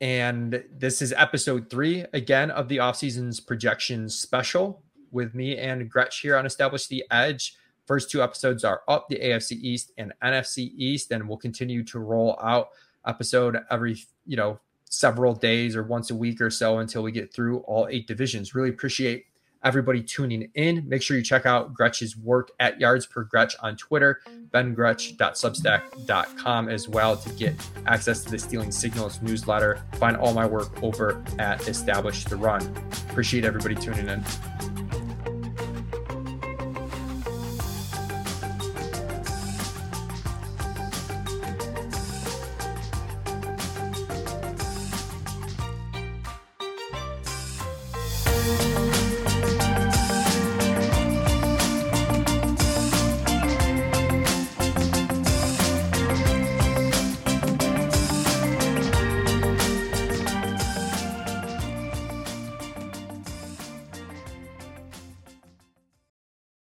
and 0.00 0.62
this 0.72 1.02
is 1.02 1.12
episode 1.12 1.68
three 1.68 2.04
again 2.12 2.50
of 2.50 2.68
the 2.68 2.78
off 2.78 2.96
season's 2.96 3.40
projections 3.40 4.14
special 4.14 4.82
with 5.10 5.34
me 5.34 5.56
and 5.56 5.90
Gretch 5.90 6.20
here 6.20 6.36
on 6.36 6.46
Establish 6.46 6.86
the 6.86 7.04
Edge. 7.10 7.56
First 7.86 8.10
two 8.10 8.22
episodes 8.22 8.64
are 8.64 8.82
up, 8.88 9.08
the 9.08 9.16
AFC 9.16 9.52
East 9.52 9.92
and 9.98 10.12
NFC 10.22 10.72
East, 10.76 11.10
and 11.10 11.28
we'll 11.28 11.38
continue 11.38 11.82
to 11.84 11.98
roll 11.98 12.38
out 12.42 12.68
episode 13.06 13.58
every 13.70 13.98
you 14.26 14.36
know 14.36 14.58
several 14.94 15.34
days 15.34 15.76
or 15.76 15.82
once 15.82 16.10
a 16.10 16.14
week 16.14 16.40
or 16.40 16.50
so 16.50 16.78
until 16.78 17.02
we 17.02 17.12
get 17.12 17.32
through 17.32 17.58
all 17.60 17.86
eight 17.90 18.06
divisions. 18.06 18.54
Really 18.54 18.70
appreciate 18.70 19.26
everybody 19.64 20.02
tuning 20.02 20.50
in. 20.54 20.88
Make 20.88 21.02
sure 21.02 21.16
you 21.16 21.22
check 21.22 21.46
out 21.46 21.72
Gretch's 21.74 22.16
work 22.16 22.52
at 22.60 22.78
Yards 22.78 23.06
Per 23.06 23.24
Gretch 23.24 23.56
on 23.60 23.76
Twitter, 23.76 24.20
bengretch.substack.com 24.50 26.68
as 26.68 26.88
well 26.88 27.16
to 27.16 27.30
get 27.30 27.54
access 27.86 28.22
to 28.24 28.30
the 28.30 28.38
Stealing 28.38 28.70
Signals 28.70 29.20
newsletter. 29.22 29.82
Find 29.94 30.16
all 30.16 30.34
my 30.34 30.46
work 30.46 30.80
over 30.82 31.24
at 31.38 31.66
Establish 31.66 32.24
the 32.24 32.36
Run. 32.36 32.62
Appreciate 33.10 33.44
everybody 33.44 33.74
tuning 33.74 34.08
in. 34.08 34.22